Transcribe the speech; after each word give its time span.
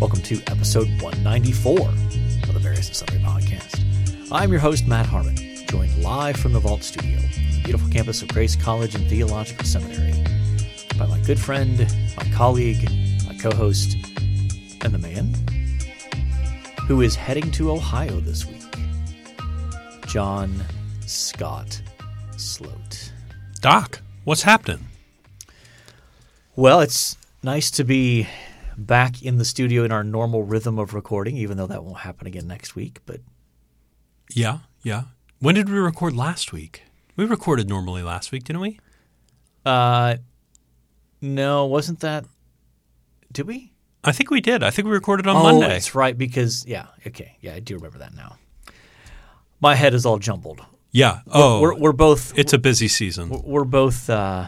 Welcome 0.00 0.22
to 0.22 0.40
episode 0.46 0.86
194 1.02 1.80
of 1.80 2.54
the 2.54 2.60
Various 2.60 2.86
and 2.86 2.94
Sundry 2.94 3.18
podcast. 3.18 4.30
I'm 4.30 4.52
your 4.52 4.60
host, 4.60 4.86
Matt 4.86 5.06
Harmon, 5.06 5.34
joined 5.66 6.00
live 6.04 6.36
from 6.36 6.52
the 6.52 6.60
Vault 6.60 6.84
Studio 6.84 7.16
on 7.16 7.24
the 7.24 7.60
beautiful 7.64 7.90
campus 7.90 8.22
of 8.22 8.28
Grace 8.28 8.54
College 8.54 8.94
and 8.94 9.04
Theological 9.08 9.64
Seminary 9.64 10.12
by 10.96 11.06
my 11.06 11.18
good 11.22 11.40
friend, 11.40 11.80
my 12.16 12.30
colleague, 12.32 12.88
my 13.26 13.34
co 13.40 13.50
host, 13.50 13.96
and 14.82 14.94
the 14.94 14.98
man 14.98 15.34
who 16.86 17.00
is 17.00 17.16
heading 17.16 17.50
to 17.50 17.72
Ohio 17.72 18.20
this 18.20 18.46
week, 18.46 18.62
John 20.06 20.62
Scott 21.06 21.82
Sloat. 22.36 23.10
Doc, 23.60 24.00
what's 24.22 24.42
happening? 24.42 24.86
Well, 26.54 26.78
it's 26.78 27.16
nice 27.42 27.72
to 27.72 27.82
be 27.82 28.28
back 28.78 29.22
in 29.22 29.36
the 29.36 29.44
studio 29.44 29.84
in 29.84 29.92
our 29.92 30.04
normal 30.04 30.44
rhythm 30.44 30.78
of 30.78 30.94
recording, 30.94 31.36
even 31.36 31.56
though 31.56 31.66
that 31.66 31.84
won't 31.84 31.98
happen 31.98 32.26
again 32.26 32.46
next 32.46 32.74
week. 32.76 33.00
But 33.04 33.20
Yeah, 34.32 34.58
yeah. 34.82 35.02
When 35.40 35.54
did 35.54 35.68
we 35.68 35.78
record 35.78 36.14
last 36.14 36.52
week? 36.52 36.82
We 37.16 37.24
recorded 37.24 37.68
normally 37.68 38.02
last 38.02 38.32
week, 38.32 38.44
didn't 38.44 38.62
we? 38.62 38.78
uh, 39.66 40.16
no, 41.20 41.66
wasn't 41.66 41.98
that? 42.00 42.24
Did 43.32 43.46
we? 43.48 43.72
I 44.04 44.12
think 44.12 44.30
we 44.30 44.40
did. 44.40 44.62
I 44.62 44.70
think 44.70 44.86
we 44.86 44.92
recorded 44.92 45.26
on 45.26 45.34
oh, 45.36 45.42
Monday. 45.42 45.68
that's 45.68 45.94
right. 45.96 46.16
Because 46.16 46.64
yeah, 46.66 46.86
okay, 47.06 47.36
yeah, 47.40 47.54
I 47.54 47.60
do 47.60 47.74
remember 47.74 47.98
that 47.98 48.14
now. 48.14 48.36
My 49.60 49.74
head 49.74 49.94
is 49.94 50.06
all 50.06 50.18
jumbled. 50.18 50.60
Yeah. 50.92 51.20
Oh, 51.26 51.60
We're 51.60 51.74
we're 51.74 51.92
both 51.92 52.38
it's 52.38 52.52
a 52.52 52.58
busy 52.58 52.86
season. 52.86 53.28
we're 53.44 53.64
both 53.64 54.08
uh, 54.08 54.46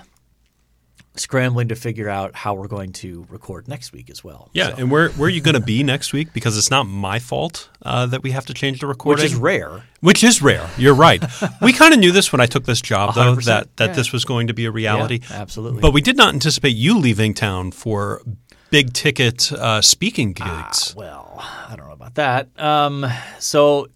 scrambling 1.21 1.69
to 1.69 1.77
figure 1.77 2.09
out 2.09 2.35
how 2.35 2.55
we're 2.55 2.69
going 2.69 2.93
to 2.93 3.27
record 3.29 3.69
next 3.69 3.93
week 3.93 4.11
as 4.11 4.25
well. 4.25 4.51
Yeah, 4.53 4.71
So- 4.71 4.77
and 4.79 4.91
where 4.91 5.11
where 5.11 5.27
are 5.27 5.31
you 5.31 5.41
going 5.41 5.55
to 5.55 5.61
be 5.61 5.83
next 5.83 6.13
week? 6.13 6.33
Because 6.33 6.57
it's 6.57 6.71
not 6.71 6.85
my 6.85 7.19
fault 7.19 7.69
uh, 7.83 8.07
that 8.07 8.23
we 8.23 8.31
have 8.33 8.47
to 8.47 8.55
change 8.55 8.81
the 8.81 8.87
recording, 8.87 9.23
which 9.23 9.33
is 9.33 9.37
rare. 9.37 9.85
Which 10.01 10.25
is 10.25 10.43
rare. 10.43 10.69
You're 10.79 10.95
right. 10.95 11.23
we 11.63 11.73
kind 11.73 11.93
of 11.93 12.01
knew 12.01 12.13
this 12.13 12.33
when 12.33 12.41
I 12.41 12.47
took 12.47 12.65
this 12.65 12.81
job, 12.81 13.15
though, 13.15 13.37
100%, 13.37 13.45
that 13.45 13.77
that 13.77 13.87
yeah. 13.91 13.93
this 13.95 14.13
was 14.13 14.25
going 14.25 14.47
to 14.47 14.55
be 14.55 14.65
a 14.65 14.71
reality. 14.71 15.21
Yeah, 15.23 15.37
absolutely. 15.37 15.81
But 15.81 15.93
we 15.93 16.01
did 16.01 16.17
not 16.17 16.35
anticipate 16.35 16.77
you 16.77 16.99
leaving 16.99 17.35
town 17.35 17.71
for 17.71 18.23
big 18.71 18.93
ticket 18.93 19.53
uh, 19.53 19.83
speaking 19.83 20.33
gigs. 20.33 20.95
Well, 20.97 21.37
I 21.69 21.75
don't 21.77 21.87
know 21.87 21.93
about 21.93 22.15
that. 22.15 22.49
Um, 22.59 23.07
so 23.39 23.89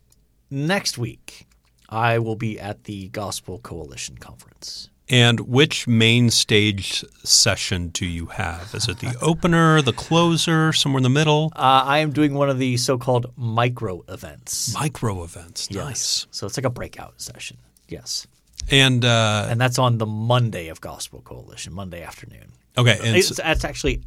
next 0.50 0.98
week, 0.98 1.46
I 1.88 2.18
will 2.18 2.36
be 2.36 2.58
at 2.58 2.84
the 2.84 3.08
Gospel 3.08 3.58
Coalition 3.58 4.18
conference. 4.18 4.90
And 5.10 5.40
which 5.40 5.86
main 5.86 6.30
stage 6.30 7.04
session 7.24 7.88
do 7.88 8.06
you 8.06 8.26
have? 8.26 8.74
Is 8.74 8.88
it 8.88 9.00
the 9.00 9.14
opener, 9.22 9.82
the 9.82 9.92
closer, 9.92 10.72
somewhere 10.72 10.98
in 10.98 11.02
the 11.02 11.10
middle? 11.10 11.52
Uh, 11.54 11.82
I 11.84 11.98
am 11.98 12.10
doing 12.12 12.32
one 12.34 12.48
of 12.48 12.58
the 12.58 12.78
so-called 12.78 13.30
micro 13.36 14.02
events. 14.08 14.72
Micro 14.72 15.22
events. 15.22 15.68
Yes. 15.70 15.84
Nice. 15.84 16.26
So 16.30 16.46
it's 16.46 16.56
like 16.56 16.64
a 16.64 16.70
breakout 16.70 17.20
session. 17.20 17.58
Yes. 17.88 18.26
And 18.70 19.04
uh, 19.04 19.46
And 19.50 19.60
that's 19.60 19.78
on 19.78 19.98
the 19.98 20.06
Monday 20.06 20.68
of 20.68 20.80
Gospel 20.80 21.20
Coalition, 21.20 21.74
Monday 21.74 22.02
afternoon. 22.02 22.52
okay, 22.78 22.98
and 23.04 23.14
It's, 23.14 23.28
so, 23.28 23.34
that's 23.34 23.62
actually 23.64 24.00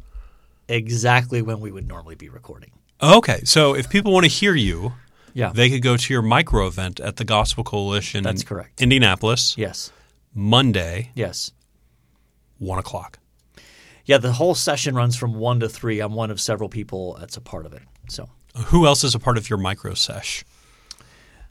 exactly 0.68 1.42
when 1.42 1.60
we 1.60 1.70
would 1.70 1.86
normally 1.86 2.16
be 2.16 2.28
recording. 2.28 2.70
okay. 3.00 3.40
So 3.44 3.74
if 3.74 3.88
people 3.88 4.12
want 4.12 4.24
to 4.24 4.30
hear 4.30 4.54
you, 4.56 4.94
Yeah. 5.32 5.52
they 5.54 5.70
could 5.70 5.82
go 5.82 5.96
to 5.96 6.12
your 6.12 6.22
micro 6.22 6.66
event 6.66 6.98
at 6.98 7.16
the 7.16 7.24
Gospel 7.24 7.62
Coalition. 7.62 8.24
That's 8.24 8.42
in 8.42 8.48
correct. 8.48 8.80
Indianapolis, 8.82 9.54
yes. 9.56 9.92
Monday, 10.34 11.10
Yes. 11.14 11.52
one 12.58 12.78
o'clock. 12.78 13.18
Yeah, 14.04 14.18
the 14.18 14.32
whole 14.32 14.54
session 14.54 14.94
runs 14.94 15.16
from 15.16 15.34
1 15.34 15.60
to 15.60 15.68
3. 15.68 16.00
I'm 16.00 16.14
one 16.14 16.30
of 16.30 16.40
several 16.40 16.68
people 16.70 17.16
that's 17.20 17.36
a 17.36 17.40
part 17.42 17.66
of 17.66 17.72
it. 17.74 17.82
So 18.08 18.28
Who 18.66 18.86
else 18.86 19.04
is 19.04 19.14
a 19.14 19.18
part 19.18 19.36
of 19.36 19.50
your 19.50 19.58
micro 19.58 19.92
sesh? 19.94 20.44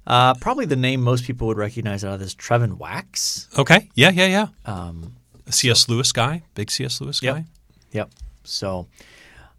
Uh, 0.08 0.34
probably 0.36 0.66
the 0.66 0.76
name 0.76 1.02
most 1.02 1.26
people 1.26 1.48
would 1.48 1.58
recognize 1.58 2.04
out 2.04 2.14
of 2.14 2.20
this 2.20 2.34
Trevin 2.34 2.78
Wax. 2.78 3.48
Okay. 3.58 3.90
Yeah, 3.94 4.10
yeah, 4.10 4.26
yeah. 4.28 4.48
Um, 4.66 5.14
C.S. 5.50 5.88
Lewis 5.90 6.12
guy, 6.12 6.44
big 6.56 6.72
C.S. 6.72 7.00
Lewis 7.02 7.22
Yep. 7.22 7.36
guy. 7.36 7.46
yep. 7.92 8.10
So 8.44 8.88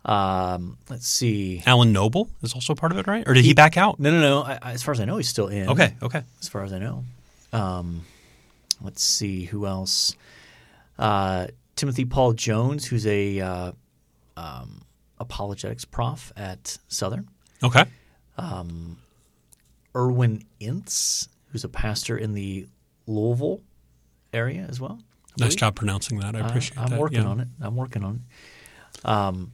um, 0.04 0.78
let's 0.88 1.06
see. 1.06 1.62
Alan 1.66 1.92
Noble 1.92 2.30
is 2.42 2.54
also 2.54 2.74
part 2.74 2.92
of 2.92 2.98
it, 2.98 3.06
right? 3.06 3.22
Or 3.28 3.34
did 3.34 3.44
he, 3.44 3.52
back 3.54 3.76
out? 3.76 4.00
No, 4.00 4.10
no, 4.10 4.20
no. 4.20 4.42
I- 4.42 4.72
as 4.72 4.82
far 4.82 4.92
as 4.92 5.00
I 5.00 5.04
know, 5.04 5.18
he's 5.18 5.28
still 5.28 5.48
in. 5.48 5.68
Okay, 5.68 5.94
okay. 6.02 6.22
As 6.40 6.48
far 6.48 6.64
as 6.64 6.72
I 6.72 6.78
know. 6.78 7.04
Um, 7.52 8.04
let's 8.80 9.02
see 9.02 9.44
who 9.44 9.66
else. 9.66 10.14
Uh, 10.98 11.48
Timothy 11.76 12.04
Paul 12.04 12.32
Jones, 12.32 12.86
who's 12.86 13.06
a 13.06 13.40
uh, 13.40 13.72
um, 14.36 14.82
apologetics 15.18 15.84
prof 15.84 16.32
at 16.36 16.78
Southern. 16.88 17.28
Okay. 17.62 17.84
Irwyn 19.94 20.42
Ince, 20.60 21.28
who's 21.50 21.64
a 21.64 21.68
pastor 21.68 22.16
in 22.16 22.34
the 22.34 22.68
Louisville 23.06 23.62
area 24.32 24.66
as 24.68 24.80
well. 24.80 25.00
Nice 25.38 25.54
job 25.54 25.76
pronouncing 25.76 26.20
that. 26.20 26.34
I 26.34 26.40
appreciate 26.40 26.76
that. 26.76 26.82
I'm 26.82 26.90
that. 26.90 27.00
working 27.00 27.22
yeah. 27.22 27.28
on 27.28 27.40
it. 27.40 27.48
I'm 27.60 27.76
working 27.76 28.04
on 28.04 28.16
it. 28.16 29.08
Um, 29.08 29.52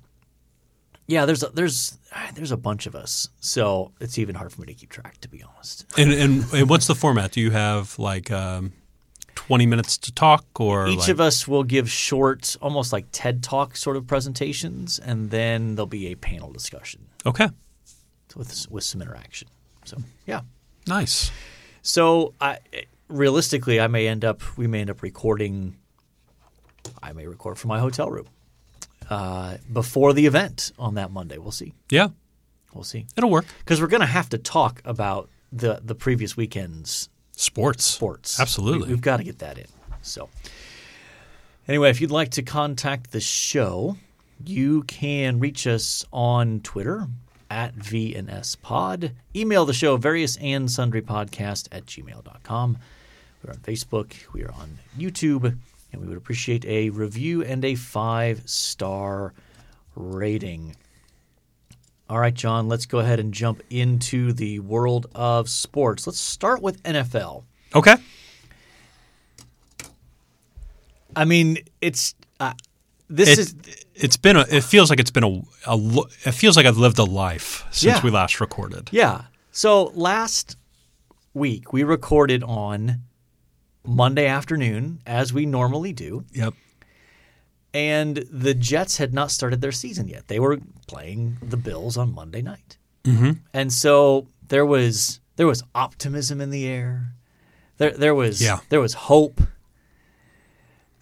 yeah, 1.06 1.26
there's 1.26 1.42
a, 1.42 1.48
there's 1.48 1.98
there's 2.34 2.52
a 2.52 2.56
bunch 2.56 2.86
of 2.86 2.94
us, 2.94 3.28
so 3.40 3.92
it's 4.00 4.18
even 4.18 4.34
hard 4.34 4.52
for 4.52 4.62
me 4.62 4.66
to 4.68 4.74
keep 4.74 4.88
track, 4.88 5.18
to 5.20 5.28
be 5.28 5.42
honest. 5.42 5.84
And, 5.98 6.10
and 6.12 6.44
and 6.54 6.70
what's 6.70 6.86
the 6.86 6.94
format? 6.94 7.32
Do 7.32 7.42
you 7.42 7.50
have 7.50 7.98
like 7.98 8.30
um, 8.30 8.72
twenty 9.46 9.66
minutes 9.66 9.98
to 9.98 10.12
talk, 10.12 10.44
or 10.60 10.86
Each 10.88 11.00
like, 11.00 11.08
of 11.10 11.20
us 11.20 11.46
will 11.48 11.64
give 11.64 11.90
short, 11.90 12.56
almost 12.62 12.92
like 12.92 13.06
TED 13.12 13.42
Talk 13.42 13.76
sort 13.76 13.96
of 13.96 14.06
presentations, 14.06 14.98
and 14.98 15.30
then 15.30 15.74
there'll 15.74 15.86
be 15.86 16.06
a 16.08 16.14
panel 16.14 16.52
discussion 16.52 17.06
Okay, 17.26 17.48
with 18.36 18.66
with 18.70 18.84
some 18.84 19.02
interaction. 19.02 19.48
So 19.84 19.98
yeah. 20.26 20.40
nice. 20.86 21.30
So 21.82 22.32
I 22.40 22.58
realistically, 23.08 23.80
I 23.80 23.86
may 23.88 24.06
end 24.08 24.24
up 24.24 24.40
we 24.56 24.66
may 24.66 24.80
end 24.80 24.90
up 24.90 25.02
recording. 25.02 25.76
I 27.02 27.12
may 27.12 27.26
record 27.26 27.58
from 27.58 27.68
my 27.68 27.78
hotel 27.78 28.10
room 28.10 28.26
uh, 29.10 29.56
before 29.72 30.12
the 30.12 30.26
event 30.26 30.72
on 30.78 30.94
that 30.94 31.10
Monday. 31.10 31.38
We'll 31.38 31.50
see. 31.52 31.72
Yeah, 31.90 32.08
We'll 32.74 32.84
see. 32.84 33.06
it'll 33.16 33.30
work. 33.30 33.46
because 33.60 33.80
we're 33.80 33.86
going 33.88 34.00
to 34.00 34.06
have 34.06 34.28
to 34.30 34.38
talk 34.38 34.82
about 34.84 35.28
the 35.52 35.80
the 35.82 35.94
previous 35.94 36.36
weekend's 36.36 37.08
Sports, 37.36 37.84
sports. 37.84 38.38
Absolutely. 38.38 38.88
we, 38.88 38.92
have 38.92 39.00
got 39.00 39.16
to 39.18 39.24
get 39.24 39.38
that 39.40 39.58
in. 39.58 39.66
So, 40.02 40.28
anyway, 41.66 41.90
if 41.90 42.00
you'd 42.00 42.10
like 42.10 42.30
to 42.32 42.42
contact 42.42 43.10
the 43.10 43.20
show, 43.20 43.96
you 44.44 44.82
can 44.84 45.40
reach 45.40 45.66
us 45.66 46.04
on 46.12 46.60
Twitter 46.60 47.08
at 47.50 47.74
VNS 47.76 48.60
Pod. 48.62 49.12
Email 49.34 49.64
the 49.64 49.72
show 49.72 49.96
various 49.96 50.36
and 50.38 50.70
sundry 50.70 51.02
podcast 51.02 51.68
at 51.72 51.86
gmail.com. 51.86 52.78
We're 53.44 53.52
on 53.52 53.58
Facebook. 53.58 54.14
We 54.32 54.42
are 54.44 54.52
on 54.52 54.78
YouTube. 54.98 55.56
And 55.92 56.02
we 56.02 56.08
would 56.08 56.16
appreciate 56.16 56.64
a 56.64 56.90
review 56.90 57.44
and 57.44 57.64
a 57.64 57.76
five 57.76 58.42
star 58.48 59.32
rating. 59.94 60.74
All 62.08 62.18
right, 62.18 62.34
John, 62.34 62.68
let's 62.68 62.84
go 62.86 62.98
ahead 62.98 63.18
and 63.18 63.32
jump 63.32 63.62
into 63.70 64.32
the 64.32 64.58
world 64.60 65.06
of 65.14 65.48
sports. 65.48 66.06
Let's 66.06 66.18
start 66.20 66.60
with 66.62 66.82
NFL. 66.82 67.44
Okay. 67.74 67.94
I 71.16 71.24
mean, 71.24 71.58
it's 71.80 72.14
uh, 72.40 72.52
this 73.08 73.30
It, 73.30 73.38
is 73.38 73.54
it's 73.94 74.16
been 74.16 74.36
a. 74.36 74.40
It 74.50 74.64
feels 74.64 74.90
like 74.90 75.00
it's 75.00 75.10
been 75.10 75.24
a. 75.24 75.42
a 75.70 75.76
it 76.24 76.32
feels 76.32 76.56
like 76.56 76.66
I've 76.66 76.76
lived 76.78 76.98
a 76.98 77.04
life 77.04 77.64
since 77.70 77.96
Yeah. 77.96 78.02
we 78.02 78.10
last 78.10 78.40
recorded. 78.40 78.88
yeah. 78.92 79.22
So 79.52 79.84
last 79.94 80.56
week 81.32 81.72
we 81.72 81.84
recorded 81.84 82.42
on 82.42 83.00
Monday 83.86 84.26
afternoon 84.26 85.00
as 85.06 85.32
we 85.32 85.46
normally 85.46 85.92
do, 85.92 86.24
Yep. 86.32 86.54
And 87.74 88.16
the 88.30 88.54
Jets 88.54 88.96
had 88.96 89.12
not 89.12 89.30
started 89.30 89.60
their 89.60 89.72
season 89.72 90.08
yet. 90.08 90.28
They 90.28 90.38
were 90.40 90.58
playing 90.86 91.36
the 91.42 91.56
Bills 91.58 91.96
on 91.98 92.14
Monday 92.14 92.40
night, 92.40 92.78
mm-hmm. 93.04 93.32
and 93.52 93.70
so 93.72 94.28
there 94.48 94.64
was 94.64 95.20
there 95.36 95.46
was 95.46 95.62
optimism 95.74 96.40
in 96.40 96.50
the 96.50 96.64
air. 96.66 97.12
There 97.78 97.90
there 97.90 98.14
was 98.14 98.40
Yeah. 98.40 98.60
there 98.70 98.80
was 98.80 98.94
hope, 98.94 99.40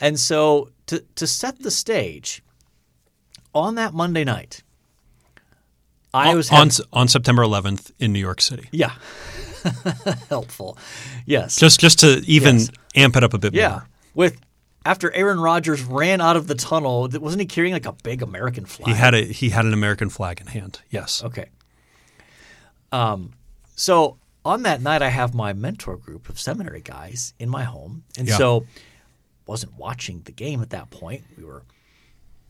and 0.01 0.19
so 0.19 0.71
to 0.87 1.05
to 1.17 1.27
set 1.27 1.61
the 1.61 1.71
stage 1.71 2.43
on 3.55 3.75
that 3.75 3.93
Monday 3.93 4.25
night, 4.25 4.63
I 6.15 6.31
on, 6.31 6.37
was 6.37 6.51
on 6.51 6.57
having- 6.57 6.69
S- 6.71 6.81
on 6.93 7.09
September 7.09 7.43
11th 7.43 7.91
in 7.99 8.13
New 8.13 8.19
York 8.21 8.41
City. 8.41 8.69
yeah 8.73 8.93
helpful 10.29 10.77
yes 11.27 11.57
Just 11.57 11.79
just 11.81 11.99
to 12.01 12.23
even 12.27 12.59
Yes. 12.59 12.71
amp 12.97 13.17
it 13.17 13.23
up 13.25 13.35
a 13.35 13.39
bit 13.39 13.55
yeah 13.55 13.69
more. 13.69 13.89
with 14.15 14.37
after 14.84 15.12
Aaron 15.12 15.38
Rodgers 15.40 15.82
ran 15.82 16.20
out 16.20 16.37
of 16.37 16.46
the 16.46 16.55
tunnel, 16.55 17.08
wasn't 17.20 17.40
he 17.40 17.46
carrying 17.46 17.73
like 17.73 17.87
a 17.87 17.93
big 17.93 18.23
American 18.23 18.64
flag? 18.64 18.88
He 18.88 18.94
had 18.94 19.14
a 19.14 19.23
he 19.25 19.50
had 19.50 19.64
an 19.64 19.73
American 19.73 20.08
flag 20.08 20.40
in 20.40 20.46
hand. 20.49 20.81
Yes. 20.90 21.23
Okay. 21.23 21.46
Um, 22.90 23.32
so 23.75 24.19
on 24.44 24.62
that 24.64 24.82
night, 24.82 25.02
I 25.02 25.08
have 25.08 25.34
my 25.34 25.52
mentor 25.52 25.96
group 25.96 26.29
of 26.29 26.38
seminary 26.38 26.81
guys 26.81 27.32
in 27.38 27.49
my 27.49 27.64
home, 27.64 28.05
and 28.19 28.29
Yeah. 28.29 28.37
so 28.37 28.67
wasn't 29.46 29.76
watching 29.76 30.23
the 30.25 30.32
game 30.32 30.62
at 30.62 30.70
that 30.70 30.90
point. 30.90 31.23
We 31.37 31.44
were 31.44 31.62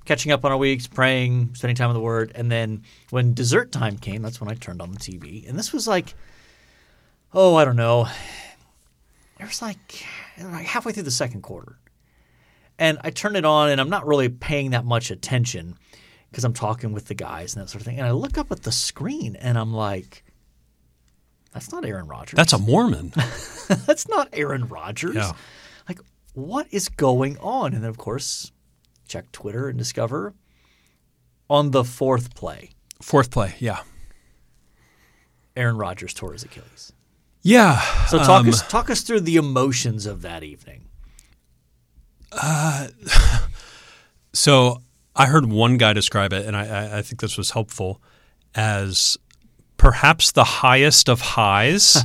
catching 0.04 0.32
up 0.32 0.44
on 0.44 0.50
our 0.52 0.58
weeks, 0.58 0.86
praying, 0.86 1.54
spending 1.54 1.76
time 1.76 1.90
in 1.90 1.94
the 1.94 2.00
Word, 2.00 2.32
and 2.34 2.50
then 2.50 2.82
when 3.10 3.34
dessert 3.34 3.70
time 3.72 3.98
came, 3.98 4.22
that's 4.22 4.40
when 4.40 4.50
I 4.50 4.54
turned 4.54 4.82
on 4.82 4.90
the 4.92 4.98
TV, 4.98 5.48
and 5.48 5.58
this 5.58 5.72
was 5.72 5.86
like, 5.86 6.14
oh, 7.32 7.54
I 7.56 7.64
don't 7.64 7.76
know, 7.76 8.08
it 9.38 9.44
was 9.46 9.62
like, 9.62 10.04
like 10.42 10.66
halfway 10.66 10.92
through 10.92 11.04
the 11.04 11.10
second 11.10 11.42
quarter, 11.42 11.78
and 12.82 12.98
I 13.02 13.10
turn 13.10 13.36
it 13.36 13.44
on, 13.44 13.70
and 13.70 13.80
I'm 13.80 13.88
not 13.90 14.06
really 14.06 14.28
paying 14.28 14.70
that 14.70 14.84
much 14.84 15.10
attention 15.10 15.76
because 16.30 16.44
I'm 16.44 16.52
talking 16.54 16.92
with 16.92 17.06
the 17.06 17.14
guys 17.14 17.54
and 17.54 17.62
that 17.62 17.68
sort 17.70 17.80
of 17.82 17.86
thing, 17.86 17.98
and 17.98 18.06
I 18.06 18.10
look 18.12 18.36
up 18.38 18.50
at 18.52 18.62
the 18.62 18.72
screen, 18.72 19.36
and 19.36 19.56
I'm 19.58 19.72
like. 19.72 20.24
That's 21.52 21.70
not 21.70 21.84
Aaron 21.84 22.06
Rodgers. 22.06 22.38
That's 22.38 22.54
a 22.54 22.58
Mormon. 22.58 23.12
That's 23.86 24.08
not 24.08 24.30
Aaron 24.32 24.68
Rodgers. 24.68 25.16
Yeah. 25.16 25.32
Like, 25.86 26.00
what 26.32 26.66
is 26.70 26.88
going 26.88 27.36
on? 27.40 27.74
And 27.74 27.82
then, 27.82 27.90
of 27.90 27.98
course, 27.98 28.50
check 29.06 29.30
Twitter 29.32 29.68
and 29.68 29.76
discover 29.76 30.32
on 31.50 31.70
the 31.72 31.84
fourth 31.84 32.34
play, 32.34 32.70
Fourth 33.02 33.30
play. 33.30 33.54
Yeah. 33.58 33.80
Aaron 35.54 35.76
Rodgers 35.76 36.14
tore 36.14 36.32
his 36.32 36.42
Achilles. 36.42 36.94
Yeah. 37.42 37.78
So 38.06 38.16
talk 38.16 38.44
Um, 38.44 38.48
us 38.48 38.66
talk 38.68 38.88
us 38.88 39.02
through 39.02 39.20
the 39.20 39.36
emotions 39.36 40.06
of 40.06 40.22
that 40.22 40.42
evening. 40.42 40.86
So 44.32 44.82
I 45.14 45.26
heard 45.26 45.46
one 45.46 45.76
guy 45.76 45.92
describe 45.92 46.32
it, 46.32 46.46
and 46.46 46.56
I, 46.56 46.66
I, 46.66 46.98
I 46.98 47.02
think 47.02 47.20
this 47.20 47.36
was 47.36 47.50
helpful 47.50 48.00
as 48.54 49.18
perhaps 49.76 50.32
the 50.32 50.44
highest 50.44 51.08
of 51.08 51.20
highs 51.20 51.98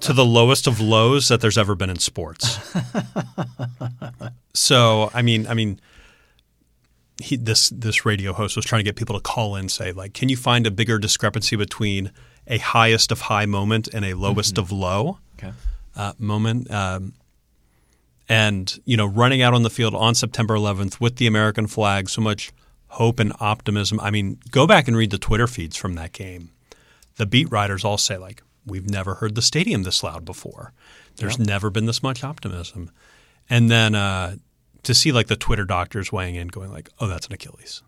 to 0.00 0.12
the 0.12 0.24
lowest 0.24 0.66
of 0.66 0.80
lows 0.80 1.28
that 1.28 1.40
there's 1.40 1.58
ever 1.58 1.74
been 1.74 1.90
in 1.90 1.98
sports. 1.98 2.58
so 4.54 5.10
I 5.12 5.22
mean, 5.22 5.46
I 5.46 5.54
mean, 5.54 5.80
he, 7.20 7.36
this 7.36 7.68
this 7.70 8.06
radio 8.06 8.32
host 8.32 8.56
was 8.56 8.64
trying 8.64 8.80
to 8.80 8.84
get 8.84 8.96
people 8.96 9.16
to 9.16 9.22
call 9.22 9.56
in, 9.56 9.68
say 9.68 9.92
like, 9.92 10.14
can 10.14 10.28
you 10.28 10.36
find 10.36 10.66
a 10.66 10.70
bigger 10.70 10.98
discrepancy 10.98 11.56
between 11.56 12.10
a 12.46 12.58
highest 12.58 13.12
of 13.12 13.22
high 13.22 13.46
moment 13.46 13.88
and 13.92 14.04
a 14.04 14.14
lowest 14.14 14.56
of 14.56 14.72
low? 14.72 15.18
Okay. 15.38 15.52
uh, 15.96 16.12
moment. 16.18 16.70
Um, 16.70 17.12
and, 18.28 18.78
you 18.84 18.96
know, 18.96 19.06
running 19.06 19.42
out 19.42 19.54
on 19.54 19.62
the 19.62 19.70
field 19.70 19.94
on 19.94 20.14
September 20.14 20.54
11th 20.54 21.00
with 21.00 21.16
the 21.16 21.26
American 21.26 21.66
flag, 21.66 22.08
so 22.08 22.20
much 22.20 22.52
hope 22.88 23.20
and 23.20 23.32
optimism. 23.40 24.00
I 24.00 24.10
mean, 24.10 24.38
go 24.50 24.66
back 24.66 24.88
and 24.88 24.96
read 24.96 25.10
the 25.10 25.18
Twitter 25.18 25.46
feeds 25.46 25.76
from 25.76 25.94
that 25.94 26.12
game. 26.12 26.50
The 27.16 27.26
beat 27.26 27.50
writers 27.50 27.84
all 27.84 27.98
say, 27.98 28.16
like, 28.16 28.42
we've 28.66 28.88
never 28.88 29.14
heard 29.14 29.34
the 29.34 29.42
stadium 29.42 29.82
this 29.82 30.02
loud 30.02 30.24
before. 30.24 30.72
There's 31.16 31.38
never 31.38 31.70
been 31.70 31.86
this 31.86 32.02
much 32.02 32.24
optimism. 32.24 32.90
And 33.48 33.70
then 33.70 33.94
uh, 33.94 34.36
to 34.82 34.94
see, 34.94 35.12
like, 35.12 35.28
the 35.28 35.36
Twitter 35.36 35.64
doctors 35.64 36.10
weighing 36.10 36.34
in, 36.34 36.48
going, 36.48 36.72
like, 36.72 36.88
oh, 36.98 37.06
that's 37.06 37.26
an 37.26 37.34
Achilles. 37.34 37.82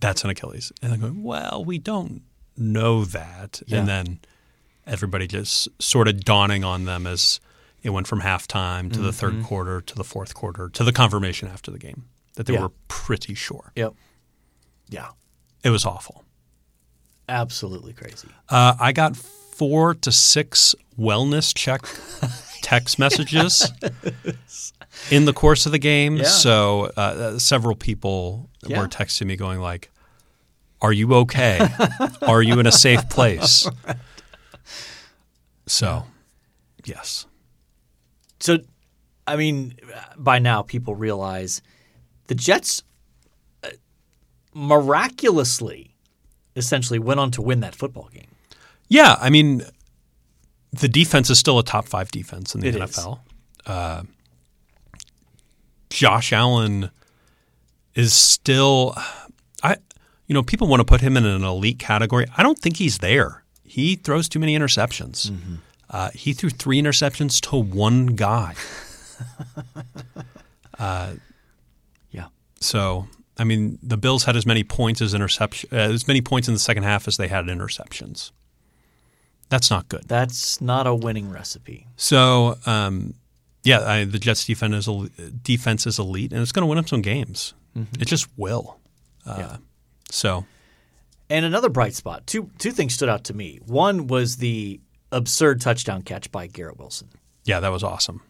That's 0.00 0.24
an 0.24 0.30
Achilles. 0.30 0.72
And 0.82 0.90
they're 0.90 0.98
going, 0.98 1.22
well, 1.22 1.64
we 1.64 1.78
don't 1.78 2.22
know 2.56 3.04
that. 3.04 3.62
Yeah. 3.66 3.78
And 3.78 3.88
then 3.88 4.20
everybody 4.86 5.26
just 5.26 5.68
sort 5.80 6.08
of 6.08 6.24
dawning 6.24 6.64
on 6.64 6.84
them 6.84 7.06
as 7.06 7.40
it 7.82 7.90
went 7.90 8.06
from 8.06 8.20
halftime 8.20 8.92
to 8.92 8.98
the 9.00 9.12
third 9.12 9.42
quarter 9.44 9.80
to 9.80 9.94
the 9.94 10.04
fourth 10.04 10.34
quarter 10.34 10.68
to 10.70 10.84
the 10.84 10.92
confirmation 10.92 11.48
after 11.48 11.70
the 11.70 11.78
game 11.78 12.04
that 12.34 12.46
they 12.46 12.54
Yeah. 12.54 12.62
were 12.62 12.72
pretty 12.88 13.34
sure. 13.34 13.72
Yep. 13.76 13.94
Yeah. 14.88 15.08
It 15.64 15.70
was 15.70 15.84
awful. 15.84 16.24
Absolutely 17.28 17.92
crazy. 17.92 18.28
Uh, 18.48 18.74
I 18.80 18.92
got 18.92 19.16
four 19.16 19.94
to 19.94 20.10
six 20.12 20.74
wellness 20.98 21.54
check 21.54 21.82
text 22.62 22.98
messages 22.98 23.70
in 25.10 25.24
the 25.26 25.32
course 25.32 25.66
of 25.66 25.72
the 25.72 25.78
game. 25.78 26.16
Yeah. 26.16 26.24
So 26.24 26.90
uh, 26.96 27.38
several 27.38 27.74
people 27.76 28.48
Yeah. 28.66 28.80
were 28.80 28.88
texting 28.88 29.26
me 29.26 29.36
going 29.36 29.60
like, 29.60 29.90
"Are 30.80 30.92
you 30.92 31.12
okay? 31.14 31.60
Are 32.22 32.42
you 32.42 32.58
in 32.60 32.66
a 32.66 32.72
safe 32.72 33.08
place?" 33.10 33.68
So, 35.66 36.04
yes. 36.84 37.26
So, 38.40 38.58
I 39.26 39.36
mean, 39.36 39.74
by 40.16 40.38
now 40.38 40.62
people 40.62 40.94
realize 40.94 41.60
the 42.28 42.34
Jets 42.34 42.82
uh, 43.64 43.68
miraculously, 44.54 45.94
essentially, 46.56 46.98
went 46.98 47.20
on 47.20 47.30
to 47.32 47.42
win 47.42 47.60
that 47.60 47.74
football 47.74 48.08
game. 48.12 48.28
Yeah, 48.88 49.16
I 49.20 49.28
mean, 49.30 49.62
the 50.72 50.88
defense 50.88 51.30
is 51.30 51.38
still 51.38 51.58
a 51.58 51.64
top 51.64 51.86
five 51.86 52.10
defense 52.10 52.54
in 52.54 52.60
the 52.60 52.68
It. 52.68 52.74
NFL. 52.76 53.20
Uh, 53.66 54.02
Josh 55.90 56.32
Allen 56.32 56.90
is 57.94 58.12
still, 58.12 58.94
I, 59.62 59.76
you 60.26 60.34
know, 60.34 60.42
people 60.42 60.68
want 60.68 60.80
to 60.80 60.84
put 60.84 61.00
him 61.00 61.16
in 61.16 61.24
an 61.26 61.42
elite 61.42 61.78
category. 61.78 62.26
I 62.36 62.42
don't 62.42 62.58
think 62.58 62.76
he's 62.76 62.98
there. 62.98 63.44
He 63.64 63.96
throws 63.96 64.28
too 64.28 64.38
many 64.38 64.56
interceptions. 64.58 65.30
Mm-hmm. 65.30 65.54
Uh, 65.90 66.10
he 66.14 66.32
threw 66.32 66.50
three 66.50 66.80
interceptions 66.80 67.40
to 67.50 67.56
one 67.56 68.06
guy. 68.06 68.54
Yeah. 72.10 72.26
So, 72.60 73.08
I 73.38 73.44
mean, 73.44 73.78
the 73.82 73.96
Bills 73.96 74.24
had 74.24 74.36
as 74.36 74.46
many 74.46 74.64
points 74.64 75.00
as 75.00 75.14
interception, 75.14 75.68
uh, 75.72 75.76
as 75.76 76.06
many 76.08 76.20
points 76.20 76.48
in 76.48 76.54
the 76.54 76.60
second 76.60 76.82
half 76.84 77.08
as 77.08 77.16
they 77.16 77.28
had 77.28 77.46
interceptions. 77.46 78.30
That's 79.48 79.70
not 79.70 79.88
good. 79.88 80.04
That's 80.06 80.60
not 80.60 80.86
a 80.86 80.94
winning 80.94 81.30
recipe. 81.30 81.86
So, 81.96 82.58
um, 82.66 83.14
yeah, 83.64 83.80
I, 83.80 84.04
the 84.04 84.18
Jets' 84.18 84.44
defense 84.44 84.74
is 84.74 84.88
el- 84.88 85.08
defense 85.42 85.86
is 85.86 85.98
elite, 85.98 86.32
and 86.32 86.42
it's 86.42 86.52
going 86.52 86.62
to 86.62 86.66
win 86.66 86.76
them 86.76 86.86
some 86.86 87.02
games. 87.02 87.54
It 88.00 88.06
just 88.08 88.26
will. 88.36 88.78
Uh, 89.24 89.36
Yeah. 89.38 89.56
So, 90.10 90.44
And 91.30 91.44
another 91.44 91.68
bright 91.68 91.94
spot. 91.94 92.26
Two 92.26 92.50
two 92.58 92.72
things 92.72 92.94
stood 92.94 93.08
out 93.08 93.24
to 93.24 93.34
me. 93.34 93.60
One 93.66 94.06
was 94.08 94.36
the 94.38 94.80
absurd 95.12 95.60
touchdown 95.60 96.02
catch 96.02 96.30
by 96.32 96.46
Garrett 96.46 96.78
Wilson. 96.78 97.08
yeah, 97.44 97.60
that 97.60 97.68
was 97.72 97.82
awesome. 97.82 98.22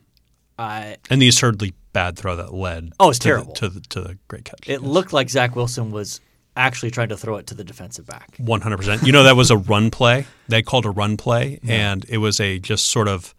I 0.58 0.96
And 1.10 1.22
the 1.22 1.28
absurdly 1.28 1.74
bad 1.92 2.16
throw 2.18 2.34
that 2.36 2.52
led 2.52 2.92
Oh, 2.98 3.10
it's 3.10 3.18
to 3.20 3.24
the- 3.24 3.28
terrible. 3.34 3.52
to 3.54 3.68
the, 3.68 3.80
to 3.80 4.00
the 4.00 4.18
great 4.28 4.44
catch. 4.44 4.68
it 4.68 4.82
looked 4.82 5.12
like 5.12 5.30
Zach 5.30 5.54
Wilson 5.56 5.90
was 5.92 6.20
actually 6.56 6.90
trying 6.90 7.08
to 7.10 7.16
throw 7.16 7.36
it 7.36 7.46
to 7.46 7.54
the 7.54 7.62
defensive 7.64 8.06
back. 8.06 8.34
One 8.38 8.60
hundred 8.60 8.78
percent. 8.78 9.04
You 9.04 9.12
know 9.12 9.22
that 9.22 9.36
was 9.36 9.50
a 9.52 9.56
run 9.56 9.90
play. 9.98 10.26
They 10.48 10.62
called 10.62 10.84
a 10.86 10.90
run 10.90 11.16
play, 11.16 11.60
and 11.66 12.04
it 12.08 12.18
was 12.18 12.40
a 12.40 12.58
just 12.58 12.88
sort 12.88 13.06
of 13.06 13.34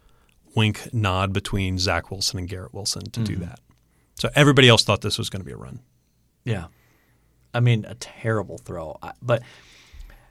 wink 0.56 0.94
nod 0.94 1.34
between 1.34 1.78
Zach 1.78 2.10
Wilson 2.12 2.40
and 2.40 2.48
Garrett 2.48 2.74
Wilson 2.74 3.10
to 3.12 3.20
do 3.22 3.36
that. 3.38 3.60
So 4.16 4.30
everybody 4.36 4.68
else 4.70 4.84
thought 4.84 5.02
this 5.02 5.18
was 5.18 5.30
going 5.30 5.42
to 5.42 5.46
be 5.46 5.52
a 5.52 5.58
run. 5.58 5.80
Yeah. 6.46 6.68
I 7.54 7.60
mean, 7.60 7.84
a 7.86 7.96
terrible 7.96 8.58
throw. 8.58 8.98
But 9.22 9.42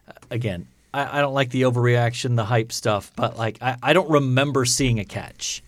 uh, 0.09 0.13
again, 0.31 0.69
I, 0.93 1.19
I 1.19 1.21
don't 1.21 1.35
like 1.35 1.51
the 1.51 1.63
overreaction, 1.63 2.37
the 2.37 2.45
hype 2.45 2.73
stuff, 2.73 3.13
but 3.17 3.37
like 3.37 3.59
I, 3.63 3.77
I 3.83 3.93
don't 3.93 4.11
remember 4.11 4.65
seeing 4.65 4.99
a 4.99 5.05
catch 5.05 5.63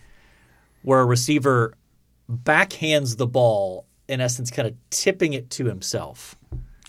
where 0.83 0.99
a 0.99 1.05
receiver 1.05 1.73
backhands 2.29 3.17
the 3.17 3.27
ball, 3.27 3.85
in 4.07 4.21
essence, 4.21 4.49
kind 4.51 4.67
of 4.67 4.75
tipping 4.89 5.33
it 5.33 5.49
to 5.51 5.65
himself 5.65 6.35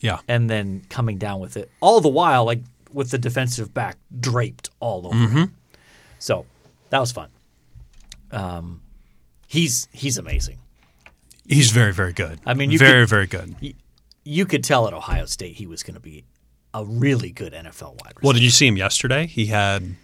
Yeah, 0.00 0.20
and 0.28 0.48
then 0.48 0.82
coming 0.88 1.18
down 1.18 1.40
with 1.40 1.56
it. 1.56 1.70
All 1.80 2.00
the 2.00 2.08
while, 2.08 2.44
like 2.44 2.60
with 2.92 3.10
the 3.10 3.18
defensive 3.18 3.72
back 3.74 3.96
draped 4.20 4.70
all 4.80 5.06
over. 5.06 5.16
him. 5.16 5.54
So 6.18 6.46
that 6.90 6.98
was 7.00 7.12
fun. 7.12 7.28
Um, 8.30 8.80
he's 9.46 9.88
he's 9.92 10.16
amazing. 10.18 10.58
he's 11.46 11.70
very 11.70 11.92
very 11.92 12.12
good. 12.12 12.40
I 12.46 12.54
mean, 12.54 12.70
you 12.70 12.78
very 12.78 13.06
very 13.06 13.26
good. 13.26 13.54
you 14.24 14.46
could 14.46 14.64
tell 14.64 14.86
at 14.86 14.94
Ohio 14.94 15.26
State 15.26 15.56
he 15.56 15.66
was 15.66 15.82
going 15.82 15.94
to 15.94 16.00
be 16.00 16.24
a 16.75 16.85
really 16.85 17.31
good 17.31 17.52
NFL 17.52 17.83
wide 18.02 18.14
receiver. 18.17 18.21
Well, 18.23 18.33
did 18.33 18.43
you 18.43 18.50
see 18.50 18.67
him 18.67 18.76
yesterday? 18.76 19.26
He 19.26 19.47
had 19.47 19.95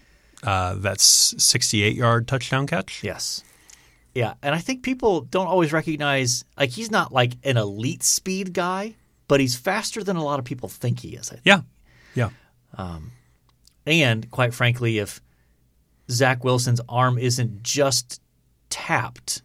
uh, 0.43 0.75
that 0.75 1.01
68 1.01 1.95
yard 1.95 2.29
touchdown 2.29 2.67
catch. 2.67 3.03
yes. 3.03 3.43
Yeah, 4.15 4.35
and 4.43 4.53
I 4.55 4.59
think 4.59 4.83
people 4.83 5.21
don't 5.21 5.47
always 5.47 5.73
recognize 5.73 6.45
like 6.59 6.71
he's 6.71 6.91
not 6.91 7.13
like 7.13 7.35
an 7.45 7.57
elite 7.57 8.03
speed 8.03 8.53
guy, 8.53 8.97
but 9.29 9.39
he's 9.39 9.55
faster 9.55 10.03
than 10.03 10.17
a 10.17 10.25
lot 10.25 10.41
of 10.41 10.45
people 10.45 10.69
think 10.69 11.01
he 11.01 11.11
is. 11.11 11.29
I 11.31 11.35
think. 11.35 11.43
Yeah, 11.45 11.61
yeah, 12.15 12.31
And 13.87 14.29
quite 14.31 14.55
frankly, 14.55 14.99
if 14.99 15.21
Zach 16.11 16.43
Wilson's 16.43 16.81
arm 16.89 17.17
isn't 17.19 17.63
just 17.63 18.21
tapped, 18.71 19.43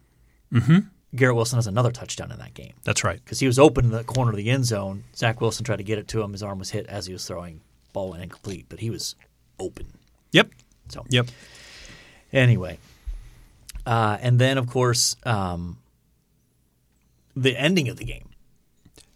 Garrett 1.14 1.36
Wilson 1.36 1.56
has 1.58 1.66
another 1.66 1.90
touchdown 1.92 2.32
in 2.32 2.38
that 2.38 2.54
game 2.54 2.72
that's 2.82 3.04
right. 3.04 3.20
because 3.24 3.38
he 3.40 3.46
was 3.46 3.58
open 3.58 3.84
in 3.86 3.90
the 3.92 4.02
corner 4.04 4.30
of 4.32 4.36
the 4.36 4.50
end 4.50 4.64
zone. 4.64 5.04
Zach 5.14 5.40
Wilson 5.40 5.64
tried 5.64 5.76
to 5.76 5.84
get 5.84 5.98
it 5.98 6.08
to 6.08 6.20
him. 6.22 6.32
His 6.32 6.42
arm 6.42 6.58
was 6.58 6.70
hit 6.70 6.86
as 6.86 7.06
he 7.06 7.12
was 7.12 7.26
throwing. 7.26 7.60
Ball 7.92 8.10
went 8.10 8.22
incomplete, 8.22 8.66
but 8.68 8.80
he 8.80 8.90
was 8.90 9.14
open. 9.60 9.86
Yep, 10.32 10.50
So 10.88 11.04
yep. 11.08 11.26
Anyway, 12.32 12.78
uh, 13.86 14.18
and 14.20 14.40
then 14.40 14.58
of 14.58 14.66
course 14.68 15.14
um, 15.24 15.78
the 17.36 17.56
ending 17.56 17.88
of 17.88 17.96
the 17.96 18.04
game. 18.04 18.28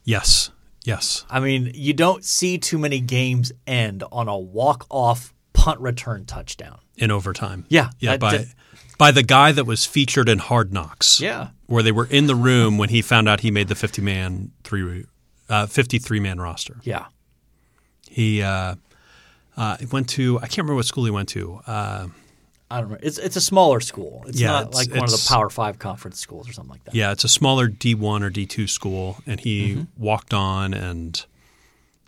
Yes, 0.04 0.50
yes. 0.84 1.24
I 1.28 1.40
mean, 1.40 1.70
you 1.74 1.92
don't 1.92 2.24
see 2.24 2.58
too 2.58 2.78
many 2.78 3.00
games 3.00 3.52
end 3.66 4.04
on 4.12 4.28
a 4.28 4.38
walk-off 4.38 5.34
punt 5.52 5.80
return 5.80 6.24
touchdown. 6.24 6.78
in 6.96 7.10
overtime. 7.10 7.66
Yeah, 7.68 7.90
yeah, 7.98 8.16
by 8.16 8.38
that- 8.38 8.46
by 8.98 9.10
the 9.12 9.22
guy 9.22 9.52
that 9.52 9.64
was 9.64 9.86
featured 9.86 10.28
in 10.28 10.38
Hard 10.38 10.72
Knocks. 10.72 11.20
Yeah. 11.20 11.48
where 11.66 11.82
they 11.82 11.92
were 11.92 12.06
in 12.06 12.26
the 12.26 12.34
room 12.34 12.76
when 12.78 12.88
he 12.88 13.00
found 13.02 13.28
out 13.28 13.40
he 13.40 13.50
made 13.50 13.68
the 13.68 13.74
fifty 13.74 14.02
man 14.02 14.50
three 14.64 15.04
uh, 15.48 15.66
fifty 15.66 15.98
three 15.98 16.20
man 16.20 16.40
roster. 16.40 16.76
Yeah. 16.82 17.06
He 18.10 18.42
uh, 18.42 18.74
uh, 19.56 19.76
went 19.92 20.08
to 20.10 20.38
I 20.38 20.42
can't 20.42 20.58
remember 20.58 20.74
what 20.76 20.86
school 20.86 21.04
he 21.04 21.10
went 21.10 21.28
to. 21.30 21.60
Uh, 21.66 22.08
I 22.70 22.76
don't 22.80 22.84
remember. 22.84 23.06
It's 23.06 23.18
it's 23.18 23.36
a 23.36 23.40
smaller 23.40 23.80
school. 23.80 24.24
It's 24.26 24.40
Yeah, 24.40 24.48
not 24.48 24.60
it's- 24.68 24.76
like 24.76 24.90
one 24.94 25.04
of 25.04 25.10
the 25.10 25.26
Power 25.28 25.48
Five 25.50 25.78
conference 25.78 26.18
schools 26.18 26.48
or 26.48 26.52
something 26.52 26.70
like 26.72 26.84
that. 26.84 26.94
yeah, 26.94 27.12
it's 27.12 27.24
a 27.24 27.28
smaller 27.28 27.66
D 27.68 27.94
one 27.94 28.22
or 28.22 28.30
D 28.30 28.44
two 28.46 28.66
school, 28.66 29.18
and 29.26 29.40
he 29.40 29.74
Mm-hmm. 29.74 30.02
walked 30.02 30.34
on 30.34 30.74
and 30.74 31.24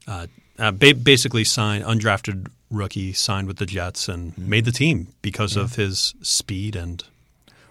uh, 0.07 0.27
uh, 0.59 0.71
ba- 0.73 0.95
basically 0.95 1.45
signed 1.45 1.85
undrafted 1.85 2.49
rookie 2.71 3.13
signed 3.13 3.47
with 3.49 3.57
the 3.59 3.67
Jets 3.67 4.09
and 4.09 4.33
Mm-hmm. 4.33 4.49
made 4.49 4.65
the 4.65 4.73
team 4.73 5.09
because 5.23 5.57
of 5.57 5.75
his 5.77 6.15
speed 6.23 6.77
and 6.77 7.03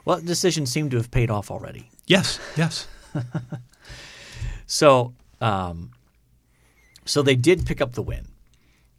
Well, 0.06 0.18
that 0.18 0.26
decision 0.26 0.66
seemed 0.66 0.92
to 0.92 0.98
have 0.98 1.10
paid 1.12 1.30
off 1.32 1.50
already. 1.52 1.90
yes, 2.08 2.40
yes, 2.58 2.88
So, 4.66 5.14
um, 5.42 5.92
so 7.06 7.22
they 7.22 7.36
did 7.36 7.66
pick 7.66 7.82
up 7.82 7.94
the 7.94 8.02
win. 8.04 8.28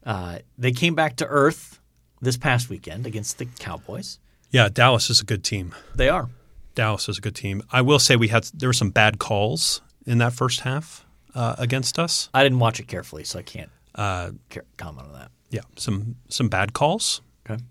Uh, 0.05 0.39
they 0.59 0.73
came 0.73 0.95
back 0.95 1.17
to 1.17 1.27
earth 1.27 1.79
this 2.21 2.37
past 2.37 2.69
weekend 2.69 3.07
against 3.07 3.39
the 3.39 3.45
Cowboys. 3.59 4.19
yeah. 4.51 4.69
Dallas 4.69 5.11
is 5.11 5.21
a 5.21 5.25
good 5.25 5.45
team. 5.45 5.75
They 5.95 6.09
are. 6.09 6.29
Dallas 6.75 7.09
is 7.09 7.19
a 7.19 7.21
good 7.21 7.35
team. 7.37 7.63
I 7.71 7.83
will 7.83 7.99
say 7.99 8.17
we 8.17 8.29
had 8.29 8.45
there 8.55 8.69
were 8.69 8.73
some 8.75 8.91
bad 8.91 9.19
calls 9.19 9.81
in 10.07 10.19
that 10.19 10.33
first 10.33 10.61
half 10.61 11.05
uh, 11.35 11.55
against 11.59 11.99
us. 11.99 12.29
I 12.35 12.43
didn't 12.43 12.59
watch 12.59 12.81
it 12.81 12.89
carefully, 12.89 13.25
so 13.25 13.39
I 13.39 13.43
can't 13.43 13.71
Uh, 13.95 14.31
ca- 14.51 14.61
comment 14.77 15.07
on 15.09 15.13
that. 15.15 15.31
Yeah, 15.51 15.61
some 15.77 16.17
some 16.29 16.49
bad 16.49 16.73
calls, 16.73 17.21
Okay. 17.49 17.63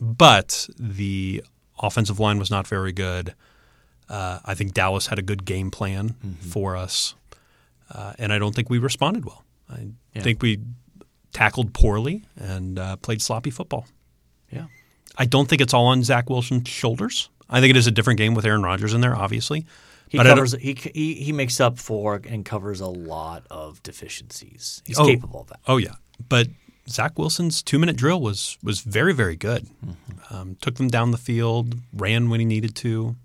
but 0.00 0.68
the 0.78 1.42
offensive 1.80 2.18
line 2.20 2.38
was 2.38 2.50
not 2.50 2.66
very 2.66 2.92
good. 2.92 3.34
Uh, 4.08 4.38
I 4.44 4.54
think 4.54 4.72
Dallas 4.74 5.08
had 5.08 5.18
a 5.18 5.22
good 5.22 5.44
game 5.44 5.70
plan 5.70 6.14
for 6.40 6.76
us, 6.76 7.14
uh, 7.90 8.12
and 8.18 8.32
I 8.32 8.38
don't 8.38 8.54
think 8.54 8.70
we 8.70 8.78
responded 8.78 9.24
well. 9.24 9.44
I 9.68 9.88
Yeah. 10.14 10.22
think 10.22 10.42
we 10.42 10.60
tackled 11.32 11.74
poorly 11.74 12.24
and 12.36 12.78
uh, 12.78 12.96
played 12.96 13.20
sloppy 13.20 13.50
football. 13.50 13.86
Yeah. 14.50 14.66
I 15.18 15.26
don't 15.26 15.48
think 15.48 15.60
it's 15.60 15.74
all 15.74 15.86
on 15.86 16.04
Zach 16.04 16.30
Wilson's 16.30 16.68
shoulders. 16.68 17.30
I 17.50 17.60
think 17.60 17.70
it 17.70 17.76
is 17.76 17.86
a 17.86 17.90
different 17.90 18.18
game 18.18 18.34
with 18.34 18.44
Aaron 18.46 18.62
Rodgers 18.62 18.94
in 18.94 19.00
there, 19.00 19.14
obviously. 19.16 19.66
He 20.08 20.18
But 20.18 20.26
covers. 20.26 20.52
He, 20.52 20.74
he 20.94 21.14
he 21.14 21.32
makes 21.32 21.58
up 21.60 21.78
for 21.78 22.20
and 22.28 22.44
covers 22.44 22.80
a 22.80 22.86
lot 22.86 23.44
of 23.50 23.82
deficiencies. 23.82 24.80
He's 24.86 24.98
Oh. 25.00 25.04
capable 25.06 25.40
of 25.40 25.48
that. 25.48 25.58
Oh 25.66 25.78
yeah, 25.78 25.96
but 26.28 26.48
Zach 26.88 27.18
Wilson's 27.18 27.62
two 27.62 27.78
minute 27.78 27.96
drill 27.96 28.20
was 28.20 28.58
was 28.62 28.80
very 28.80 29.12
very 29.12 29.36
good. 29.36 29.66
Um, 30.30 30.56
took 30.60 30.76
them 30.76 30.88
down 30.88 31.10
the 31.10 31.18
field, 31.18 31.76
ran 31.92 32.30
when 32.30 32.40
he 32.40 32.46
needed 32.46 32.74
to. 32.76 33.16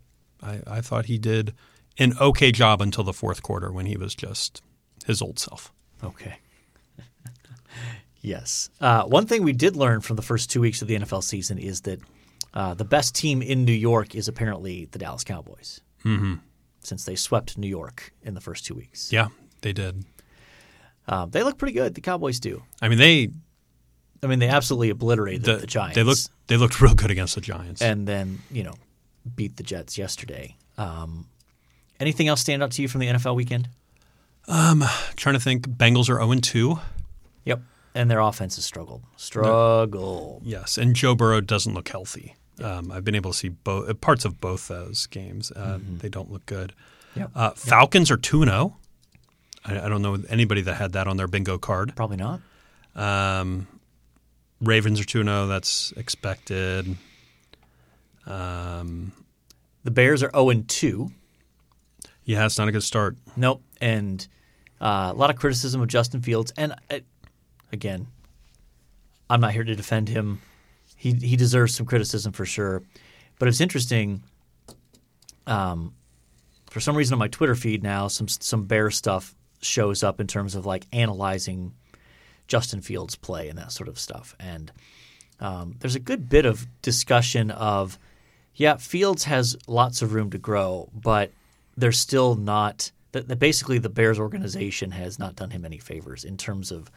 I, 0.42 0.62
I 0.68 0.82
thought 0.82 1.06
he 1.06 1.18
did 1.18 1.54
an 1.98 2.14
okay 2.20 2.52
job 2.52 2.82
until 2.82 3.04
the 3.04 3.14
fourth 3.14 3.44
quarter 3.44 3.72
when 3.72 3.86
he 3.86 3.98
was 3.98 4.16
just 4.16 4.62
his 5.06 5.22
old 5.22 5.40
self. 5.40 5.72
Okay. 6.04 6.38
yes. 8.22 8.70
Uh, 8.80 9.04
one 9.04 9.26
thing 9.26 9.44
we 9.44 9.54
did 9.54 9.76
learn 9.76 10.02
from 10.02 10.16
the 10.16 10.22
first 10.22 10.50
two 10.50 10.62
weeks 10.62 10.82
of 10.82 10.88
the 10.88 10.96
NFL 10.96 11.24
season 11.24 11.58
is 11.58 11.82
that 11.82 12.00
uh, 12.54 12.74
the 12.74 12.86
best 12.86 13.16
team 13.16 13.42
in 13.42 13.66
New 13.66 13.72
York 13.72 14.16
is 14.16 14.28
apparently 14.28 14.86
the 14.86 15.00
Dallas 15.00 15.24
Cowboys. 15.24 15.82
Mm-hmm. 16.04 16.36
Since 16.80 17.06
they 17.06 17.16
swept 17.16 17.58
New 17.58 17.68
York 17.68 18.12
in 18.24 18.34
the 18.34 18.42
first 18.42 18.66
two 18.66 18.74
weeks, 18.74 19.12
Yeah, 19.14 19.28
they 19.62 19.72
did. 19.72 20.04
Um, 21.12 21.30
they 21.30 21.44
look 21.44 21.58
pretty 21.58 21.74
good. 21.74 21.94
The 21.94 22.02
Cowboys 22.02 22.40
do. 22.40 22.64
I 22.82 22.88
mean 22.90 22.98
they 22.98 23.30
I 24.24 24.28
mean, 24.28 24.40
they 24.40 24.50
absolutely 24.50 24.92
obliterated 24.92 25.44
the, 25.44 25.58
the, 25.58 25.68
Giants. 25.68 25.96
they 25.96 26.04
looked 26.04 26.30
they 26.48 26.58
looked 26.58 26.80
real 26.82 26.94
good 26.94 27.12
against 27.12 27.36
the 27.36 27.42
Giants. 27.42 27.82
and 27.82 28.08
then 28.08 28.40
you 28.52 28.64
know 28.64 28.74
beat 29.36 29.58
the 29.58 29.64
Jets 29.64 29.98
yesterday. 29.98 30.56
Um, 30.78 31.28
anything 32.00 32.28
else 32.28 32.42
stand 32.42 32.64
out 32.64 32.72
to 32.72 32.82
you 32.82 32.88
from 32.88 33.02
the 33.02 33.08
NFL 33.08 33.36
weekend? 33.36 33.70
Um, 34.48 34.84
Trying 35.16 35.36
to 35.36 35.40
think, 35.40 35.68
Bengals 35.68 36.10
are 36.10 36.20
zero 36.20 36.36
two. 36.40 36.80
Yep. 37.46 37.62
And 37.94 38.10
their 38.10 38.20
offense 38.20 38.56
has 38.56 38.66
struggled. 38.66 39.04
Struggled. 39.18 40.44
Yes, 40.46 40.78
and 40.78 40.96
Joe 40.96 41.14
Burrow 41.14 41.42
doesn't 41.42 41.74
look 41.74 41.90
healthy. 41.90 42.36
Um, 42.64 42.92
I've 42.92 43.04
been 43.04 43.16
able 43.16 43.32
to 43.32 43.38
see 43.38 43.50
both 43.50 44.00
parts 44.02 44.24
of 44.24 44.40
both 44.40 44.68
those 44.68 45.08
games. 45.08 45.52
Uh, 45.52 45.80
They 45.98 46.10
don't 46.10 46.32
look 46.32 46.46
good. 46.46 46.74
Yep. 47.16 47.32
Uh, 47.36 47.50
Falcons 47.52 48.10
are 48.12 48.18
two 48.18 48.42
and 48.42 48.50
zero. 48.52 48.78
I 49.66 49.80
I 49.86 49.90
don't 49.90 50.02
know 50.02 50.18
anybody 50.30 50.62
that 50.62 50.76
had 50.76 50.94
that 50.94 51.08
on 51.08 51.18
their 51.18 51.28
bingo 51.28 51.58
card. 51.58 51.96
Probably 51.96 52.18
not. 52.18 52.42
Um, 52.96 53.68
Ravens 54.62 55.00
are 55.00 55.06
two 55.06 55.20
and 55.22 55.30
zero. 55.30 55.48
That's 55.48 55.92
expected. 55.98 56.98
Um, 58.26 59.12
The 59.84 59.92
Bears 59.92 60.22
are 60.24 60.30
0 60.32 60.50
and 60.52 60.68
2. 60.70 61.12
yeah, 62.26 62.46
it's 62.46 62.58
not 62.58 62.68
a 62.68 62.72
good 62.72 62.84
start. 62.84 63.18
Nope. 63.36 63.64
And 63.80 64.28
uh, 64.80 65.12
a 65.12 65.18
lot 65.18 65.30
of 65.32 65.38
criticism 65.38 65.82
of 65.82 65.88
Justin 65.88 66.22
Fields. 66.22 66.54
And 66.56 66.74
uh, 66.92 67.00
again, 67.72 68.08
I'm 69.30 69.42
not 69.42 69.54
here 69.54 69.64
to 69.64 69.76
defend 69.76 70.10
him. 70.10 70.42
He 70.96 71.14
he 71.14 71.36
deserves 71.36 71.74
some 71.74 71.86
criticism 71.88 72.32
for 72.32 72.46
sure. 72.46 72.84
But 73.40 73.48
it's 73.48 73.60
interesting. 73.62 74.22
Um, 75.48 75.96
for 76.70 76.80
some 76.80 76.96
reason 76.96 77.14
on 77.16 77.20
my 77.20 77.28
Twitter 77.28 77.56
feed 77.56 77.82
now, 77.82 78.08
some 78.08 78.28
some 78.28 78.66
Bear 78.66 78.92
stuff 78.92 79.34
shows 79.62 80.04
up 80.04 80.20
in 80.20 80.28
terms 80.28 80.56
of 80.56 80.66
like 80.66 80.88
analyzing 80.92 81.74
Justin 82.48 82.82
Fields' 82.82 83.16
play 83.16 83.48
and 83.48 83.58
that 83.58 83.72
sort 83.72 83.88
of 83.88 83.98
stuff. 83.98 84.36
And 84.40 84.72
um, 85.40 85.76
there's 85.80 85.96
a 85.96 86.00
good 86.00 86.30
bit 86.30 86.46
of 86.46 86.68
discussion 86.82 87.50
of, 87.52 87.98
yeah, 88.56 88.78
Fields 88.78 89.24
has 89.26 89.58
lots 89.68 90.02
of 90.02 90.14
room 90.14 90.30
to 90.32 90.38
grow, 90.38 90.90
but 90.94 91.32
they're 91.78 91.92
still 91.92 92.36
not. 92.36 92.92
That 93.14 93.28
that 93.28 93.40
basically 93.40 93.78
the 93.78 93.90
Bears 93.90 94.20
organization 94.20 94.92
has 94.92 95.20
not 95.20 95.36
done 95.36 95.50
him 95.52 95.66
any 95.66 95.80
favors 95.80 96.24
in 96.24 96.38
terms 96.38 96.72
of 96.72 96.90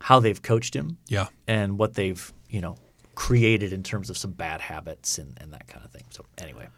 how 0.00 0.20
they've 0.20 0.40
coached 0.40 0.74
him 0.74 0.98
Yeah, 1.08 1.28
and 1.46 1.78
what 1.78 1.94
they've 1.94 2.32
you 2.48 2.60
know 2.60 2.76
created 3.14 3.72
in 3.72 3.82
terms 3.82 4.10
of 4.10 4.16
some 4.16 4.32
bad 4.32 4.60
habits 4.60 5.18
and, 5.18 5.36
and 5.40 5.52
that 5.52 5.66
kind 5.66 5.84
of 5.84 5.90
thing. 5.90 6.04
So 6.10 6.24
anyway, 6.38 6.68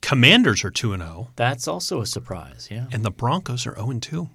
Commanders 0.00 0.64
are 0.64 0.70
two 0.70 0.92
and 0.92 1.02
zero, 1.02 1.28
that's 1.36 1.66
also 1.68 2.00
a 2.00 2.06
surprise. 2.06 2.68
Yeah. 2.70 2.86
and 2.92 3.04
the 3.04 3.10
Broncos 3.10 3.66
are 3.66 3.74
zero 3.74 3.90
and 3.90 4.02
two. 4.02 4.28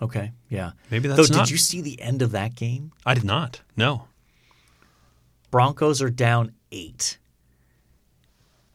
Okay. 0.00 0.32
Yeah. 0.50 0.72
Maybe 0.90 1.08
that's 1.08 1.28
Though, 1.30 1.36
not. 1.36 1.46
did 1.46 1.52
you 1.52 1.56
see 1.56 1.80
the 1.80 2.00
end 2.00 2.20
of 2.22 2.32
that 2.32 2.54
game? 2.54 2.92
I 3.06 3.14
did 3.14 3.24
not. 3.24 3.62
No. 3.76 4.08
Broncos 5.50 6.02
are 6.02 6.10
down 6.10 6.52
eight. 6.70 7.18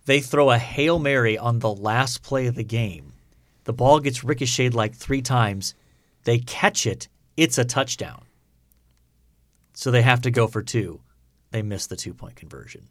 They 0.06 0.20
throw 0.20 0.50
a 0.50 0.58
Hail 0.58 0.98
Mary 0.98 1.38
on 1.38 1.60
the 1.60 1.72
last 1.74 2.24
play 2.24 2.48
of 2.48 2.56
the 2.56 2.64
game. 2.64 3.14
The 3.66 3.74
ball 3.74 4.00
gets 4.00 4.24
ricocheted 4.24 4.74
like 4.74 4.96
three 4.96 5.22
times. 5.22 5.76
They 6.24 6.40
catch 6.40 6.88
it. 6.88 7.08
It's 7.38 7.58
a 7.60 7.66
touchdown. 7.66 8.24
So 9.74 9.92
they 9.92 10.02
have 10.02 10.22
to 10.22 10.32
go 10.32 10.48
for 10.48 10.64
two. 10.64 11.02
They 11.52 11.62
miss 11.62 11.86
the 11.88 11.96
two 11.96 12.14
point 12.14 12.36
conversion. 12.36 12.88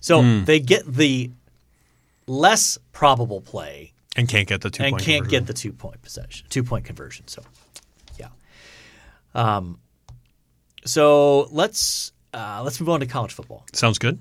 So 0.00 0.22
Hmm. 0.22 0.44
they 0.44 0.60
get 0.60 0.84
the 0.86 1.30
less 2.26 2.78
probable 2.92 3.40
play 3.40 3.92
And 4.16 4.28
can't 4.28 4.48
get 4.48 4.60
the 4.60 4.70
two 4.70 4.82
and 4.82 4.92
point 4.92 5.04
can't 5.04 5.24
conversion. 5.24 5.44
get 5.44 5.46
the 5.46 5.52
two 5.54 5.72
point 5.72 6.00
possession, 6.02 6.46
two 6.50 6.62
point 6.64 6.84
conversion. 6.84 7.28
So, 7.28 7.42
yeah. 8.18 8.28
Um, 9.34 9.78
so 10.84 11.48
let's 11.50 12.12
uh, 12.32 12.62
let's 12.64 12.78
move 12.80 12.88
on 12.88 13.00
to 13.00 13.06
college 13.06 13.32
football. 13.32 13.66
Sounds 13.72 13.98
good. 13.98 14.18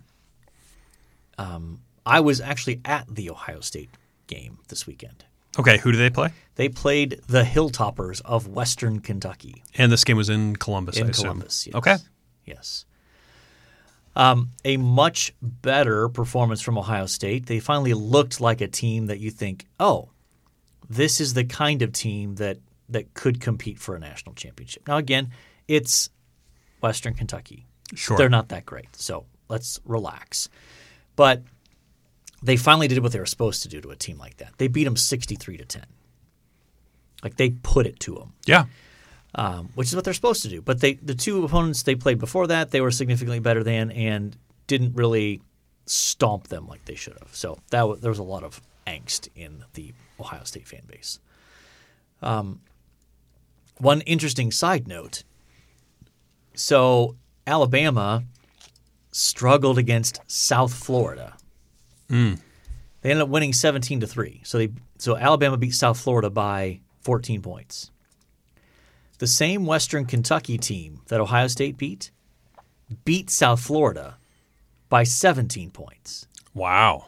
Um, 1.37 1.79
I 2.05 2.19
was 2.19 2.41
actually 2.41 2.81
at 2.83 3.05
the 3.13 3.29
Ohio 3.29 3.59
State 3.61 3.89
game 4.27 4.57
this 4.67 4.85
weekend. 4.87 5.23
Okay, 5.57 5.77
who 5.77 5.91
do 5.91 5.97
they 5.97 6.09
play? 6.09 6.29
They 6.55 6.69
played 6.69 7.21
the 7.27 7.43
Hilltoppers 7.43 8.21
of 8.25 8.47
Western 8.47 8.99
Kentucky 8.99 9.63
And 9.75 9.91
this 9.91 10.03
game 10.03 10.17
was 10.17 10.29
in 10.29 10.55
Columbus. 10.57 10.97
I 10.97 11.01
in. 11.01 11.11
Columbus. 11.11 11.65
Yes. 11.67 11.75
Okay. 11.75 11.95
Yes. 12.45 12.85
Um, 14.15 14.51
a 14.65 14.77
much 14.77 15.33
better 15.41 16.09
performance 16.09 16.61
from 16.61 16.77
Ohio 16.77 17.05
State. 17.05 17.45
They 17.45 17.59
finally 17.59 17.93
looked 17.93 18.41
like 18.41 18.59
a 18.59 18.67
team 18.67 19.05
that 19.05 19.19
you 19.19 19.31
think, 19.31 19.65
oh, 19.79 20.09
this 20.89 21.21
is 21.21 21.35
the 21.35 21.45
kind 21.45 21.81
of 21.81 21.93
team 21.93 22.35
that 22.35 22.57
that 22.89 23.13
could 23.13 23.39
compete 23.39 23.79
for 23.79 23.95
a 23.95 23.99
national 23.99 24.33
championship. 24.33 24.87
Now, 24.87 24.97
again, 24.97 25.29
it's 25.67 26.09
Western 26.81 27.13
Kentucky. 27.13 27.67
Sure. 27.93 28.17
They're 28.17 28.29
not 28.29 28.49
that 28.49 28.65
great, 28.65 28.95
so 28.95 29.25
let's 29.47 29.79
relax. 29.85 30.49
But 31.15 31.43
they 32.41 32.57
finally 32.57 32.87
did 32.87 32.99
what 32.99 33.11
they 33.11 33.19
were 33.19 33.25
supposed 33.25 33.61
to 33.63 33.67
do 33.69 33.79
to 33.81 33.89
a 33.89 33.95
team 33.95 34.17
like 34.17 34.37
that. 34.37 34.53
They 34.57 34.67
beat 34.67 34.85
them 34.85 34.97
sixty-three 34.97 35.57
to 35.57 35.65
ten. 35.65 35.85
Like 37.23 37.37
they 37.37 37.51
put 37.51 37.85
it 37.85 37.99
to 38.01 38.15
them 38.15 38.33
Yeah. 38.45 38.65
Um, 39.39 39.69
which 39.73 39.87
is 39.87 39.95
what 39.95 40.03
they're 40.03 40.13
supposed 40.13 40.43
to 40.43 40.49
do. 40.49 40.61
But 40.61 40.81
they, 40.81 40.95
the 40.95 41.15
two 41.15 41.45
opponents 41.45 41.83
they 41.83 41.95
played 41.95 42.19
before 42.19 42.47
that, 42.47 42.71
they 42.71 42.81
were 42.81 42.91
significantly 42.91 43.39
better 43.39 43.63
than 43.63 43.89
and 43.89 44.35
didn't 44.67 44.95
really 44.97 45.41
stomp 45.85 46.49
them 46.49 46.67
like 46.67 46.83
they 46.83 46.95
should 46.95 47.17
have. 47.19 47.33
So 47.33 47.57
that 47.69 47.79
w- 47.79 47.99
there 47.99 48.11
was 48.11 48.19
a 48.19 48.23
lot 48.23 48.43
of 48.43 48.61
angst 48.85 49.29
in 49.37 49.63
the 49.75 49.93
Ohio 50.19 50.43
State 50.43 50.67
fan 50.67 50.81
base. 50.87 51.19
Um, 52.21 52.59
one 53.77 54.01
interesting 54.01 54.51
side 54.51 54.89
note: 54.89 55.23
So 56.53 57.15
Alabama 57.47 58.25
struggled 59.13 59.77
against 59.77 60.19
South 60.27 60.73
Florida. 60.73 61.37
They 63.01 63.11
ended 63.11 63.23
up 63.23 63.29
winning 63.29 63.53
17 63.53 64.01
to 64.01 64.07
3. 64.07 64.41
So 64.43 64.57
they 64.57 64.69
so 64.97 65.15
Alabama 65.15 65.55
beat 65.55 65.73
South 65.73 65.97
Florida 65.97 66.29
by 66.29 66.81
14 67.03 67.41
points. 67.41 67.89
The 69.19 69.27
same 69.27 69.65
Western 69.65 70.05
Kentucky 70.05 70.57
team 70.57 71.01
that 71.07 71.19
Ohio 71.21 71.47
State 71.47 71.77
beat 71.77 72.11
beat 73.05 73.29
South 73.29 73.59
Florida 73.59 74.17
by 74.89 75.03
17 75.03 75.69
points, 75.69 76.25
Wow. 76.55 77.07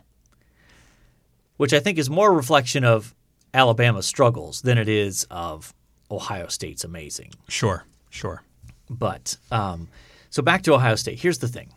which 1.57 1.73
I 1.73 1.79
think 1.79 1.97
is 1.97 2.09
more 2.09 2.29
a 2.31 2.35
reflection 2.35 2.83
of 2.83 3.15
Alabama's 3.53 4.05
struggles 4.05 4.61
than 4.61 4.77
it 4.77 4.87
is 4.87 5.25
of 5.31 5.73
Ohio 6.11 6.47
State's 6.47 6.83
amazing. 6.83 7.31
Sure. 7.47 7.85
Sure. 8.09 8.43
But 8.89 9.37
um, 9.51 9.87
so 10.29 10.41
back 10.43 10.61
to 10.63 10.73
Ohio 10.73 10.95
State. 10.95 11.19
Here's 11.19 11.39
the 11.39 11.47
thing. 11.47 11.69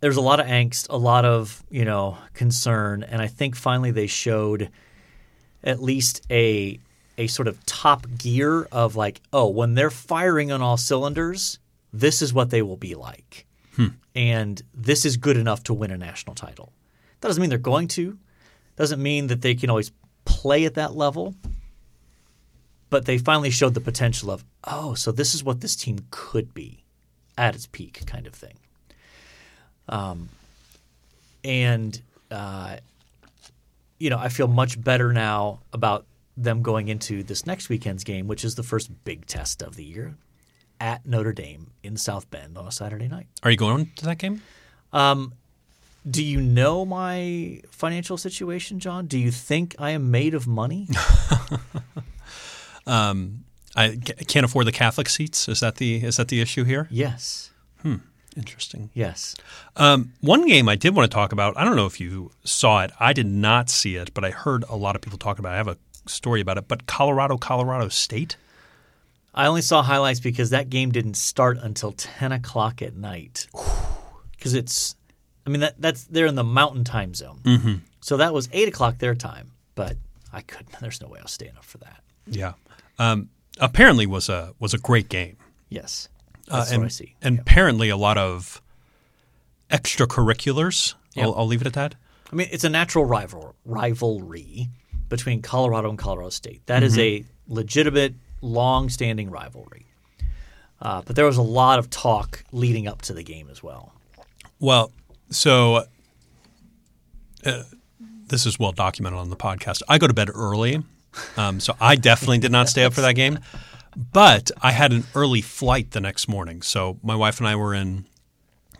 There's 0.00 0.16
a 0.16 0.20
lot 0.22 0.40
of 0.40 0.46
angst, 0.46 0.86
a 0.88 0.96
lot 0.96 1.24
of 1.26 1.62
you 1.70 1.84
know 1.84 2.16
concern, 2.32 3.02
and 3.02 3.20
I 3.20 3.26
think 3.26 3.54
finally 3.56 3.90
they 3.90 4.06
showed 4.06 4.70
at 5.62 5.82
least 5.82 6.22
a 6.30 6.78
a 7.20 7.26
sort 7.26 7.46
of 7.46 7.64
top 7.66 8.06
gear 8.18 8.66
of 8.72 8.96
like, 8.96 9.20
oh, 9.32 9.48
when 9.48 9.74
they're 9.74 9.90
firing 9.90 10.50
on 10.50 10.62
all 10.62 10.76
cylinders, 10.76 11.58
this 11.92 12.22
is 12.22 12.32
what 12.32 12.50
they 12.50 12.62
will 12.62 12.76
be 12.76 12.94
like, 12.94 13.46
and 14.14 14.62
this 14.74 15.04
is 15.04 15.16
good 15.16 15.36
enough 15.36 15.62
to 15.64 15.74
win 15.74 15.90
a 15.90 15.98
national 15.98 16.34
title. 16.34 16.72
That 17.20 17.28
doesn't 17.28 17.40
mean 17.40 17.50
they're 17.50 17.58
going 17.58 17.88
to. 17.88 18.18
Doesn't 18.76 19.02
mean 19.02 19.26
that 19.28 19.42
they 19.42 19.54
can 19.54 19.70
always 19.70 19.92
play 20.24 20.64
at 20.64 20.74
that 20.74 20.94
level 20.94 21.34
but 22.90 23.04
they 23.04 23.16
finally 23.16 23.50
showed 23.50 23.74
the 23.74 23.80
potential 23.80 24.30
of 24.30 24.44
oh 24.64 24.94
so 24.94 25.10
this 25.12 25.34
is 25.34 25.42
what 25.42 25.60
this 25.60 25.74
team 25.76 25.98
could 26.10 26.52
be 26.52 26.82
at 27.38 27.54
its 27.54 27.66
peak 27.66 28.04
kind 28.06 28.26
of 28.26 28.34
thing 28.34 28.54
um, 29.88 30.28
and 31.42 32.02
uh, 32.30 32.76
you 33.98 34.10
know 34.10 34.18
i 34.18 34.28
feel 34.28 34.48
much 34.48 34.82
better 34.82 35.12
now 35.12 35.60
about 35.72 36.04
them 36.42 36.62
going 36.62 36.88
into 36.88 37.22
this 37.22 37.46
next 37.46 37.68
weekend's 37.68 38.04
game 38.04 38.26
which 38.26 38.44
is 38.44 38.54
the 38.54 38.62
first 38.62 38.90
big 39.04 39.26
test 39.26 39.62
of 39.62 39.76
the 39.76 39.84
year 39.84 40.16
at 40.80 41.04
notre 41.06 41.32
dame 41.32 41.70
in 41.82 41.96
south 41.96 42.30
bend 42.30 42.56
on 42.58 42.66
a 42.66 42.72
saturday 42.72 43.08
night 43.08 43.26
Are 43.42 43.50
you 43.50 43.56
going 43.56 43.90
to 43.96 44.04
that 44.06 44.18
game? 44.18 44.42
do 46.10 46.24
you 46.24 46.40
know 46.40 46.84
my 46.86 47.60
financial 47.70 48.16
situation 48.16 48.78
john 48.80 49.06
do 49.06 49.18
you 49.18 49.30
think 49.30 49.74
i 49.78 49.90
am 49.90 50.10
made 50.10 50.34
of 50.34 50.46
money 50.46 50.88
I 53.76 53.98
can't 54.26 54.44
afford 54.44 54.66
the 54.66 54.72
Catholic 54.72 55.08
seats. 55.08 55.48
Is 55.48 55.60
that 55.60 55.76
the 55.76 56.02
is 56.04 56.16
that 56.16 56.26
the 56.28 56.40
issue 56.40 56.64
here? 56.64 56.88
yes 56.90 57.50
Hmm. 57.82 57.96
Interesting. 58.36 58.90
yes 58.94 59.34
Um, 59.76 60.12
one 60.20 60.46
game 60.46 60.68
I 60.68 60.76
did 60.76 60.94
want 60.94 61.10
to 61.10 61.14
talk 61.14 61.32
about. 61.32 61.56
I 61.56 61.64
don't 61.64 61.76
know 61.76 61.86
if 61.86 62.00
you 62.00 62.30
saw 62.44 62.82
it. 62.82 62.90
I 63.00 63.12
did 63.12 63.26
not 63.26 63.70
see 63.70 63.96
it, 63.96 64.12
but 64.14 64.24
I 64.24 64.30
heard 64.30 64.64
a 64.68 64.76
lot 64.76 64.96
of 64.96 65.02
people 65.02 65.18
talking 65.18 65.40
about. 65.40 65.50
it. 65.50 65.54
I 65.54 65.56
have 65.58 65.68
a 65.68 65.76
story 66.06 66.40
about 66.40 66.58
it. 66.58 66.68
But 66.68 66.86
Colorado, 66.86 67.36
Colorado 67.36 67.88
State. 67.88 68.36
I 69.34 69.46
only 69.46 69.62
saw 69.62 69.82
highlights 69.82 70.20
because 70.20 70.50
that 70.50 70.70
game 70.70 70.90
didn't 70.90 71.14
start 71.14 71.58
until 71.58 71.92
ten 71.92 72.32
o'clock 72.32 72.82
at 72.82 72.96
night. 72.96 73.46
Because 74.32 74.54
it's, 74.54 74.96
I 75.46 75.50
mean 75.50 75.60
that 75.60 75.74
that's 75.78 76.04
they're 76.04 76.24
in 76.24 76.34
the 76.34 76.42
Mountain 76.42 76.84
Time 76.84 77.12
zone, 77.12 77.40
mm-hmm. 77.42 77.74
so 78.00 78.16
that 78.16 78.32
was 78.32 78.48
eight 78.52 78.68
o'clock 78.68 78.96
their 78.96 79.14
time. 79.14 79.50
But 79.74 79.98
I 80.32 80.40
couldn't. 80.40 80.74
There's 80.80 80.98
no 81.02 81.08
way 81.08 81.18
I 81.18 81.22
was 81.22 81.32
staying 81.32 81.58
up 81.58 81.64
for 81.66 81.76
that. 81.76 82.00
Yeah. 82.26 82.54
Um, 82.98 83.28
apparently 83.58 84.06
was 84.06 84.30
a 84.30 84.54
was 84.58 84.72
a 84.72 84.78
great 84.78 85.10
game. 85.10 85.36
Yes, 85.68 86.08
Uh, 86.48 86.60
that's 86.60 86.70
and, 86.72 86.80
what 86.80 86.86
I 86.86 86.88
see. 86.88 87.16
And 87.20 87.38
apparently 87.38 87.90
a 87.90 87.98
lot 87.98 88.16
of 88.16 88.62
extracurriculars. 89.70 90.94
I'll, 91.18 91.34
I'll 91.34 91.46
leave 91.46 91.60
it 91.60 91.66
at 91.66 91.74
that. 91.74 91.96
I 92.32 92.36
mean, 92.36 92.48
it's 92.50 92.64
a 92.64 92.70
natural 92.70 93.04
rival 93.04 93.54
rivalry 93.64 94.70
between 95.10 95.42
Colorado 95.42 95.90
and 95.90 95.98
Colorado 95.98 96.30
State. 96.30 96.64
That 96.66 96.82
is 96.82 96.98
a 96.98 97.24
legitimate, 97.46 98.14
long-standing 98.40 99.30
rivalry. 99.30 99.84
Uh, 100.80 101.02
but 101.04 101.14
there 101.14 101.26
was 101.26 101.36
a 101.36 101.42
lot 101.42 101.78
of 101.78 101.90
talk 101.90 102.42
leading 102.52 102.88
up 102.88 103.02
to 103.02 103.12
the 103.12 103.22
game 103.22 103.50
as 103.50 103.62
well. 103.62 103.92
Well, 104.58 104.92
so 105.28 105.84
uh, 107.44 107.62
this 108.28 108.46
is 108.46 108.58
well 108.58 108.72
documented 108.72 109.18
on 109.18 109.28
the 109.28 109.36
podcast. 109.36 109.82
I 109.88 109.98
go 109.98 110.06
to 110.06 110.14
bed 110.14 110.30
early, 110.34 110.82
um, 111.36 111.60
so 111.60 111.76
I 111.80 111.96
definitely 111.96 112.38
did 112.38 112.52
not 112.52 112.68
stay 112.70 112.84
up 112.84 112.94
for 112.94 113.02
that 113.02 113.14
game. 113.14 113.40
But 113.96 114.50
I 114.62 114.70
had 114.70 114.92
an 114.92 115.04
early 115.14 115.42
flight 115.42 115.90
the 115.90 116.00
next 116.00 116.28
morning. 116.28 116.62
So 116.62 116.98
my 117.02 117.16
wife 117.16 117.38
and 117.38 117.48
I 117.48 117.56
were 117.56 117.74
in 117.74 118.06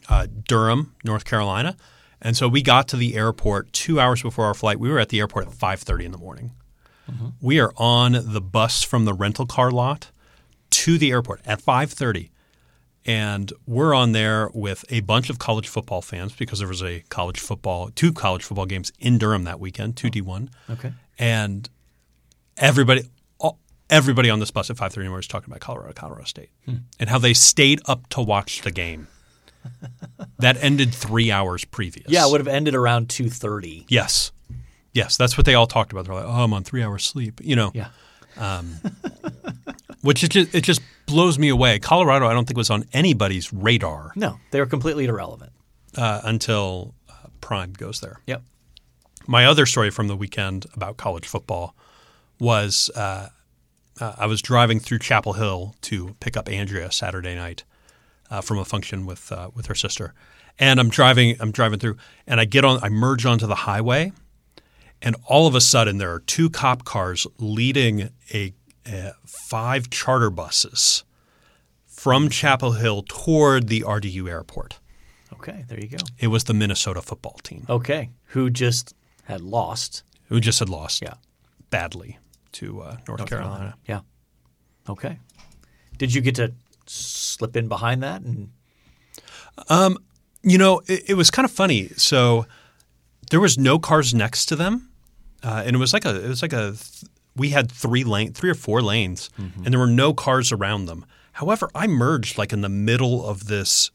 uh, 0.09 0.27
Durham, 0.49 0.95
North 1.05 1.25
Carolina, 1.25 1.77
and 2.23 2.37
so 2.37 2.49
we 2.49 2.63
got 2.63 2.89
to 2.89 2.97
the 2.97 3.17
airport 3.17 3.73
two 3.73 4.01
hours 4.01 4.23
before 4.23 4.45
our 4.47 4.55
flight. 4.55 4.79
We 4.79 4.91
were 4.91 4.99
at 4.99 5.09
the 5.09 5.21
airport 5.21 5.47
at 5.47 5.53
five 5.55 5.81
thirty 5.81 6.05
in 6.05 6.13
the 6.13 6.19
morning. 6.19 6.53
Mm-hmm. 7.11 7.29
We 7.41 7.61
are 7.61 7.73
on 7.77 8.13
the 8.13 8.41
bus 8.41 8.83
from 8.83 9.05
the 9.05 9.15
rental 9.15 9.47
car 9.47 9.71
lot 9.71 10.11
to 10.71 10.99
the 10.99 11.11
airport 11.11 11.41
at 11.45 11.61
five 11.61 11.93
thirty 11.93 12.31
and 13.07 13.53
we're 13.67 13.95
on 13.95 14.13
there 14.13 14.51
with 14.53 14.85
a 14.91 15.01
bunch 15.01 15.31
of 15.31 15.39
college 15.39 15.69
football 15.69 16.03
fans 16.03 16.35
because 16.35 16.59
there 16.59 16.69
was 16.69 16.83
a 16.83 17.01
college 17.09 17.41
football, 17.41 17.91
two 17.91 18.13
college 18.13 18.45
football 18.45 18.67
games 18.67 18.93
in 18.99 19.19
Durham 19.19 19.45
that 19.45 19.59
weekend, 19.59 19.97
two 19.97 20.09
oh, 20.09 20.11
D 20.11 20.21
one, 20.21 20.51
Okay. 20.69 20.93
and 21.19 21.69
everybody, 22.57 23.09
all, 23.39 23.59
everybody 23.89 24.29
on 24.29 24.39
this 24.41 24.51
bus 24.51 24.71
at 24.71 24.77
five 24.77 24.93
thirty 24.93 25.05
in 25.05 25.07
the 25.07 25.11
morning 25.11 25.19
was 25.21 25.27
talking 25.29 25.51
about 25.51 25.61
Colorado, 25.61 25.93
Colorado 25.95 26.25
State, 26.25 26.51
hmm. 26.67 26.77
and 26.99 27.09
how 27.09 27.19
they 27.19 27.33
stayed 27.35 27.81
up 27.87 28.09
to 28.11 28.23
watch 28.23 28.63
the 28.63 28.71
game. 28.71 29.09
that 30.39 30.57
ended 30.63 30.95
three 30.95 31.31
hours 31.31 31.65
previous. 31.65 32.07
Yeah, 32.09 32.27
it 32.27 32.31
would 32.31 32.41
have 32.41 32.49
ended 32.49 32.75
around 32.75 33.09
two 33.11 33.29
thirty. 33.31 33.85
Yes, 33.89 34.33
yes, 34.93 35.17
that's 35.17 35.37
what 35.37 35.45
they 35.47 35.55
all 35.55 35.67
talked 35.67 35.93
about. 35.93 36.07
They're 36.07 36.15
like, 36.15 36.25
"Oh, 36.25 36.45
I'm 36.45 36.53
on 36.53 36.65
three 36.65 36.83
hours 36.83 37.05
sleep," 37.05 37.41
you 37.43 37.57
know. 37.57 37.71
Yeah. 37.75 37.89
Which 40.03 40.25
it 40.25 40.31
just, 40.31 40.55
it 40.55 40.63
just 40.65 40.81
blows 41.07 41.39
me 41.39 41.49
away. 41.51 41.79
Colorado, 41.79 42.27
I 42.27 42.33
don't 42.33 42.47
think 42.47 42.57
was 42.57 42.71
on 42.71 42.85
anybody's 42.95 43.53
radar 43.53 44.13
No, 44.17 44.39
they 44.51 44.59
were 44.61 44.67
completely 44.67 45.05
irrelevant. 45.05 45.53
uh, 45.97 46.23
until 46.25 46.95
uh, 47.09 47.29
Prime 47.43 47.73
goes 47.75 48.01
there. 48.01 48.21
Yep. 48.27 48.43
My 49.27 49.45
other 49.45 49.67
story 49.67 49.91
from 49.91 50.09
the 50.09 50.17
weekend 50.17 50.65
about 50.75 50.97
college 50.97 51.27
football 51.27 51.75
was 52.39 52.91
uh, 52.97 53.29
uh, 54.01 54.15
I 54.17 54.25
was 54.25 54.41
driving 54.41 54.81
through 54.81 55.01
Chapel 55.01 55.35
Hill 55.35 55.75
to 55.83 56.17
pick 56.21 56.35
up 56.35 56.49
Andrea 56.49 56.91
Saturday 56.91 57.35
night 57.35 57.65
uh, 58.31 58.41
from 58.41 58.59
a 58.59 58.65
function 58.65 59.07
with 59.07 59.31
uh, 59.33 59.51
with 59.55 59.67
her 59.67 59.75
sister, 59.75 60.15
and 60.59 60.79
I'm 60.81 60.89
driving 60.91 61.37
I'm 61.41 61.51
driving 61.53 61.79
through, 61.79 61.97
and 62.27 62.41
I 62.41 62.45
get 62.45 62.65
on 62.65 62.79
I 62.83 62.89
merge 62.89 63.27
onto 63.27 63.47
the 63.47 63.55
highway, 63.55 64.13
and 65.03 65.17
all 65.27 65.47
of 65.47 65.55
a 65.55 65.61
sudden 65.61 65.99
there 65.99 66.13
are 66.13 66.21
two 66.21 66.49
cop 66.51 66.85
cars 66.85 67.27
leading 67.39 68.11
a, 68.33 68.53
a 68.87 69.13
five 69.27 69.91
charter 69.91 70.31
buses 70.31 71.05
from 71.87 72.29
Chapel 72.31 72.73
Hill 72.73 73.05
toward 73.07 73.69
the 73.69 73.81
RDU 73.83 74.29
airport. 74.29 74.79
Okay, 75.35 75.65
there 75.69 75.79
you 75.81 75.89
go. 75.89 75.99
It 76.19 76.27
was 76.29 76.45
the 76.45 76.55
Minnesota 76.55 77.01
football 77.03 77.39
team 77.43 77.65
Okay, 77.69 78.11
who 78.27 78.51
just 78.51 78.95
had 79.25 79.41
lost? 79.41 80.03
who 80.29 80.41
just 80.41 80.59
had 80.61 80.69
lost 80.69 81.03
Yeah, 81.03 81.15
badly 81.71 82.19
to 82.53 82.83
uh, 82.83 82.97
North, 83.09 83.27
Carolina. 83.27 83.77
Yeah. 83.87 84.01
Okay. 84.89 85.19
Did 85.99 86.15
you 86.15 86.21
get 86.21 86.35
to 86.37 86.53
slip 86.91 87.57
in 87.57 87.69
behind 87.69 88.03
that? 88.03 88.23
And 88.23 88.51
You 90.43 90.57
know, 90.59 90.81
it, 90.87 91.11
it 91.11 91.15
was 91.15 91.31
kind 91.31 91.45
of 91.45 91.51
funny. 91.51 91.89
So 91.97 92.47
there 93.31 93.41
was 93.41 93.59
no 93.59 93.79
cars 93.79 94.15
next 94.15 94.47
to 94.47 94.57
them, 94.57 94.91
uh, 95.43 95.63
and 95.67 95.77
it 95.77 95.79
was 95.79 95.93
like 95.93 96.05
a 96.07 96.25
it 96.25 96.29
was 96.29 96.43
like 96.43 96.53
a 96.55 96.73
th- 96.73 97.05
we 97.37 97.51
had 97.51 97.71
three 97.71 98.05
lane 98.05 98.33
three 98.33 98.51
or 98.51 98.55
four 98.55 98.81
lanes, 98.83 99.31
and 99.37 99.67
there 99.67 99.79
were 99.79 99.87
no 99.87 100.15
cars 100.15 100.51
around 100.53 100.87
them. 100.87 101.05
However, 101.33 101.69
I 101.75 101.87
merged 101.87 102.39
like 102.39 102.53
in 102.53 102.63
the 102.63 102.69
middle 102.69 103.25
of 103.27 103.47
this 103.47 103.91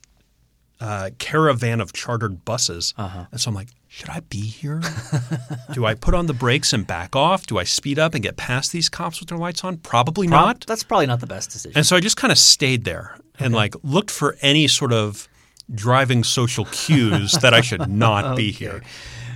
uh, 0.80 1.10
caravan 1.18 1.82
of 1.82 1.94
chartered 1.94 2.46
buses, 2.46 2.94
and 2.98 3.40
so 3.40 3.50
I'm 3.50 3.56
like, 3.56 3.70
should 3.96 4.10
I 4.10 4.20
be 4.20 4.42
here? 4.42 4.82
Do 5.72 5.86
I 5.86 5.94
put 5.94 6.14
on 6.14 6.26
the 6.26 6.34
brakes 6.34 6.74
and 6.74 6.86
back 6.86 7.16
off? 7.16 7.48
Do 7.48 7.58
I 7.58 7.64
speed 7.64 7.98
up 7.98 8.14
and 8.14 8.22
get 8.22 8.36
past 8.36 8.74
these 8.74 8.90
cops 8.90 9.22
with 9.22 9.30
their 9.30 9.38
lights 9.38 9.64
on? 9.64 9.78
Probably 9.78 10.28
prob- 10.28 10.46
not. 10.46 10.66
that's 10.68 10.84
probably 10.84 11.06
not 11.06 11.22
the 11.22 11.28
best 11.28 11.52
decision. 11.52 11.78
And 11.78 11.86
so 11.86 11.96
I 11.96 12.02
just 12.02 12.18
kind 12.18 12.30
of 12.32 12.38
stayed 12.38 12.84
there 12.84 13.18
and 13.40 13.54
like 13.54 13.74
looked 13.84 14.12
for 14.12 14.36
any 14.42 14.68
sort 14.68 14.92
of 14.92 15.30
driving 15.74 16.26
social 16.26 16.66
cues 16.66 17.32
that 17.42 17.54
I 17.54 17.62
should 17.62 17.90
not 17.90 18.36
be 18.36 18.52
here. 18.52 18.84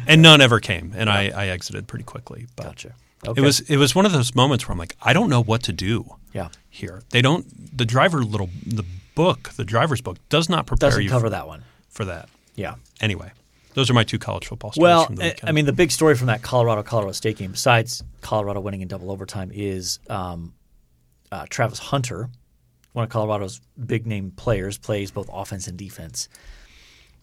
And 0.08 0.22
none 0.22 0.42
ever 0.42 0.60
came, 0.60 0.94
and 0.94 1.10
I, 1.10 1.30
I 1.30 1.48
exited 1.48 1.88
pretty 1.88 2.04
quickly. 2.04 2.48
But 2.58 2.66
gotcha. 2.66 2.96
Okay. 3.28 3.42
it 3.42 3.46
was 3.46 3.60
it 3.62 3.78
was 3.78 3.96
one 3.96 4.06
of 4.06 4.12
those 4.12 4.34
moments 4.36 4.68
where 4.68 4.74
I'm 4.74 4.80
like, 4.80 4.96
I 5.02 5.14
don't 5.14 5.30
know 5.30 5.42
what 5.42 5.64
to 5.64 5.74
do 5.74 6.16
yeah. 6.34 6.50
here. 6.70 7.02
They 7.12 7.22
don't 7.22 7.78
the 7.78 7.86
driver 7.86 8.24
little 8.24 8.50
the 8.66 8.84
book, 9.20 9.50
the 9.58 9.66
driver's 9.66 10.00
book, 10.02 10.18
does 10.30 10.48
not 10.50 10.66
prepare 10.66 10.90
Doesn't 10.92 11.04
you 11.04 11.10
cover 11.10 11.26
for, 11.26 11.30
that 11.32 11.46
one. 11.48 11.64
for 11.90 12.06
that. 12.06 12.30
Yeah. 12.56 12.76
Anyway, 13.02 13.32
those 13.74 13.90
are 13.90 13.94
my 13.94 14.06
two 14.06 14.18
college 14.18 14.48
football 14.48 14.72
stories 14.72 14.82
Well, 14.84 15.06
from 15.08 15.16
the 15.16 15.24
I- 15.24 15.28
weekend. 15.28 15.50
I 15.50 15.52
mean, 15.52 15.66
the 15.66 15.74
big 15.74 15.92
story 15.92 16.16
from 16.16 16.28
that 16.28 16.42
Colorado 16.42 16.84
Colorado 16.84 17.12
State 17.12 17.38
game, 17.38 17.52
besides 17.52 18.02
Colorado 18.22 18.62
winning 18.62 18.82
in 18.82 18.88
double 18.88 19.12
overtime, 19.12 19.52
is 19.54 20.00
um, 20.10 20.54
uh, 21.34 21.46
Travis 21.50 21.80
Hunter, 21.80 22.22
one 22.22 22.30
one 22.94 23.04
of 23.04 23.10
Colorado's 23.10 23.60
big 23.86 24.08
name 24.08 24.32
players, 24.32 24.78
plays 24.78 25.12
both 25.12 25.30
offense 25.32 25.68
and 25.68 25.78
defense, 25.78 26.30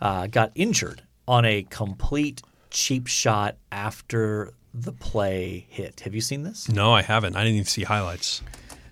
uh, 0.01 0.27
got 0.27 0.53
injured 0.55 1.03
on 1.27 1.45
a 1.47 1.63
complete 1.71 2.43
cheap 2.71 3.07
shot 3.07 3.57
after 3.73 4.53
the 4.75 4.93
play 4.93 5.67
hit. 5.71 6.01
Have 6.01 6.15
you 6.15 6.21
seen 6.21 6.43
this? 6.43 6.69
No, 6.69 6.93
I 6.93 7.01
haven't. 7.03 7.37
I 7.37 7.41
didn't 7.43 7.55
even 7.55 7.67
see 7.67 7.85
highlights. 7.85 8.43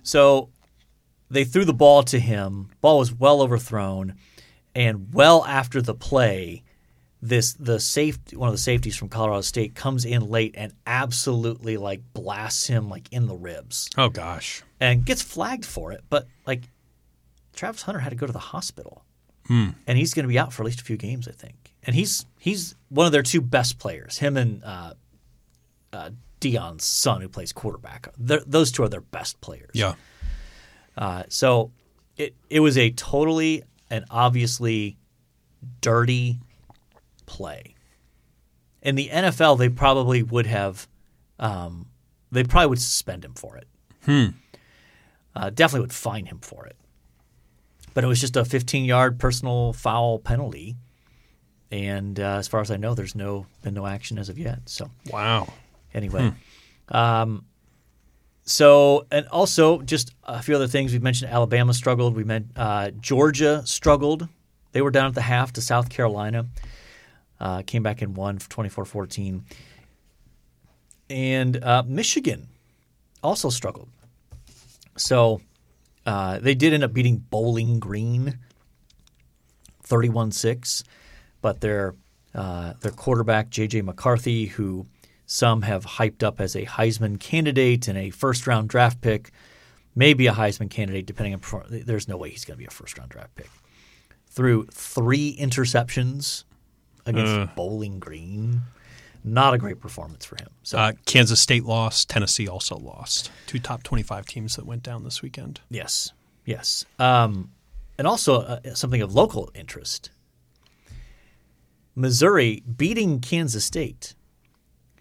So 0.02 0.48
they 1.34 1.44
threw 1.44 1.64
the 1.64 1.74
ball 1.74 2.02
to 2.04 2.18
him. 2.18 2.68
Ball 2.80 2.98
was 2.98 3.12
well 3.12 3.42
overthrown, 3.42 4.14
and 4.74 5.12
well 5.12 5.44
after 5.44 5.80
the 5.82 5.94
play, 5.94 6.62
this 7.20 7.54
the 7.54 7.80
safety 7.80 8.36
one 8.36 8.48
of 8.48 8.54
the 8.54 8.58
safeties 8.58 8.96
from 8.96 9.08
Colorado 9.08 9.40
State 9.42 9.74
comes 9.74 10.04
in 10.04 10.28
late 10.28 10.54
and 10.56 10.72
absolutely 10.86 11.76
like 11.76 12.00
blasts 12.12 12.66
him 12.66 12.88
like 12.88 13.10
in 13.12 13.26
the 13.26 13.34
ribs 13.36 13.88
Oh 13.96 14.08
gosh. 14.10 14.62
and 14.80 15.04
gets 15.06 15.22
flagged 15.22 15.64
for 15.64 15.92
it. 15.92 16.02
But 16.10 16.26
like 16.46 16.64
Travis 17.54 17.82
Hunter 17.82 18.00
had 18.00 18.10
to 18.10 18.16
go 18.16 18.26
to 18.26 18.32
the 18.32 18.38
hospital, 18.38 19.04
and 19.48 19.74
he's 19.86 20.14
going 20.14 20.24
to 20.24 20.28
be 20.28 20.38
out 20.38 20.52
for 20.52 20.62
at 20.62 20.66
least 20.66 20.80
a 20.80 20.84
few 20.84 20.96
games, 20.96 21.28
I 21.28 21.32
think. 21.32 21.74
And 21.84 21.94
he's 21.94 22.26
he's 22.38 22.74
one 22.88 23.06
of 23.06 23.12
their 23.12 23.22
two 23.22 23.40
best 23.40 23.78
players. 23.78 24.18
Him 24.18 24.36
and 24.36 24.62
uh, 24.64 24.94
uh, 25.92 26.10
Deion's 26.40 26.84
son, 26.84 27.20
who 27.20 27.28
plays 27.28 27.52
quarterback. 27.52 28.08
They're, 28.18 28.42
those 28.46 28.72
two 28.72 28.82
are 28.82 28.88
their 28.88 29.00
best 29.02 29.40
players. 29.40 29.70
Yeah. 29.74 29.94
Uh, 30.96 31.24
so 31.28 31.70
it 32.16 32.34
it 32.50 32.60
was 32.60 32.76
a 32.78 32.90
totally 32.90 33.62
and 33.90 34.04
obviously 34.10 34.96
dirty 35.80 36.38
play. 37.26 37.74
In 38.82 38.94
the 38.96 39.08
NFL, 39.08 39.58
they 39.58 39.68
probably 39.70 40.22
would 40.22 40.46
have, 40.46 40.86
um, 41.38 41.86
they 42.30 42.44
probably 42.44 42.66
would 42.68 42.80
suspend 42.82 43.24
him 43.24 43.32
for 43.34 43.56
it. 43.56 43.66
Hmm. 44.04 44.26
Uh, 45.34 45.50
definitely 45.50 45.80
would 45.80 45.92
fine 45.92 46.26
him 46.26 46.38
for 46.40 46.66
it. 46.66 46.76
But 47.94 48.04
it 48.04 48.06
was 48.08 48.20
just 48.20 48.36
a 48.36 48.44
15 48.44 48.84
yard 48.84 49.18
personal 49.18 49.72
foul 49.72 50.18
penalty, 50.18 50.76
and 51.70 52.18
uh, 52.20 52.36
as 52.36 52.46
far 52.48 52.60
as 52.60 52.70
I 52.70 52.76
know, 52.76 52.94
there's 52.94 53.14
no 53.14 53.46
been 53.62 53.74
no 53.74 53.86
action 53.86 54.18
as 54.18 54.28
of 54.28 54.38
yet. 54.38 54.60
So 54.66 54.90
Wow. 55.10 55.48
anyway. 55.94 56.32
Um, 56.90 57.46
so, 58.44 59.06
and 59.10 59.26
also 59.28 59.80
just 59.80 60.14
a 60.22 60.42
few 60.42 60.54
other 60.54 60.66
things. 60.66 60.92
We 60.92 60.98
mentioned 60.98 61.30
Alabama 61.30 61.72
struggled. 61.72 62.14
We 62.14 62.24
meant 62.24 62.48
uh, 62.56 62.90
Georgia 62.90 63.62
struggled. 63.64 64.28
They 64.72 64.82
were 64.82 64.90
down 64.90 65.06
at 65.06 65.14
the 65.14 65.22
half 65.22 65.52
to 65.54 65.62
South 65.62 65.88
Carolina. 65.88 66.46
Uh, 67.40 67.62
came 67.62 67.82
back 67.82 68.02
and 68.02 68.16
won 68.16 68.38
24 68.38 68.84
14. 68.84 69.44
And 71.10 71.62
uh, 71.62 71.82
Michigan 71.86 72.48
also 73.22 73.48
struggled. 73.48 73.88
So 74.96 75.40
uh, 76.06 76.38
they 76.38 76.54
did 76.54 76.74
end 76.74 76.84
up 76.84 76.92
beating 76.92 77.16
Bowling 77.16 77.78
Green 77.78 78.38
31 79.82 80.32
6, 80.32 80.84
but 81.40 81.60
their, 81.60 81.94
uh, 82.34 82.74
their 82.80 82.92
quarterback, 82.92 83.50
J.J. 83.50 83.82
McCarthy, 83.82 84.46
who 84.46 84.86
some 85.34 85.62
have 85.62 85.84
hyped 85.84 86.22
up 86.22 86.40
as 86.40 86.54
a 86.54 86.64
Heisman 86.64 87.18
candidate 87.18 87.88
and 87.88 87.98
a 87.98 88.10
first 88.10 88.46
round 88.46 88.68
draft 88.68 89.00
pick, 89.00 89.32
maybe 89.96 90.28
a 90.28 90.32
Heisman 90.32 90.70
candidate, 90.70 91.06
depending 91.06 91.34
on 91.34 91.40
perform- 91.40 91.66
There's 91.70 92.06
no 92.06 92.16
way 92.16 92.30
he's 92.30 92.44
going 92.44 92.54
to 92.56 92.58
be 92.58 92.66
a 92.66 92.70
first 92.70 92.96
round 92.96 93.10
draft 93.10 93.34
pick. 93.34 93.50
Threw 94.28 94.66
three 94.66 95.36
interceptions 95.36 96.44
against 97.04 97.54
Bowling 97.56 97.98
Green. 97.98 98.62
Not 99.24 99.54
a 99.54 99.58
great 99.58 99.80
performance 99.80 100.24
for 100.24 100.36
him. 100.36 100.50
So, 100.62 100.78
Uh, 100.78 100.92
Kansas 101.04 101.40
State 101.40 101.64
lost. 101.64 102.08
Tennessee 102.08 102.46
also 102.46 102.76
lost. 102.76 103.30
Two 103.46 103.58
top 103.58 103.82
25 103.82 104.26
teams 104.26 104.54
that 104.54 104.66
went 104.66 104.82
down 104.84 105.02
this 105.02 105.20
weekend. 105.20 105.60
Yes, 105.68 106.12
yes, 106.44 106.84
um, 107.00 107.50
and 107.98 108.06
also 108.06 108.40
uh, 108.42 108.74
something 108.74 109.00
of 109.02 109.14
local 109.14 109.50
interest. 109.54 110.10
Missouri 111.96 112.62
beating 112.76 113.20
Kansas 113.20 113.64
State. 113.64 114.14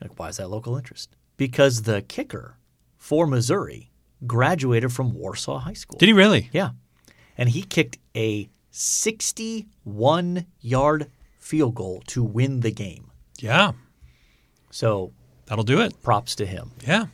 Like, 0.03 0.19
why 0.19 0.27
is 0.29 0.37
that 0.37 0.49
local 0.49 0.75
interest? 0.77 1.15
Because 1.37 1.81
the 1.83 2.01
kicker 2.03 2.57
for 2.97 3.25
Missouri 3.25 3.89
graduated 4.27 4.93
from 4.93 5.13
Warsaw 5.13 5.59
High 5.59 5.73
School. 5.73 5.97
Did 5.97 6.05
he 6.07 6.13
really? 6.13 6.49
Yeah, 6.53 6.71
and 7.37 7.49
he 7.49 7.63
kicked 7.63 7.97
a 8.15 8.49
61 8.71 10.45
yard 10.61 11.09
field 11.39 11.73
goal 11.75 12.03
to 12.07 12.21
win 12.23 12.59
the 12.59 12.71
game. 12.71 13.09
Yeah. 13.39 13.71
So 14.71 15.11
That'll 15.45 15.63
do 15.63 15.81
it. 15.81 16.01
props 16.03 16.35
to 16.35 16.45
him. 16.45 16.71
Yeah. 16.85 17.05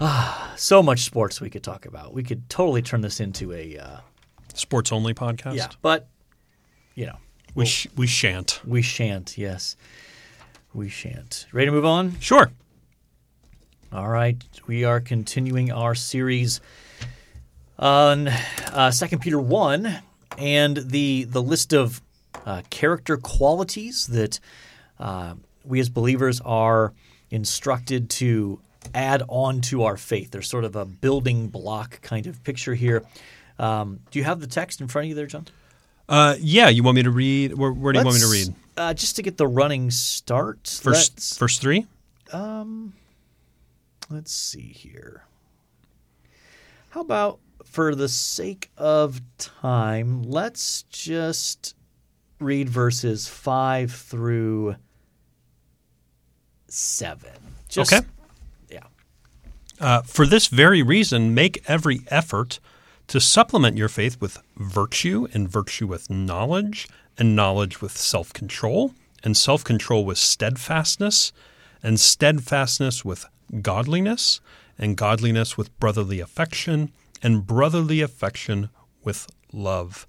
Ah, 0.00 0.52
So 0.56 0.82
much 0.82 1.00
sports 1.04 1.40
we 1.40 1.48
could 1.50 1.62
talk 1.62 1.86
about. 1.86 2.12
We 2.12 2.22
could 2.22 2.48
totally 2.50 2.82
turn 2.82 3.00
this 3.00 3.18
into 3.20 3.52
a 3.52 3.78
uh, 3.78 3.96
Sports 4.54 4.92
only 4.92 5.14
podcast. 5.14 5.56
yeah, 5.56 5.68
but 5.80 6.08
you 6.94 7.06
know 7.06 7.16
We, 7.54 7.64
sh- 7.66 7.86
we 7.96 8.06
shan't. 8.06 8.60
We 8.66 8.82
shan't, 8.82 9.38
yes. 9.38 9.76
We 10.72 10.88
shan't. 10.88 11.46
Ready 11.52 11.66
to 11.66 11.72
move 11.72 11.84
on? 11.84 12.18
Sure. 12.20 12.50
All 13.92 14.08
right. 14.08 14.36
We 14.68 14.84
are 14.84 15.00
continuing 15.00 15.72
our 15.72 15.96
series 15.96 16.60
on 17.76 18.28
uh, 18.28 18.92
2 18.92 19.18
Peter 19.18 19.40
1 19.40 19.98
and 20.38 20.76
the, 20.76 21.24
the 21.24 21.42
list 21.42 21.72
of 21.72 22.00
uh, 22.46 22.62
character 22.70 23.16
qualities 23.16 24.06
that 24.08 24.38
uh, 25.00 25.34
we 25.64 25.80
as 25.80 25.88
believers 25.88 26.40
are 26.42 26.92
instructed 27.30 28.08
to 28.10 28.60
add 28.94 29.24
on 29.28 29.60
to 29.62 29.82
our 29.82 29.96
faith. 29.96 30.30
There's 30.30 30.48
sort 30.48 30.64
of 30.64 30.76
a 30.76 30.84
building 30.84 31.48
block 31.48 32.00
kind 32.00 32.28
of 32.28 32.44
picture 32.44 32.74
here. 32.74 33.02
Um, 33.58 34.00
do 34.12 34.20
you 34.20 34.24
have 34.24 34.40
the 34.40 34.46
text 34.46 34.80
in 34.80 34.86
front 34.86 35.06
of 35.06 35.08
you 35.08 35.14
there, 35.16 35.26
John? 35.26 35.46
Uh, 36.08 36.36
yeah. 36.38 36.68
You 36.68 36.84
want 36.84 36.94
me 36.94 37.02
to 37.02 37.10
read? 37.10 37.54
Where, 37.54 37.72
where 37.72 37.92
do 37.92 37.98
you 37.98 38.04
want 38.04 38.14
me 38.16 38.22
to 38.22 38.30
read? 38.30 38.54
Uh, 38.80 38.94
just 38.94 39.14
to 39.16 39.20
get 39.22 39.36
the 39.36 39.46
running 39.46 39.90
start. 39.90 40.66
First, 40.66 41.12
let's- 41.16 41.36
first 41.36 41.60
three? 41.60 41.86
Let's 44.08 44.32
see 44.32 44.72
here. 44.72 45.24
How 46.88 47.02
about, 47.02 47.40
for 47.62 47.94
the 47.94 48.08
sake 48.08 48.70
of 48.78 49.20
time, 49.36 50.22
let's 50.22 50.84
just 50.84 51.74
read 52.40 52.70
verses 52.70 53.28
5 53.28 53.92
through 53.92 54.76
7. 56.66 57.30
Just, 57.68 57.92
Okay. 57.92 58.06
Yeah. 58.70 58.84
Uh, 59.78 60.00
for 60.02 60.24
this 60.24 60.46
very 60.46 60.82
reason, 60.82 61.34
make 61.34 61.62
every 61.68 62.00
effort 62.06 62.60
to 63.08 63.20
supplement 63.20 63.76
your 63.76 63.88
faith 63.88 64.20
with 64.22 64.38
virtue, 64.56 65.28
and 65.34 65.48
virtue 65.48 65.86
with 65.86 66.08
knowledge, 66.08 66.88
and 67.18 67.36
knowledge 67.36 67.80
with 67.80 67.96
self 67.96 68.32
control, 68.32 68.94
and 69.22 69.36
self 69.36 69.64
control 69.64 70.04
with 70.04 70.18
steadfastness, 70.18 71.32
and 71.82 71.98
steadfastness 71.98 73.04
with 73.04 73.26
godliness, 73.62 74.40
and 74.78 74.96
godliness 74.96 75.56
with 75.56 75.78
brotherly 75.78 76.20
affection, 76.20 76.90
and 77.22 77.46
brotherly 77.46 78.00
affection 78.00 78.70
with 79.04 79.26
love. 79.52 80.06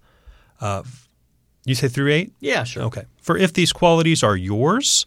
Uh, 0.59 0.83
you 1.65 1.75
say 1.75 1.87
through 1.87 2.11
eight? 2.11 2.33
Yeah, 2.39 2.63
sure. 2.63 2.83
Okay. 2.83 3.03
For 3.21 3.37
if 3.37 3.53
these 3.53 3.71
qualities 3.71 4.23
are 4.23 4.35
yours 4.35 5.05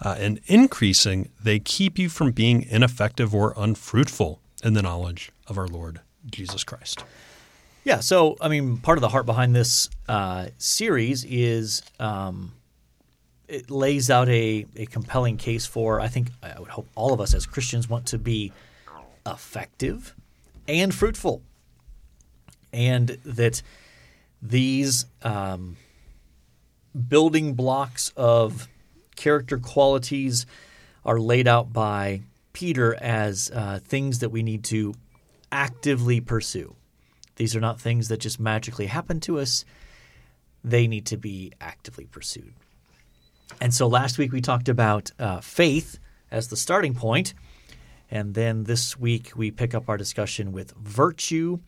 uh, 0.00 0.16
and 0.18 0.40
increasing, 0.46 1.30
they 1.42 1.58
keep 1.58 1.98
you 1.98 2.08
from 2.08 2.32
being 2.32 2.62
ineffective 2.62 3.34
or 3.34 3.52
unfruitful 3.56 4.40
in 4.62 4.74
the 4.74 4.82
knowledge 4.82 5.30
of 5.46 5.58
our 5.58 5.68
Lord 5.68 6.00
Jesus 6.30 6.64
Christ. 6.64 7.04
Yeah, 7.82 8.00
so 8.00 8.36
I 8.40 8.48
mean, 8.48 8.76
part 8.76 8.98
of 8.98 9.02
the 9.02 9.08
heart 9.08 9.26
behind 9.26 9.56
this 9.56 9.88
uh, 10.08 10.48
series 10.58 11.24
is 11.24 11.82
um, 11.98 12.52
it 13.48 13.70
lays 13.70 14.10
out 14.10 14.28
a, 14.28 14.66
a 14.76 14.86
compelling 14.86 15.36
case 15.36 15.66
for. 15.66 16.00
I 16.00 16.08
think 16.08 16.28
I 16.42 16.58
would 16.60 16.68
hope 16.68 16.88
all 16.94 17.12
of 17.12 17.20
us 17.20 17.34
as 17.34 17.46
Christians 17.46 17.88
want 17.88 18.06
to 18.06 18.18
be 18.18 18.52
effective 19.26 20.14
and 20.68 20.94
fruitful, 20.94 21.42
and 22.72 23.08
that 23.24 23.62
these 24.42 25.06
um, 25.22 25.76
building 27.08 27.54
blocks 27.54 28.12
of 28.16 28.68
character 29.16 29.58
qualities 29.58 30.44
are 31.04 31.18
laid 31.18 31.48
out 31.48 31.72
by 31.72 32.20
Peter 32.52 32.94
as 33.00 33.50
uh, 33.54 33.78
things 33.82 34.18
that 34.18 34.28
we 34.28 34.42
need 34.42 34.64
to 34.64 34.94
actively 35.50 36.20
pursue. 36.20 36.74
These 37.40 37.56
are 37.56 37.60
not 37.60 37.80
things 37.80 38.08
that 38.08 38.20
just 38.20 38.38
magically 38.38 38.84
happen 38.84 39.18
to 39.20 39.38
us. 39.38 39.64
They 40.62 40.86
need 40.86 41.06
to 41.06 41.16
be 41.16 41.54
actively 41.58 42.04
pursued. 42.04 42.52
And 43.62 43.72
so 43.72 43.86
last 43.86 44.18
week 44.18 44.30
we 44.30 44.42
talked 44.42 44.68
about 44.68 45.10
uh, 45.18 45.40
faith 45.40 45.98
as 46.30 46.48
the 46.48 46.56
starting 46.58 46.94
point, 46.94 47.32
and 48.10 48.34
then 48.34 48.64
this 48.64 48.98
week 48.98 49.32
we 49.36 49.50
pick 49.50 49.74
up 49.74 49.88
our 49.88 49.96
discussion 49.96 50.52
with 50.52 50.72
virtue. 50.72 51.60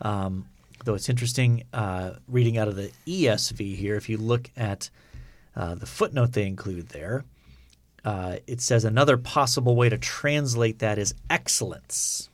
Um, 0.00 0.46
though 0.84 0.94
it's 0.94 1.08
interesting 1.08 1.64
uh, 1.72 2.12
reading 2.28 2.56
out 2.56 2.68
of 2.68 2.76
the 2.76 2.92
ESV 3.04 3.74
here, 3.74 3.96
if 3.96 4.08
you 4.08 4.16
look 4.16 4.48
at 4.56 4.90
uh, 5.56 5.74
the 5.74 5.86
footnote 5.86 6.34
they 6.34 6.46
include 6.46 6.90
there, 6.90 7.24
uh, 8.04 8.36
it 8.46 8.60
says 8.60 8.84
another 8.84 9.16
possible 9.16 9.74
way 9.74 9.88
to 9.88 9.98
translate 9.98 10.78
that 10.78 10.98
is 10.98 11.16
excellence. 11.28 12.29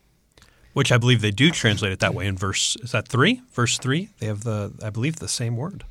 Which 0.77 0.93
I 0.93 0.99
believe 0.99 1.23
they 1.23 1.31
do 1.31 1.51
translate 1.51 1.93
it 1.93 2.01
that 2.01 2.13
way 2.13 2.27
in 2.27 2.37
verse. 2.37 2.77
Is 2.83 2.93
that 2.93 3.09
three? 3.09 3.41
Verse 3.55 3.79
three. 3.79 4.11
They 4.19 4.27
have 4.27 4.45
the, 4.45 4.75
I 4.85 4.91
believe, 4.91 5.17
the 5.17 5.27
same 5.27 5.57
word. 5.57 5.85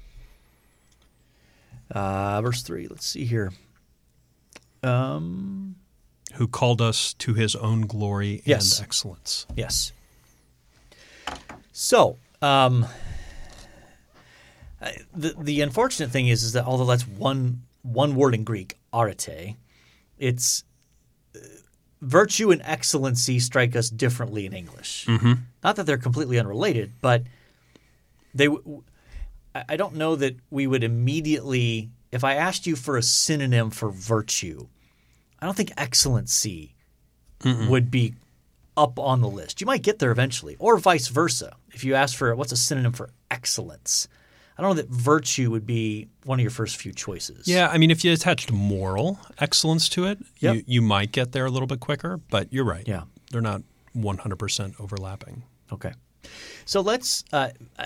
Uh, 1.90 2.40
verse 2.44 2.62
3, 2.62 2.88
let's 2.88 3.04
see 3.08 3.26
here. 3.26 3.52
Um, 4.84 5.76
Who 6.36 6.48
called 6.48 6.84
us 6.84 7.14
to 7.16 7.34
His 7.34 7.56
own 7.56 7.88
glory 7.88 8.44
Yes. 8.46 8.78
and 8.78 8.86
excellence. 8.86 9.48
Yes. 9.56 9.92
So, 11.72 12.18
um, 12.44 12.86
the 15.16 15.34
the 15.40 15.62
unfortunate 15.62 16.12
thing 16.12 16.28
is, 16.28 16.44
is 16.44 16.54
that 16.54 16.66
although 16.66 16.86
that's 16.86 17.08
one 17.08 17.64
one 17.82 18.14
word 18.14 18.36
in 18.36 18.44
Greek, 18.44 18.78
arete, 18.94 19.56
it's 20.20 20.64
virtue 22.06 22.52
and 22.52 22.62
excellency 22.64 23.40
strike 23.40 23.76
us 23.76 23.90
differently 23.90 24.46
in 24.46 24.54
English. 24.54 25.06
Mm-hmm. 25.08 25.34
Not 25.64 25.76
that 25.76 25.86
they're 25.86 25.98
completely 25.98 26.40
unrelated, 26.40 26.92
but 27.02 27.24
they. 28.34 28.46
w- 28.46 28.84
I 29.54 29.64
I 29.70 29.78
don't 29.78 29.96
know 29.96 30.16
that 30.18 30.36
we 30.50 30.68
would 30.68 30.84
immediately, 30.84 31.90
if 32.12 32.24
I 32.24 32.36
asked 32.36 32.68
you 32.68 32.76
for 32.76 32.98
a 32.98 33.02
synonym 33.02 33.70
for 33.72 33.90
virtue, 33.90 34.68
I 35.40 35.46
don't 35.46 35.56
think 35.56 35.72
excellency 35.78 36.76
would 37.70 37.90
be 37.90 38.16
up 38.76 39.00
on 39.00 39.22
the 39.22 39.30
list. 39.30 39.62
You 39.62 39.68
might 39.68 39.82
get 39.82 40.00
there 40.00 40.12
eventually, 40.12 40.56
or 40.60 40.78
vice 40.78 41.08
versa. 41.08 41.56
If 41.72 41.84
you 41.84 41.96
ask 41.96 42.18
for 42.18 42.36
what's 42.36 42.52
a 42.52 42.58
synonym 42.58 42.92
for 42.92 43.10
excellence, 43.32 44.08
I 44.58 44.62
don't 44.62 44.72
know 44.76 44.82
that 44.82 44.90
virtue 44.90 45.52
would 45.52 45.66
be 45.66 46.08
one 46.24 46.40
of 46.40 46.44
your 46.44 46.52
first 46.52 46.78
few 46.78 46.94
choices. 46.94 47.48
Yeah, 47.48 47.68
I 47.70 47.78
mean, 47.78 47.92
if 47.92 48.04
you 48.06 48.14
attached 48.14 48.52
moral 48.52 49.20
excellence 49.40 49.90
to 49.90 50.06
it, 50.06 50.20
Yep. 50.40 50.56
you, 50.56 50.64
you 50.66 50.82
might 50.82 51.12
get 51.12 51.34
there 51.34 51.46
a 51.46 51.52
little 51.52 51.68
bit 51.68 51.80
quicker. 51.82 52.18
But 52.30 52.54
you're 52.54 52.64
right. 52.66 52.88
Yeah. 52.88 53.04
they're 53.32 53.42
not 53.42 53.64
100% 53.96 54.80
overlapping. 54.80 55.44
Okay. 55.74 55.92
So 56.66 56.82
let's 56.82 57.24
uh, 57.34 57.50
uh, 57.78 57.86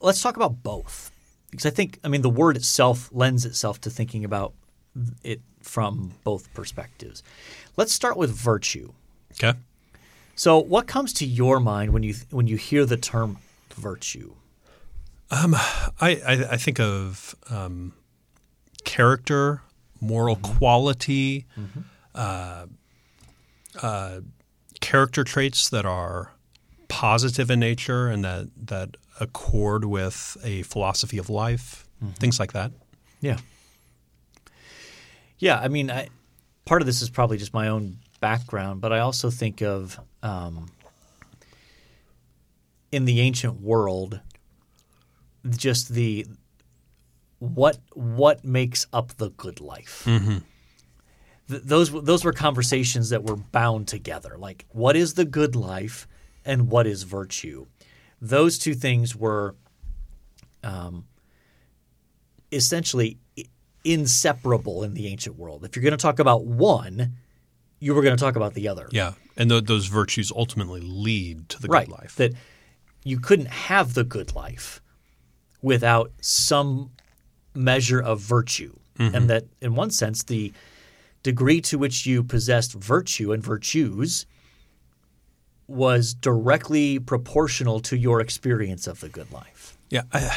let's 0.00 0.20
talk 0.22 0.36
about 0.36 0.62
both 0.62 1.10
because 1.50 1.66
I 1.66 1.70
think 1.70 1.98
I 2.04 2.08
mean 2.08 2.22
the 2.22 2.30
word 2.30 2.56
itself 2.56 3.08
lends 3.12 3.44
itself 3.44 3.80
to 3.82 3.90
thinking 3.90 4.24
about 4.24 4.52
it 5.24 5.40
from 5.62 6.12
both 6.24 6.52
perspectives. 6.54 7.22
Let's 7.76 7.92
start 7.92 8.16
with 8.16 8.30
virtue. 8.30 8.92
Okay. 9.32 9.58
So, 10.36 10.58
what 10.58 10.86
comes 10.86 11.12
to 11.14 11.26
your 11.26 11.58
mind 11.60 11.92
when 11.92 12.02
you 12.02 12.14
when 12.30 12.46
you 12.46 12.56
hear 12.56 12.84
the 12.86 12.96
term 12.96 13.38
virtue? 13.74 14.34
I, 15.30 15.90
I, 16.00 16.46
I 16.52 16.56
think 16.56 16.78
of 16.80 17.34
um, 17.50 17.92
character, 18.84 19.62
moral 20.00 20.36
quality, 20.36 21.46
uh, 22.14 22.66
uh, 23.82 24.20
character 24.80 25.24
traits 25.24 25.68
that 25.70 25.84
are 25.84 26.32
positive 26.88 27.50
in 27.50 27.60
nature 27.60 28.08
and 28.08 28.24
that, 28.24 28.48
that 28.66 28.96
accord 29.20 29.84
with 29.84 30.36
a 30.44 30.62
philosophy 30.62 31.18
of 31.18 31.28
life, 31.28 31.86
things 32.18 32.38
like 32.38 32.52
that. 32.52 32.70
Yeah. 33.20 33.38
Yeah, 35.38 35.58
I 35.58 35.68
mean, 35.68 35.90
I, 35.90 36.08
part 36.64 36.80
of 36.82 36.86
this 36.86 37.02
is 37.02 37.10
probably 37.10 37.36
just 37.36 37.52
my 37.52 37.68
own 37.68 37.98
background, 38.20 38.80
but 38.80 38.92
I 38.92 39.00
also 39.00 39.30
think 39.30 39.60
of 39.62 39.98
um, 40.22 40.70
in 42.92 43.04
the 43.04 43.20
ancient 43.20 43.60
world, 43.60 44.20
just 45.50 45.90
the 45.90 46.26
what 47.38 47.78
what 47.94 48.44
makes 48.44 48.86
up 48.92 49.16
the 49.16 49.30
good 49.30 49.60
life. 49.60 50.02
Th- 51.48 51.62
those 51.62 51.90
those 51.90 52.24
were 52.24 52.32
conversations 52.32 53.10
that 53.10 53.22
were 53.22 53.36
bound 53.36 53.88
together. 53.88 54.36
Like, 54.38 54.66
what 54.70 54.96
is 54.96 55.14
the 55.14 55.24
good 55.24 55.54
life, 55.54 56.08
and 56.44 56.70
what 56.70 56.86
is 56.86 57.02
virtue? 57.02 57.66
Those 58.20 58.58
two 58.58 58.74
things 58.74 59.14
were 59.14 59.54
um, 60.64 61.04
essentially 62.50 63.18
inseparable 63.84 64.82
in 64.82 64.94
the 64.94 65.06
ancient 65.06 65.36
world. 65.36 65.64
If 65.64 65.76
you're 65.76 65.82
going 65.82 65.92
to 65.92 65.96
talk 65.96 66.18
about 66.18 66.44
one, 66.44 67.16
you 67.78 67.94
were 67.94 68.02
going 68.02 68.16
to 68.16 68.22
talk 68.22 68.36
about 68.36 68.54
the 68.54 68.68
other. 68.68 68.88
Yeah. 68.90 69.12
And 69.36 69.50
th- 69.50 69.64
those 69.64 69.86
virtues 69.86 70.32
ultimately 70.34 70.80
lead 70.80 71.48
to 71.50 71.60
the 71.60 71.68
right. 71.68 71.86
good 71.86 71.92
life. 71.92 72.16
That 72.16 72.32
you 73.04 73.20
couldn't 73.20 73.48
have 73.48 73.94
the 73.94 74.02
good 74.02 74.34
life 74.34 74.80
without 75.62 76.12
some 76.20 76.90
measure 77.54 78.00
of 78.00 78.20
virtue. 78.20 78.76
And 78.98 79.28
that, 79.28 79.44
in 79.60 79.74
one 79.74 79.90
sense, 79.90 80.22
the 80.22 80.54
degree 81.22 81.60
to 81.60 81.76
which 81.76 82.06
you 82.06 82.22
possessed 82.22 82.72
virtue 82.72 83.30
and 83.30 83.42
virtues 83.42 84.24
was 85.66 86.14
directly 86.14 86.98
proportional 86.98 87.80
to 87.80 87.96
your 87.96 88.20
experience 88.20 88.86
of 88.86 89.00
the 89.00 89.08
good 89.08 89.30
life. 89.32 89.76
Yeah, 89.90 90.02
I, 90.12 90.34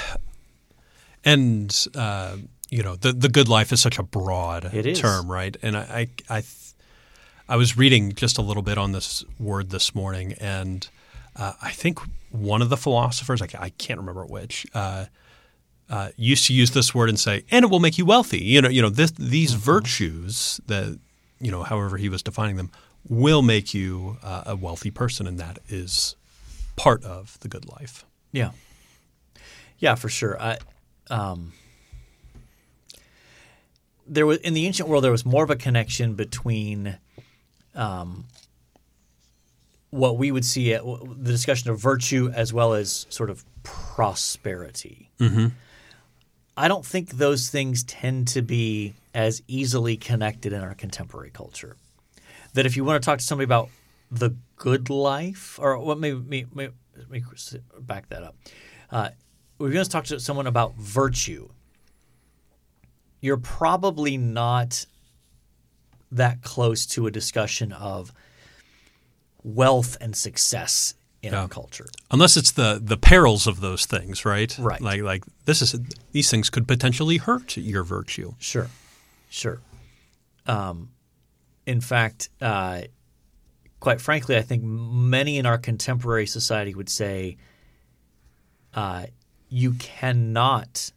and 1.23 1.87
uh, 1.95 2.37
you 2.69 2.83
know 2.83 2.95
the 2.95 3.13
the 3.13 3.29
good 3.29 3.47
life 3.47 3.71
is 3.71 3.81
such 3.81 3.99
a 3.99 4.03
broad 4.03 4.71
term, 4.95 5.31
right? 5.31 5.55
And 5.61 5.77
I 5.77 6.07
I 6.29 6.37
I, 6.37 6.43
I 7.47 7.55
was 7.55 7.77
reading 7.77 8.13
just 8.13 8.37
a 8.37 8.41
little 8.41 8.63
bit 8.63 8.77
on 8.77 8.91
this 8.91 9.23
word 9.39 9.69
this 9.69 9.95
morning, 9.95 10.33
and 10.33 10.87
uh, 11.39 11.53
I 11.61 11.71
think 11.71 11.99
one 12.31 12.61
of 12.61 12.69
the 12.69 12.77
philosophers, 12.77 13.41
I, 13.41 13.47
I 13.57 13.69
can't 13.69 13.99
remember 13.99 14.25
which, 14.25 14.67
uh, 14.73 15.05
uh, 15.89 16.09
used 16.17 16.45
to 16.47 16.53
use 16.53 16.71
this 16.71 16.93
word 16.93 17.09
and 17.09 17.19
say, 17.19 17.43
"And 17.49 17.63
it 17.65 17.71
will 17.71 17.79
make 17.79 17.97
you 17.97 18.05
wealthy." 18.05 18.43
You 18.43 18.61
know, 18.61 18.69
you 18.69 18.81
know 18.81 18.89
this, 18.89 19.11
these 19.11 19.51
Mm-hmm. 19.53 19.61
virtues 19.61 20.61
that 20.67 20.99
you 21.39 21.49
know, 21.51 21.63
however 21.63 21.97
he 21.97 22.09
was 22.09 22.21
defining 22.21 22.57
them, 22.57 22.69
will 23.07 23.41
make 23.41 23.73
you 23.73 24.17
uh, 24.21 24.43
a 24.45 24.55
wealthy 24.55 24.91
person, 24.91 25.25
and 25.25 25.39
that 25.39 25.57
is 25.69 26.15
part 26.75 27.03
of 27.03 27.39
the 27.39 27.47
good 27.47 27.67
life. 27.67 28.05
Yeah. 28.31 28.51
Yeah, 29.79 29.95
for 29.95 30.09
sure. 30.09 30.39
I, 30.39 30.57
um, 31.09 31.53
there 34.05 34.25
was 34.25 34.37
in 34.39 34.53
the 34.53 34.65
ancient 34.65 34.89
world 34.89 35.03
there 35.03 35.11
was 35.11 35.25
more 35.25 35.43
of 35.43 35.49
a 35.49 35.55
connection 35.55 36.15
between 36.15 36.97
um, 37.75 38.25
what 39.91 40.17
we 40.17 40.31
would 40.31 40.45
see 40.45 40.73
at 40.73 40.83
the 40.83 41.31
discussion 41.31 41.69
of 41.71 41.79
virtue 41.79 42.31
as 42.33 42.53
well 42.53 42.73
as 42.73 43.07
sort 43.09 43.29
of 43.29 43.43
prosperity. 43.63 45.09
I 46.55 46.67
don't 46.67 46.85
think 46.85 47.11
those 47.11 47.49
things 47.49 47.83
tend 47.83 48.27
to 48.29 48.41
be 48.41 48.95
as 49.13 49.41
easily 49.47 49.97
connected 49.97 50.53
in 50.53 50.61
our 50.61 50.75
contemporary 50.75 51.31
culture. 51.31 51.75
That 52.53 52.65
if 52.65 52.75
you 52.75 52.83
want 52.83 53.01
to 53.01 53.05
talk 53.05 53.19
to 53.19 53.23
somebody 53.23 53.45
about 53.45 53.69
the 54.11 54.35
good 54.57 54.89
life, 54.89 55.57
or 55.61 55.77
what 55.77 55.97
maybe, 55.99 56.19
maybe, 56.19 56.49
maybe 56.53 56.73
let 56.97 57.09
me 57.09 57.23
back 57.79 58.09
that 58.09 58.23
up. 58.23 58.35
Uh, 58.91 59.09
we're 59.57 59.71
going 59.71 59.83
to 59.83 59.89
talk 59.89 60.05
to 60.05 60.19
someone 60.19 60.47
about 60.47 60.75
virtue. 60.75 61.49
You're 63.21 63.37
probably 63.37 64.17
not 64.17 64.85
that 66.11 66.41
close 66.41 66.85
to 66.87 67.07
a 67.07 67.11
discussion 67.11 67.71
of 67.71 68.11
wealth 69.43 69.97
and 70.01 70.15
success 70.15 70.93
in 71.21 71.33
Yeah. 71.33 71.41
our 71.41 71.47
culture. 71.49 71.87
unless 72.11 72.37
it's 72.37 72.51
the 72.51 72.79
the 72.81 72.95
perils 72.97 73.45
of 73.47 73.59
those 73.61 73.85
things, 73.85 74.23
right? 74.25 74.57
Right. 74.57 74.81
Like 74.81 75.01
like 75.01 75.23
this 75.45 75.61
is 75.61 75.75
these 76.11 76.29
things 76.29 76.49
could 76.49 76.67
potentially 76.67 77.17
hurt 77.17 77.57
your 77.57 77.83
virtue. 77.83 78.35
Sure, 78.39 78.69
sure. 79.29 79.59
Um, 80.45 80.91
in 81.65 81.81
fact, 81.81 82.29
uh, 82.41 82.83
quite 83.81 83.99
frankly, 84.01 84.37
I 84.37 84.41
think 84.41 84.63
many 84.63 85.37
in 85.37 85.45
our 85.45 85.57
contemporary 85.57 86.25
society 86.25 86.73
would 86.73 86.89
say 86.89 87.37
uh, 88.73 89.07
you 89.49 89.73
cannot 89.73 90.91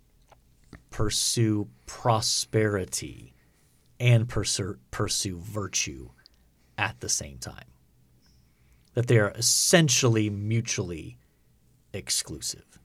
pursue 0.90 1.68
prosperity 1.86 3.34
and 3.98 4.28
pursue, 4.28 4.76
pursue 4.90 5.38
virtue 5.38 6.10
at 6.78 7.00
the 7.00 7.08
same 7.08 7.38
time. 7.38 7.64
That 8.94 9.06
they 9.06 9.18
are 9.18 9.30
essentially 9.30 10.28
mutually 10.28 11.18
exclusive. 11.92 12.78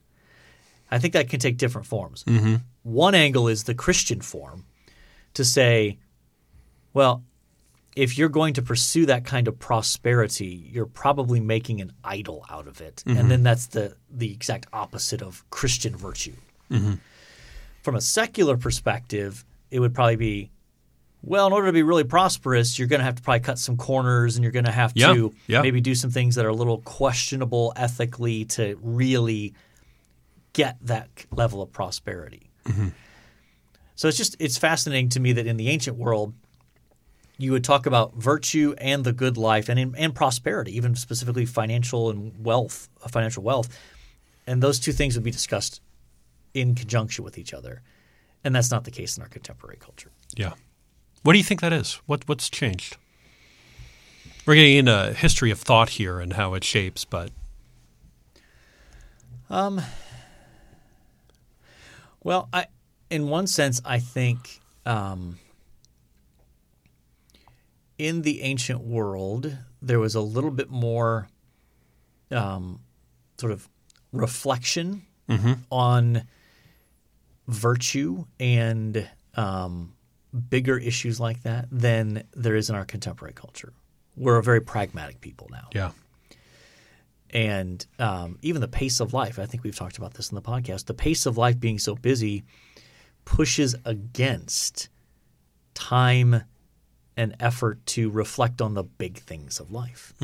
I 0.90 0.98
think 0.98 1.12
that 1.12 1.28
can 1.28 1.40
take 1.40 1.58
different 1.58 1.86
forms. 1.86 2.24
Mm-hmm. 2.24 2.56
One 2.82 3.14
angle 3.14 3.48
is 3.48 3.64
the 3.64 3.74
Christian 3.74 4.20
form 4.22 4.64
to 5.34 5.44
say, 5.44 5.98
well, 6.94 7.24
if 7.94 8.16
you're 8.16 8.28
going 8.28 8.54
to 8.54 8.62
pursue 8.62 9.06
that 9.06 9.24
kind 9.24 9.48
of 9.48 9.58
prosperity, 9.58 10.68
you're 10.72 10.86
probably 10.86 11.40
making 11.40 11.80
an 11.80 11.92
idol 12.04 12.46
out 12.48 12.66
of 12.68 12.80
it. 12.80 13.02
And 13.04 13.18
mm-hmm. 13.18 13.28
then 13.28 13.42
that's 13.42 13.66
the, 13.66 13.96
the 14.10 14.32
exact 14.32 14.66
opposite 14.72 15.20
of 15.20 15.44
Christian 15.50 15.94
virtue. 15.96 16.36
Mm-hmm. 16.70 16.94
From 17.82 17.96
a 17.96 18.00
secular 18.00 18.56
perspective, 18.56 19.44
it 19.70 19.80
would 19.80 19.94
probably 19.94 20.16
be, 20.16 20.50
well, 21.22 21.46
in 21.46 21.52
order 21.52 21.66
to 21.66 21.72
be 21.72 21.82
really 21.82 22.04
prosperous, 22.04 22.78
you're 22.78 22.88
going 22.88 23.00
to 23.00 23.04
have 23.04 23.16
to 23.16 23.22
probably 23.22 23.40
cut 23.40 23.58
some 23.58 23.76
corners 23.76 24.36
and 24.36 24.42
you're 24.42 24.52
going 24.52 24.64
to 24.64 24.70
have 24.70 24.92
Yeah, 24.94 25.14
to 25.14 25.34
yeah. 25.46 25.62
maybe 25.62 25.80
do 25.80 25.94
some 25.94 26.10
things 26.10 26.36
that 26.36 26.44
are 26.44 26.50
a 26.50 26.54
little 26.54 26.78
questionable 26.78 27.72
ethically 27.76 28.44
to 28.46 28.78
really 28.82 29.54
get 30.52 30.76
that 30.82 31.08
level 31.32 31.60
of 31.62 31.72
prosperity. 31.72 32.50
Mm-hmm. 32.64 32.88
So 33.96 34.06
it's 34.06 34.16
just 34.16 34.36
it's 34.38 34.58
fascinating 34.58 35.08
to 35.10 35.20
me 35.20 35.32
that 35.32 35.46
in 35.46 35.56
the 35.56 35.68
ancient 35.68 35.96
world, 35.96 36.34
you 37.36 37.52
would 37.52 37.64
talk 37.64 37.86
about 37.86 38.14
virtue 38.14 38.74
and 38.78 39.04
the 39.04 39.12
good 39.12 39.36
life 39.36 39.68
and 39.68 39.94
and 39.96 40.14
prosperity, 40.14 40.76
even 40.76 40.94
specifically 40.94 41.46
financial 41.46 42.10
and 42.10 42.44
wealth, 42.44 42.88
financial 43.08 43.42
wealth, 43.42 43.76
and 44.46 44.62
those 44.62 44.78
two 44.78 44.92
things 44.92 45.16
would 45.16 45.24
be 45.24 45.30
discussed 45.32 45.80
in 46.54 46.74
conjunction 46.76 47.24
with 47.24 47.38
each 47.38 47.52
other, 47.52 47.82
and 48.44 48.54
that's 48.54 48.70
not 48.70 48.84
the 48.84 48.90
case 48.90 49.16
in 49.16 49.22
our 49.22 49.28
contemporary 49.28 49.78
culture. 49.80 50.12
Yeah. 50.36 50.52
What 51.22 51.32
do 51.32 51.38
you 51.38 51.44
think 51.44 51.60
that 51.60 51.72
is? 51.72 51.94
What 52.06 52.26
what's 52.28 52.48
changed? 52.48 52.96
We're 54.46 54.54
getting 54.54 54.78
into 54.78 55.12
history 55.12 55.50
of 55.50 55.58
thought 55.60 55.90
here 55.90 56.20
and 56.20 56.32
how 56.32 56.54
it 56.54 56.64
shapes, 56.64 57.04
but 57.04 57.30
Um, 59.50 59.80
well, 62.22 62.48
I, 62.52 62.66
in 63.10 63.28
one 63.28 63.46
sense, 63.46 63.80
I 63.84 63.98
think 63.98 64.60
um, 64.84 65.38
in 67.98 68.22
the 68.22 68.42
ancient 68.42 68.80
world 68.82 69.56
there 69.80 69.98
was 69.98 70.14
a 70.14 70.20
little 70.20 70.50
bit 70.50 70.70
more 70.70 71.28
um, 72.30 72.80
sort 73.38 73.52
of 73.52 73.68
reflection 74.12 75.02
on 75.70 76.22
virtue 77.46 78.24
and 78.40 79.08
um, 79.34 79.92
bigger 80.50 80.78
issues 80.78 81.18
like 81.18 81.42
that 81.42 81.66
than 81.70 82.24
there 82.34 82.54
is 82.54 82.70
in 82.70 82.76
our 82.76 82.84
contemporary 82.84 83.32
culture. 83.34 83.72
We're 84.16 84.36
a 84.36 84.42
very 84.42 84.60
pragmatic 84.60 85.20
people 85.20 85.48
now 85.50 85.68
yeah. 85.72 85.90
and 87.30 87.86
um, 87.98 88.38
even 88.42 88.60
the 88.60 88.68
pace 88.68 89.00
of 89.00 89.14
life. 89.14 89.38
I 89.38 89.46
think 89.46 89.62
we've 89.62 89.76
talked 89.76 89.98
about 89.98 90.14
this 90.14 90.30
in 90.30 90.34
the 90.34 90.42
podcast. 90.42 90.86
The 90.86 90.94
pace 90.94 91.24
of 91.24 91.38
life 91.38 91.58
being 91.60 91.78
so 91.78 91.94
busy 91.94 92.44
pushes 93.24 93.76
against 93.84 94.88
time 95.74 96.42
and 97.16 97.34
effort 97.40 97.84
to 97.84 98.10
reflect 98.10 98.60
on 98.62 98.74
the 98.74 98.84
big 98.84 99.18
things 99.18 99.58
of 99.60 99.72
life 99.72 100.14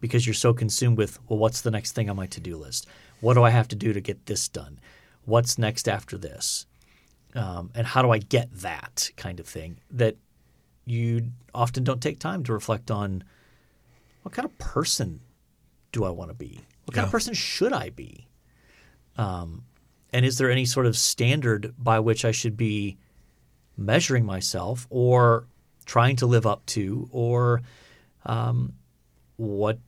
because 0.00 0.26
you're 0.26 0.34
so 0.34 0.52
consumed 0.54 0.96
with, 0.96 1.18
well, 1.28 1.38
what's 1.38 1.60
the 1.60 1.70
next 1.70 1.92
thing 1.92 2.08
on 2.08 2.16
my 2.16 2.26
to 2.26 2.40
do 2.40 2.56
list? 2.56 2.86
What 3.20 3.34
do 3.34 3.42
I 3.42 3.50
have 3.50 3.68
to 3.68 3.76
do 3.76 3.92
to 3.92 4.00
get 4.00 4.26
this 4.26 4.48
done? 4.48 4.78
What's 5.24 5.58
next 5.58 5.88
after 5.88 6.16
this? 6.16 6.66
Um, 7.34 7.70
and 7.74 7.86
how 7.86 8.02
do 8.02 8.10
I 8.10 8.18
get 8.18 8.52
that 8.60 9.10
kind 9.16 9.40
of 9.40 9.46
thing 9.46 9.78
that 9.90 10.16
you 10.84 11.30
often 11.54 11.82
don't 11.84 12.02
take 12.02 12.18
time 12.18 12.44
to 12.44 12.52
reflect 12.52 12.90
on 12.90 13.24
what 14.22 14.32
kind 14.34 14.46
of 14.46 14.56
person 14.58 15.20
do 15.92 16.04
I 16.04 16.10
want 16.10 16.30
to 16.30 16.34
be? 16.34 16.60
What 16.84 16.94
kind 16.94 17.04
of 17.04 17.10
person 17.10 17.34
should 17.34 17.72
I 17.72 17.90
be? 17.90 18.26
Um, 19.16 19.64
and 20.12 20.24
is 20.24 20.38
there 20.38 20.50
any 20.50 20.64
sort 20.64 20.86
of 20.86 20.96
standard 20.96 21.74
by 21.78 22.00
which 22.00 22.24
I 22.24 22.30
should 22.30 22.56
be 22.56 22.98
measuring 23.76 24.24
myself 24.24 24.86
or 24.90 25.46
trying 25.86 26.16
to 26.16 26.26
live 26.26 26.46
up 26.46 26.64
to? 26.66 27.08
Or 27.10 27.62
um, 28.24 28.74
what? 29.36 29.78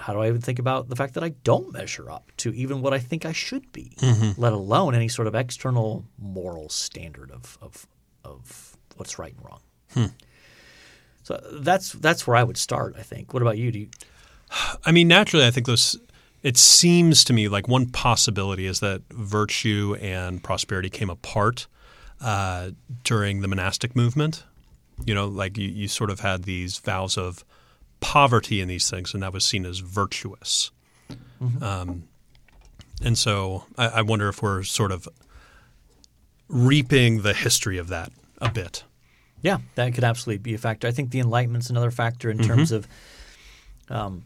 How 0.00 0.12
do 0.12 0.20
I 0.20 0.28
even 0.28 0.40
think 0.40 0.58
about 0.58 0.88
the 0.88 0.96
fact 0.96 1.14
that 1.14 1.22
I 1.24 1.30
don't 1.44 1.72
measure 1.72 2.10
up 2.10 2.32
to 2.38 2.52
even 2.54 2.82
what 2.82 2.92
I 2.94 2.98
think 2.98 3.24
I 3.24 3.32
should 3.32 3.70
be, 3.72 3.92
let 4.36 4.52
alone 4.52 4.94
any 4.94 5.08
sort 5.08 5.28
of 5.28 5.34
external 5.34 6.04
moral 6.18 6.68
standard 6.68 7.30
of 7.30 7.58
of, 7.60 7.86
of 8.24 8.76
what's 8.96 9.18
right 9.18 9.34
and 9.34 9.44
wrong? 9.44 9.60
So 11.22 11.40
that's 11.52 11.92
that's 11.92 12.26
where 12.26 12.36
I 12.36 12.42
would 12.42 12.56
start. 12.56 12.94
I 12.98 13.02
think. 13.02 13.32
What 13.32 13.42
about 13.42 13.58
you? 13.58 13.70
Do 13.70 13.78
you? 13.80 13.88
I 14.84 14.92
mean, 14.92 15.08
naturally, 15.08 15.46
I 15.46 15.50
think 15.50 15.66
those. 15.66 15.96
It 16.42 16.56
seems 16.56 17.22
to 17.24 17.34
me 17.34 17.48
like 17.48 17.68
one 17.68 17.86
possibility 17.90 18.64
is 18.64 18.80
that 18.80 19.02
virtue 19.10 19.96
and 20.00 20.42
prosperity 20.42 20.88
came 20.88 21.10
apart 21.10 21.66
uh, 22.22 22.70
during 23.04 23.42
the 23.42 23.48
monastic 23.48 23.94
movement. 23.94 24.44
You 25.04 25.14
know, 25.14 25.26
like 25.26 25.58
you, 25.58 25.68
you 25.68 25.86
sort 25.86 26.08
of 26.08 26.20
had 26.20 26.44
these 26.44 26.78
vows 26.78 27.18
of 27.18 27.44
poverty 28.00 28.60
in 28.60 28.68
these 28.68 28.90
things, 28.90 29.14
and 29.14 29.22
that 29.22 29.32
was 29.32 29.44
seen 29.44 29.64
as 29.66 29.78
virtuous. 29.78 30.70
Um, 31.62 32.04
and 33.02 33.16
so 33.16 33.64
I, 33.78 33.86
I 33.86 34.02
wonder 34.02 34.28
if 34.28 34.42
we're 34.42 34.62
sort 34.62 34.92
of 34.92 35.08
reaping 36.48 37.22
the 37.22 37.32
history 37.32 37.78
of 37.78 37.88
that 37.88 38.12
a 38.40 38.50
bit. 38.50 38.84
Yeah, 39.42 39.58
that 39.74 39.94
could 39.94 40.04
absolutely 40.04 40.42
be 40.42 40.54
a 40.54 40.58
factor. 40.58 40.86
I 40.86 40.90
think 40.90 41.10
the 41.10 41.20
Enlightenment's 41.20 41.70
another 41.70 41.90
factor 41.90 42.30
in 42.30 42.38
terms 42.38 42.72
of 42.72 42.86
um, 43.88 44.24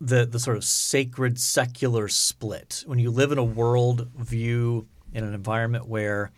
the 0.00 0.26
the 0.26 0.38
sort 0.38 0.56
of 0.56 0.64
sacred 0.64 1.38
secular 1.38 2.08
split. 2.08 2.84
When 2.86 2.98
you 2.98 3.10
live 3.10 3.32
in 3.32 3.38
a 3.38 3.44
world 3.44 4.08
view 4.16 4.86
in 5.14 5.24
an 5.24 5.32
environment 5.32 5.88
where 5.88 6.30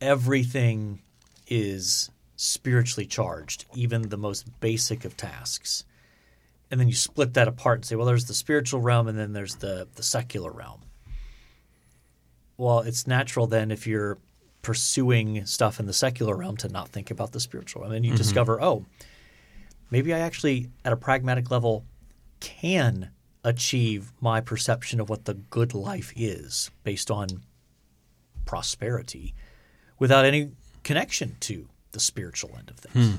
everything 0.00 1.00
is 1.46 2.10
spiritually 2.40 3.06
charged, 3.06 3.66
even 3.74 4.08
the 4.08 4.16
most 4.16 4.48
basic 4.60 5.04
of 5.04 5.14
tasks, 5.14 5.84
and 6.70 6.80
then 6.80 6.88
you 6.88 6.94
split 6.94 7.34
that 7.34 7.48
apart 7.48 7.78
and 7.78 7.84
say, 7.84 7.96
well, 7.96 8.06
there's 8.06 8.24
the 8.24 8.34
spiritual 8.34 8.80
realm 8.80 9.08
and 9.08 9.18
then 9.18 9.34
there's 9.34 9.56
the 9.56 9.88
the 9.96 10.02
secular 10.02 10.50
realm. 10.50 10.80
Well, 12.56 12.80
it's 12.80 13.06
natural 13.06 13.46
then 13.46 13.70
if 13.70 13.86
you're 13.86 14.18
pursuing 14.62 15.44
stuff 15.46 15.80
in 15.80 15.86
the 15.86 15.92
secular 15.92 16.36
realm 16.36 16.56
to 16.58 16.68
not 16.68 16.88
think 16.88 17.10
about 17.10 17.32
the 17.32 17.40
spiritual 17.40 17.82
realm. 17.82 17.92
And 17.92 18.04
you 18.04 18.12
mm-hmm. 18.12 18.18
discover, 18.18 18.62
oh, 18.62 18.84
maybe 19.90 20.14
I 20.14 20.18
actually, 20.18 20.68
at 20.84 20.92
a 20.92 20.96
pragmatic 20.96 21.50
level, 21.50 21.84
can 22.40 23.10
achieve 23.42 24.12
my 24.20 24.40
perception 24.40 25.00
of 25.00 25.08
what 25.08 25.24
the 25.24 25.34
good 25.34 25.74
life 25.74 26.12
is 26.14 26.70
based 26.84 27.10
on 27.10 27.42
prosperity 28.44 29.34
without 29.98 30.24
any 30.24 30.50
connection 30.82 31.36
to 31.40 31.69
the 31.92 32.00
spiritual 32.00 32.50
end 32.58 32.70
of 32.70 32.76
things. 32.76 33.18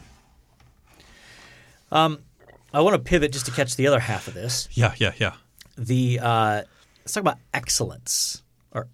Um, 1.91 2.19
I 2.73 2.81
want 2.81 2.93
to 2.93 2.99
pivot 2.99 3.33
just 3.33 3.45
to 3.47 3.51
catch 3.51 3.75
the 3.75 3.87
other 3.87 3.99
half 3.99 4.27
of 4.27 4.33
this 4.33 4.69
Yeah, 4.71 4.93
yeah, 4.97 5.11
yeah. 5.17 5.33
the 5.77 6.19
uh, 6.21 6.61
let's 6.99 7.13
talk 7.13 7.21
about 7.21 7.37
excellence. 7.53 8.43
Or 8.71 8.87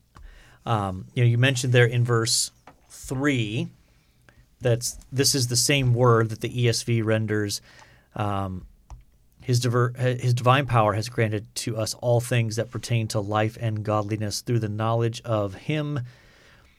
um, 0.65 1.05
you 1.13 1.23
know, 1.23 1.29
you 1.29 1.37
mentioned 1.37 1.73
there 1.73 1.85
in 1.85 2.03
verse 2.03 2.51
three 2.89 3.69
that's 4.59 4.97
this 5.11 5.35
is 5.35 5.47
the 5.47 5.55
same 5.55 5.93
word 5.93 6.29
that 6.29 6.41
the 6.41 6.49
ESV 6.49 7.05
renders. 7.05 7.61
Um, 8.15 8.65
his, 9.41 9.61
diver, 9.61 9.93
his 9.97 10.33
divine 10.33 10.65
power 10.65 10.91
has 10.93 11.07
granted 11.07 11.45
to 11.55 11.77
us 11.77 11.93
all 11.93 12.19
things 12.19 12.57
that 12.57 12.69
pertain 12.69 13.07
to 13.09 13.21
life 13.21 13.57
and 13.61 13.81
godliness 13.81 14.41
through 14.41 14.59
the 14.59 14.67
knowledge 14.67 15.21
of 15.21 15.53
Him 15.53 16.01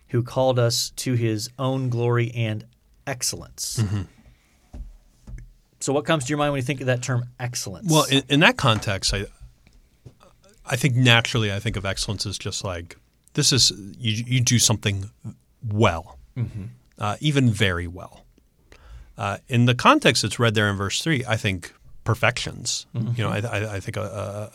who 0.08 0.22
called 0.22 0.58
us 0.58 0.90
to 0.96 1.14
His 1.14 1.48
own 1.58 1.88
glory 1.88 2.30
and 2.34 2.66
excellence. 3.08 3.82
So, 5.80 5.92
what 5.92 6.04
comes 6.04 6.24
to 6.24 6.28
your 6.28 6.38
mind 6.38 6.52
when 6.52 6.58
you 6.58 6.64
think 6.64 6.80
of 6.80 6.86
that 6.86 7.02
term 7.02 7.24
excellence? 7.38 7.90
Well, 7.90 8.04
in, 8.04 8.22
in 8.28 8.40
that 8.40 8.56
context, 8.56 9.14
I 9.14 9.26
I 10.66 10.76
think 10.76 10.94
naturally 10.94 11.52
I 11.52 11.60
think 11.60 11.76
of 11.76 11.84
excellence 11.86 12.26
as 12.26 12.38
just 12.38 12.64
like 12.64 12.96
this 13.34 13.52
is 13.52 13.72
you 13.98 14.24
you 14.26 14.40
do 14.40 14.58
something 14.58 15.10
well, 15.66 16.18
uh, 16.98 17.16
even 17.20 17.50
very 17.50 17.86
well. 17.86 18.24
Uh, 19.16 19.38
in 19.48 19.66
the 19.66 19.74
context 19.74 20.22
that's 20.22 20.38
read 20.38 20.54
there 20.54 20.68
in 20.68 20.76
verse 20.76 21.00
three, 21.02 21.24
I 21.26 21.36
think 21.36 21.72
perfections. 22.04 22.86
You 22.94 23.24
know, 23.24 23.30
I, 23.30 23.38
I, 23.38 23.74
I 23.76 23.80
think 23.80 23.96
uh, 23.96 24.02
uh, 24.02 24.50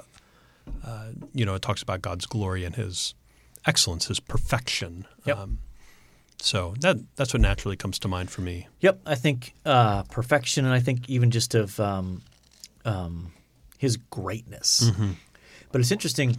uh, 0.85 1.05
you 1.33 1.45
know 1.45 1.55
it 1.55 1.61
talks 1.61 1.81
about 1.81 2.01
God's 2.01 2.25
glory 2.25 2.63
and 2.65 2.75
His 2.75 3.13
excellence, 3.65 4.07
His 4.07 4.19
perfection. 4.19 5.05
Yep. 5.25 5.37
So 6.43 6.73
that 6.81 6.97
that's 7.15 7.33
what 7.33 7.39
naturally 7.39 7.77
comes 7.77 7.97
to 7.99 8.09
mind 8.09 8.29
for 8.29 8.41
me. 8.41 8.67
Yep, 8.81 8.99
I 9.05 9.15
think 9.15 9.53
uh, 9.65 10.03
perfection, 10.03 10.65
and 10.65 10.73
I 10.73 10.81
think 10.81 11.09
even 11.09 11.31
just 11.31 11.55
of 11.55 11.79
um, 11.79 12.21
um, 12.83 13.31
his 13.77 13.95
greatness. 13.95 14.91
But 15.71 15.79
it's 15.79 15.91
interesting. 15.91 16.37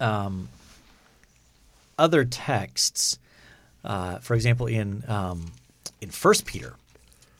Um, 0.00 0.50
other 1.98 2.26
texts, 2.26 3.18
uh, 3.84 4.18
for 4.18 4.34
example, 4.34 4.66
in 4.66 5.02
um, 5.08 5.52
in 6.02 6.10
First 6.10 6.44
Peter, 6.44 6.74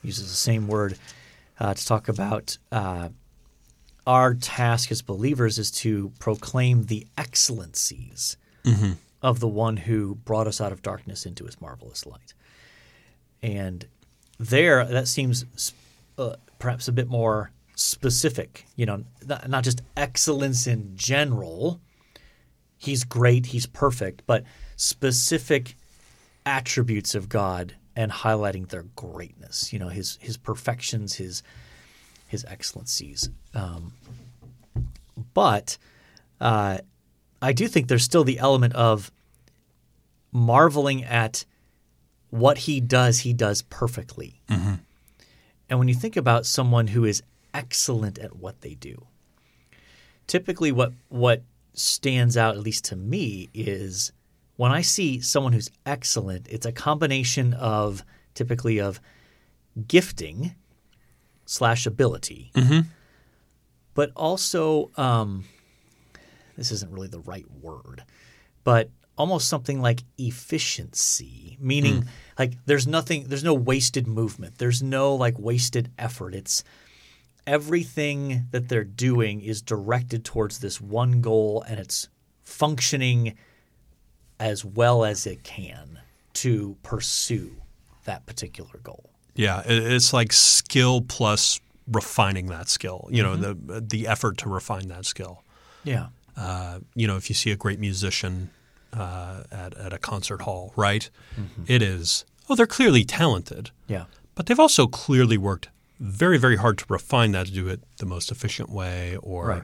uses 0.01 0.29
the 0.29 0.35
same 0.35 0.67
word 0.67 0.97
uh, 1.59 1.75
to 1.75 1.85
talk 1.85 2.09
about 2.09 2.57
uh, 2.71 3.09
our 4.07 4.33
task 4.33 4.91
as 4.91 5.03
believers 5.03 5.59
is 5.59 5.69
to 5.69 6.11
proclaim 6.17 6.85
the 6.85 7.05
excellencies 7.19 8.35
of 9.21 9.39
the 9.39 9.47
one 9.47 9.77
who 9.77 10.15
brought 10.15 10.47
us 10.47 10.59
out 10.59 10.71
of 10.71 10.81
darkness 10.81 11.25
into 11.25 11.45
his 11.45 11.59
marvelous 11.61 12.05
light. 12.05 12.33
And 13.41 13.85
there, 14.39 14.85
that 14.85 15.07
seems 15.07 15.73
uh, 16.17 16.35
perhaps 16.59 16.87
a 16.87 16.91
bit 16.91 17.07
more 17.07 17.51
specific. 17.75 18.65
You 18.75 18.85
know, 18.85 19.03
not, 19.25 19.63
just 19.63 19.81
excellence 19.95 20.67
in 20.67 20.95
general. 20.95 21.79
He's 22.77 23.03
great, 23.03 23.47
he's 23.47 23.67
perfect, 23.67 24.23
but 24.25 24.43
specific 24.75 25.75
attributes 26.45 27.13
of 27.13 27.29
God 27.29 27.75
and 27.95 28.11
highlighting 28.11 28.69
their 28.69 28.85
greatness. 28.95 29.71
You 29.71 29.79
know, 29.79 29.89
his 29.89 30.17
his 30.21 30.37
perfections, 30.37 31.15
his 31.15 31.43
his 32.27 32.45
excellencies. 32.45 33.29
Um, 33.53 33.93
but 35.33 35.77
uh, 36.39 36.79
I 37.41 37.53
do 37.53 37.67
think 37.67 37.87
there's 37.87 38.03
still 38.03 38.23
the 38.23 38.39
element 38.39 38.73
of 38.75 39.11
marveling 40.31 41.03
at 41.03 41.45
what 42.29 42.59
he 42.59 42.79
does, 42.79 43.19
he 43.19 43.33
does 43.33 43.61
perfectly. 43.63 44.41
And 45.69 45.79
when 45.79 45.87
you 45.87 45.95
think 45.95 46.15
about 46.17 46.45
someone 46.45 46.87
who 46.87 47.03
is 47.05 47.23
excellent 47.53 48.17
at 48.19 48.35
what 48.35 48.61
they 48.61 48.75
do, 48.75 49.07
typically 50.27 50.71
what 50.71 50.93
what 51.09 51.43
stands 51.73 52.35
out, 52.37 52.55
at 52.55 52.61
least 52.61 52.85
to 52.85 52.95
me, 52.95 53.49
is 53.53 54.11
when 54.57 54.71
I 54.71 54.81
see 54.81 55.19
someone 55.21 55.53
who's 55.53 55.69
excellent, 55.85 56.47
it's 56.49 56.65
a 56.65 56.71
combination 56.71 57.53
of 57.53 58.03
typically 58.33 58.79
of 58.79 58.99
gifting 59.87 60.53
slash 61.45 61.85
ability, 61.85 62.51
but 63.93 64.11
also 64.15 64.91
um, 64.97 65.45
this 66.57 66.71
isn't 66.71 66.91
really 66.91 67.07
the 67.07 67.19
right 67.19 67.45
word, 67.61 68.03
but 68.63 68.89
almost 69.17 69.47
something 69.47 69.81
like 69.81 70.03
efficiency, 70.17 71.57
meaning 71.59 72.01
hmm. 72.01 72.07
like 72.39 72.53
there's 72.65 72.87
nothing, 72.87 73.25
there's 73.27 73.43
no 73.43 73.53
wasted 73.53 74.07
movement, 74.07 74.57
there's 74.57 74.81
no 74.81 75.15
like 75.15 75.37
wasted 75.37 75.91
effort. 75.97 76.33
It's 76.33 76.63
everything 77.45 78.45
that 78.51 78.69
they're 78.69 78.83
doing 78.83 79.41
is 79.41 79.61
directed 79.61 80.23
towards 80.23 80.59
this 80.59 80.79
one 80.79 81.21
goal 81.21 81.63
and 81.67 81.79
it's 81.79 82.07
functioning 82.43 83.35
as 84.39 84.65
well 84.65 85.05
as 85.05 85.27
it 85.27 85.43
can 85.43 85.99
to 86.33 86.75
pursue 86.83 87.55
that 88.05 88.25
particular 88.25 88.79
goal. 88.83 89.11
Yeah, 89.35 89.61
it's 89.65 90.13
like 90.13 90.33
skill 90.33 91.01
plus 91.01 91.59
refining 91.87 92.47
that 92.47 92.69
skill. 92.69 93.07
You 93.11 93.23
know, 93.23 93.35
mm-hmm. 93.35 93.67
the 93.67 93.81
the 93.81 94.07
effort 94.07 94.37
to 94.39 94.49
refine 94.49 94.87
that 94.89 95.05
skill. 95.05 95.43
Yeah. 95.83 96.07
Uh, 96.37 96.79
you 96.95 97.07
know, 97.07 97.17
if 97.17 97.29
you 97.29 97.35
see 97.35 97.51
a 97.51 97.55
great 97.55 97.79
musician 97.79 98.49
uh, 98.93 99.43
at 99.51 99.73
at 99.77 99.93
a 99.93 99.97
concert 99.97 100.41
hall, 100.41 100.73
right? 100.75 101.09
It 101.67 101.81
is 101.81 102.25
oh, 102.49 102.55
they're 102.55 102.67
clearly 102.67 103.03
talented, 103.05 103.71
Yeah. 103.87 104.05
but 104.35 104.45
they've 104.45 104.59
also 104.59 104.87
clearly 104.87 105.37
worked 105.37 105.69
very 105.99 106.37
very 106.37 106.57
hard 106.57 106.77
to 106.79 106.85
refine 106.89 107.31
that 107.31 107.45
to 107.47 107.53
do 107.53 107.67
it 107.67 107.79
the 107.97 108.05
most 108.05 108.31
efficient 108.31 108.69
way 108.69 109.17
or 109.21 109.47
Right. 109.47 109.63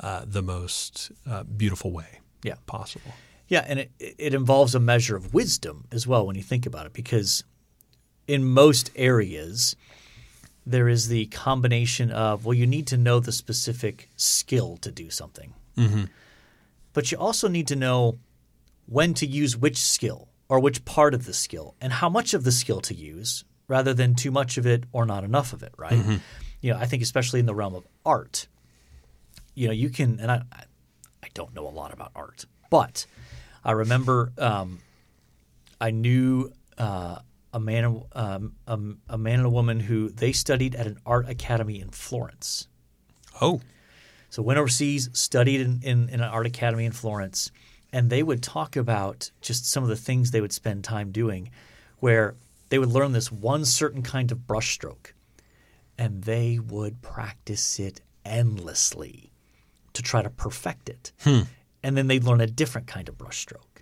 uh, 0.00 0.24
the 0.26 0.42
most 0.42 1.12
uh, 1.26 1.44
beautiful 1.44 1.90
way 1.92 2.20
Yeah. 2.42 2.56
possible. 2.66 3.12
Yeah, 3.48 3.64
and 3.68 3.78
it, 3.80 3.90
it 3.98 4.34
involves 4.34 4.74
a 4.74 4.80
measure 4.80 5.16
of 5.16 5.32
wisdom 5.32 5.86
as 5.92 6.06
well 6.06 6.26
when 6.26 6.34
you 6.36 6.42
think 6.42 6.66
about 6.66 6.84
it, 6.86 6.92
because 6.92 7.44
in 8.26 8.44
most 8.44 8.90
areas, 8.96 9.76
there 10.66 10.88
is 10.88 11.08
the 11.08 11.26
combination 11.26 12.10
of, 12.10 12.44
well, 12.44 12.54
you 12.54 12.66
need 12.66 12.86
to 12.88 12.96
know 12.96 13.20
the 13.20 13.32
specific 13.32 14.10
skill 14.16 14.76
to 14.78 14.90
do 14.90 15.10
something. 15.10 15.54
But 16.92 17.12
you 17.12 17.18
also 17.18 17.46
need 17.48 17.68
to 17.68 17.76
know 17.76 18.18
when 18.86 19.14
to 19.14 19.26
use 19.26 19.56
which 19.56 19.78
skill 19.78 20.28
or 20.48 20.58
which 20.60 20.84
part 20.84 21.14
of 21.14 21.24
the 21.26 21.32
skill 21.34 21.74
and 21.80 21.92
how 21.92 22.08
much 22.08 22.34
of 22.34 22.44
the 22.44 22.52
skill 22.52 22.80
to 22.80 22.94
use 22.94 23.44
rather 23.68 23.92
than 23.94 24.14
too 24.14 24.30
much 24.30 24.58
of 24.58 24.66
it 24.66 24.84
or 24.92 25.04
not 25.06 25.24
enough 25.24 25.52
of 25.52 25.62
it, 25.62 25.72
right? 25.76 26.20
You 26.60 26.72
know, 26.72 26.78
I 26.78 26.86
think 26.86 27.02
especially 27.02 27.40
in 27.40 27.46
the 27.46 27.54
realm 27.54 27.74
of 27.74 27.86
art, 28.04 28.46
you 29.54 29.66
know, 29.66 29.72
you 29.72 29.90
can, 29.90 30.18
and 30.20 30.30
I, 30.30 30.42
I- 30.52 30.64
I 31.22 31.28
don't 31.34 31.54
know 31.54 31.66
a 31.68 31.70
lot 31.70 31.92
about 31.92 32.12
art, 32.14 32.44
but 32.70 33.04
I 33.64 33.72
remember 33.72 34.32
um, 34.38 34.78
I 35.80 35.90
knew 35.90 36.52
uh, 36.78 37.18
a 37.56 37.58
man, 37.58 38.02
um, 38.12 38.52
a, 38.66 38.78
a 39.14 39.16
man 39.16 39.38
and 39.38 39.46
a 39.46 39.50
woman 39.50 39.80
who 39.80 40.10
they 40.10 40.30
studied 40.30 40.74
at 40.74 40.86
an 40.86 40.98
art 41.06 41.26
academy 41.26 41.80
in 41.80 41.88
Florence. 41.88 42.68
Oh, 43.40 43.62
So 44.28 44.42
went 44.42 44.58
overseas, 44.58 45.08
studied 45.14 45.62
in, 45.62 45.80
in, 45.82 46.08
in 46.10 46.20
an 46.20 46.28
art 46.28 46.44
academy 46.44 46.84
in 46.84 46.92
Florence, 46.92 47.50
and 47.94 48.10
they 48.10 48.22
would 48.22 48.42
talk 48.42 48.76
about 48.76 49.30
just 49.40 49.64
some 49.70 49.82
of 49.82 49.88
the 49.88 49.96
things 49.96 50.30
they 50.30 50.42
would 50.42 50.52
spend 50.52 50.84
time 50.84 51.12
doing, 51.12 51.48
where 52.00 52.34
they 52.68 52.78
would 52.78 52.90
learn 52.90 53.12
this 53.12 53.32
one 53.32 53.64
certain 53.64 54.02
kind 54.02 54.30
of 54.30 54.40
brushstroke, 54.46 55.12
and 55.96 56.24
they 56.24 56.58
would 56.58 57.00
practice 57.00 57.80
it 57.80 58.02
endlessly 58.22 59.32
to 59.94 60.02
try 60.02 60.20
to 60.20 60.28
perfect 60.28 60.90
it, 60.90 61.12
and 61.24 61.96
then 61.96 62.06
they'd 62.06 62.24
learn 62.24 62.42
a 62.42 62.46
different 62.46 62.86
kind 62.86 63.08
of 63.08 63.16
brushstroke. 63.16 63.80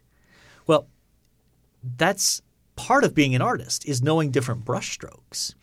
Well, 0.69 0.87
that's 1.83 2.41
part 2.77 3.05
of 3.05 3.15
being 3.15 3.35
an 3.35 3.43
artist 3.43 3.87
is 3.87 4.03
knowing 4.03 4.31
different 4.31 4.65
brushstrokes. 4.65 5.55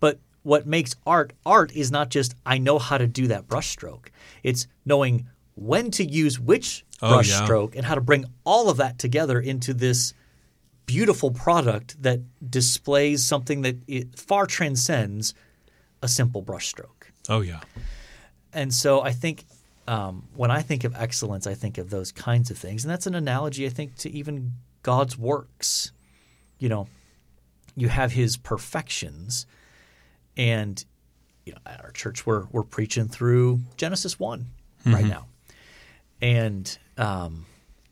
But 0.00 0.18
what 0.42 0.66
makes 0.66 0.94
art 1.06 1.32
art 1.46 1.72
is 1.72 1.90
not 1.90 2.10
just 2.10 2.34
I 2.44 2.58
know 2.58 2.78
how 2.78 2.98
to 2.98 3.06
do 3.06 3.26
that 3.28 3.46
brushstroke. 3.48 4.08
It's 4.42 4.66
knowing 4.84 5.26
when 5.54 5.90
to 5.92 6.04
use 6.04 6.38
which 6.40 6.84
Oh, 7.02 7.20
yeah. 7.20 7.40
brushstroke 7.40 7.74
and 7.76 7.84
how 7.84 7.94
to 7.96 8.00
bring 8.00 8.24
all 8.44 8.70
of 8.70 8.76
that 8.78 8.98
together 8.98 9.38
into 9.40 9.74
this 9.74 10.14
beautiful 10.86 11.30
product 11.30 12.00
that 12.02 12.20
displays 12.50 13.24
something 13.24 13.62
that 13.62 13.76
it 13.86 14.18
far 14.18 14.46
transcends 14.46 15.34
a 16.02 16.08
simple 16.08 16.42
brushstroke. 16.42 17.10
oh 17.28 17.40
yeah. 17.40 17.60
And 18.52 18.72
so 18.72 19.00
I 19.02 19.12
think 19.12 19.44
um, 19.88 20.28
when 20.34 20.50
I 20.50 20.62
think 20.62 20.84
of 20.84 20.94
excellence, 20.94 21.46
I 21.46 21.54
think 21.54 21.76
of 21.78 21.90
those 21.90 22.12
kinds 22.12 22.50
of 22.50 22.56
things. 22.56 22.84
And 22.84 22.90
that's 22.90 23.06
an 23.06 23.14
analogy, 23.14 23.66
I 23.66 23.70
think, 23.70 23.96
to 23.96 24.10
even 24.10 24.52
God's 24.82 25.18
works. 25.18 25.92
You 26.64 26.70
know, 26.70 26.86
you 27.76 27.88
have 27.90 28.12
his 28.12 28.38
perfections. 28.38 29.46
And, 30.34 30.82
you 31.44 31.52
know, 31.52 31.58
at 31.66 31.84
our 31.84 31.90
church, 31.90 32.24
we're, 32.24 32.46
we're 32.52 32.62
preaching 32.62 33.06
through 33.06 33.60
Genesis 33.76 34.18
one 34.18 34.46
right 34.86 35.04
now. 35.04 35.26
And 36.22 36.78
um, 36.96 37.44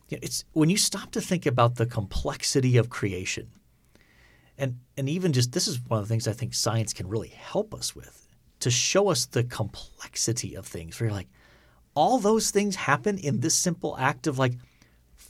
it's 0.08 0.44
when 0.54 0.70
you 0.70 0.78
stop 0.78 1.10
to 1.10 1.20
think 1.20 1.44
about 1.44 1.76
the 1.76 1.84
complexity 1.84 2.78
of 2.78 2.88
creation, 2.88 3.48
and 4.56 4.78
and 4.96 5.06
even 5.06 5.34
just 5.34 5.52
this 5.52 5.68
is 5.68 5.78
one 5.86 6.00
of 6.00 6.08
the 6.08 6.12
things 6.12 6.26
I 6.26 6.32
think 6.32 6.54
science 6.54 6.94
can 6.94 7.08
really 7.08 7.28
help 7.28 7.74
us 7.74 7.94
with 7.94 8.26
to 8.60 8.70
show 8.70 9.10
us 9.10 9.26
the 9.26 9.44
complexity 9.44 10.56
of 10.56 10.66
things. 10.66 10.98
Where 10.98 11.08
you're 11.08 11.16
like, 11.16 11.28
all 11.94 12.18
those 12.18 12.50
things 12.50 12.76
happen 12.76 13.18
in 13.18 13.40
this 13.40 13.54
simple 13.54 13.96
act 13.98 14.26
of 14.26 14.38
like 14.38 14.54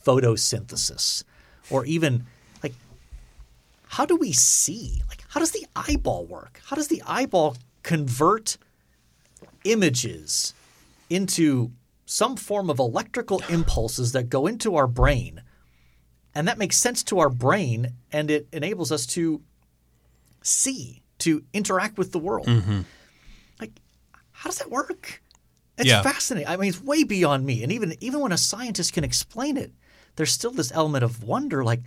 photosynthesis, 0.07 1.25
or 1.71 1.85
even 1.87 2.25
how 3.93 4.07
do 4.07 4.17
we 4.17 4.33
see? 4.33 5.03
Like 5.09 5.23
how 5.29 5.39
does 5.41 5.51
the 5.51 5.67
eyeball 5.77 6.25
work? 6.25 6.61
How 6.65 6.77
does 6.77 6.89
the 6.89 7.03
eyeball 7.07 7.57
convert 7.83 8.57
images 9.65 10.55
into 11.11 11.71
some 12.07 12.37
form 12.37 12.71
of 12.71 12.79
electrical 12.79 13.43
impulses 13.51 14.13
that 14.13 14.31
go 14.31 14.47
into 14.47 14.77
our 14.77 14.87
brain? 14.87 15.43
And 16.35 16.49
that 16.49 16.57
makes 16.57 16.79
sense 16.79 17.03
to 17.05 17.19
our 17.19 17.29
brain 17.29 17.93
and 18.11 18.31
it 18.31 18.49
enables 18.51 18.91
us 18.91 19.05
to 19.09 19.43
see, 20.43 21.03
to 21.19 21.45
interact 21.53 21.99
with 21.99 22.13
the 22.13 22.19
world. 22.19 22.47
Mm-hmm. 22.47 22.81
Like, 23.61 23.73
how 24.31 24.49
does 24.49 24.59
that 24.59 24.71
work? 24.71 25.23
It's 25.77 25.89
Yeah. 25.89 26.01
fascinating. 26.03 26.49
I 26.49 26.57
mean, 26.57 26.71
it's 26.71 26.81
way 26.83 27.05
beyond 27.05 27.45
me. 27.45 27.63
And 27.63 27.71
even 27.71 27.95
even 28.01 28.21
when 28.21 28.33
a 28.33 28.39
scientist 28.39 28.95
can 28.95 29.05
explain 29.05 29.59
it, 29.59 29.73
there's 30.17 30.33
still 30.33 30.51
this 30.51 30.73
element 30.73 31.05
of 31.05 31.23
wonder. 31.23 31.63
Like, 31.63 31.83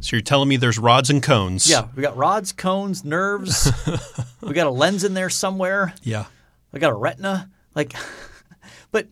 So 0.00 0.16
you're 0.16 0.22
telling 0.22 0.48
me 0.48 0.56
there's 0.56 0.78
rods 0.78 1.10
and 1.10 1.22
cones? 1.22 1.68
yeah, 1.68 1.88
we 1.94 2.02
got 2.02 2.16
rods, 2.16 2.52
cones, 2.52 3.04
nerves. 3.04 3.70
we 4.40 4.52
got 4.52 4.66
a 4.66 4.70
lens 4.70 5.04
in 5.04 5.14
there 5.14 5.30
somewhere. 5.30 5.94
Yeah. 6.02 6.26
we 6.72 6.80
got 6.80 6.92
a 6.92 6.96
retina. 6.96 7.50
Like, 7.74 7.94
but 8.90 9.08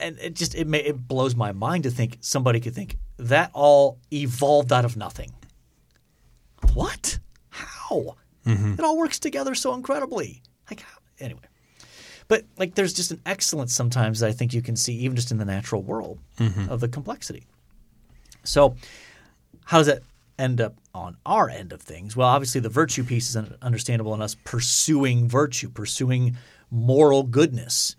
and 0.00 0.18
it 0.18 0.34
just 0.34 0.54
it 0.54 0.66
may, 0.66 0.80
it 0.80 1.08
blows 1.08 1.34
my 1.34 1.52
mind 1.52 1.84
to 1.84 1.90
think 1.90 2.18
somebody 2.20 2.60
could 2.60 2.74
think 2.74 2.96
that 3.18 3.50
all 3.52 3.98
evolved 4.12 4.72
out 4.72 4.84
of 4.84 4.96
nothing. 4.96 5.32
What? 6.72 7.18
How? 7.50 8.16
Mm-hmm. 8.46 8.74
It 8.74 8.80
all 8.80 8.98
works 8.98 9.18
together 9.18 9.54
so 9.54 9.74
incredibly. 9.74 10.42
Like 10.70 10.80
how? 10.80 10.98
anyway. 11.20 11.42
But 12.28 12.44
like 12.58 12.74
there's 12.74 12.92
just 12.92 13.10
an 13.10 13.20
excellence 13.26 13.74
sometimes 13.74 14.20
that 14.20 14.28
I 14.28 14.32
think 14.32 14.54
you 14.54 14.62
can 14.62 14.76
see 14.76 14.94
even 14.94 15.16
just 15.16 15.30
in 15.30 15.38
the 15.38 15.44
natural 15.44 15.82
world 15.82 16.18
mm-hmm. 16.38 16.70
of 16.70 16.80
the 16.80 16.88
complexity. 16.88 17.46
So 18.44 18.76
how 19.64 19.78
does 19.78 19.86
that 19.86 20.02
end 20.38 20.60
up 20.60 20.74
on 20.94 21.16
our 21.26 21.48
end 21.48 21.72
of 21.72 21.80
things? 21.80 22.16
Well, 22.16 22.28
obviously 22.28 22.60
the 22.60 22.68
virtue 22.68 23.04
piece 23.04 23.28
is 23.30 23.36
un- 23.36 23.56
understandable 23.62 24.14
in 24.14 24.22
us 24.22 24.36
pursuing 24.44 25.28
virtue, 25.28 25.68
pursuing 25.70 26.36
moral 26.70 27.22
goodness. 27.22 27.96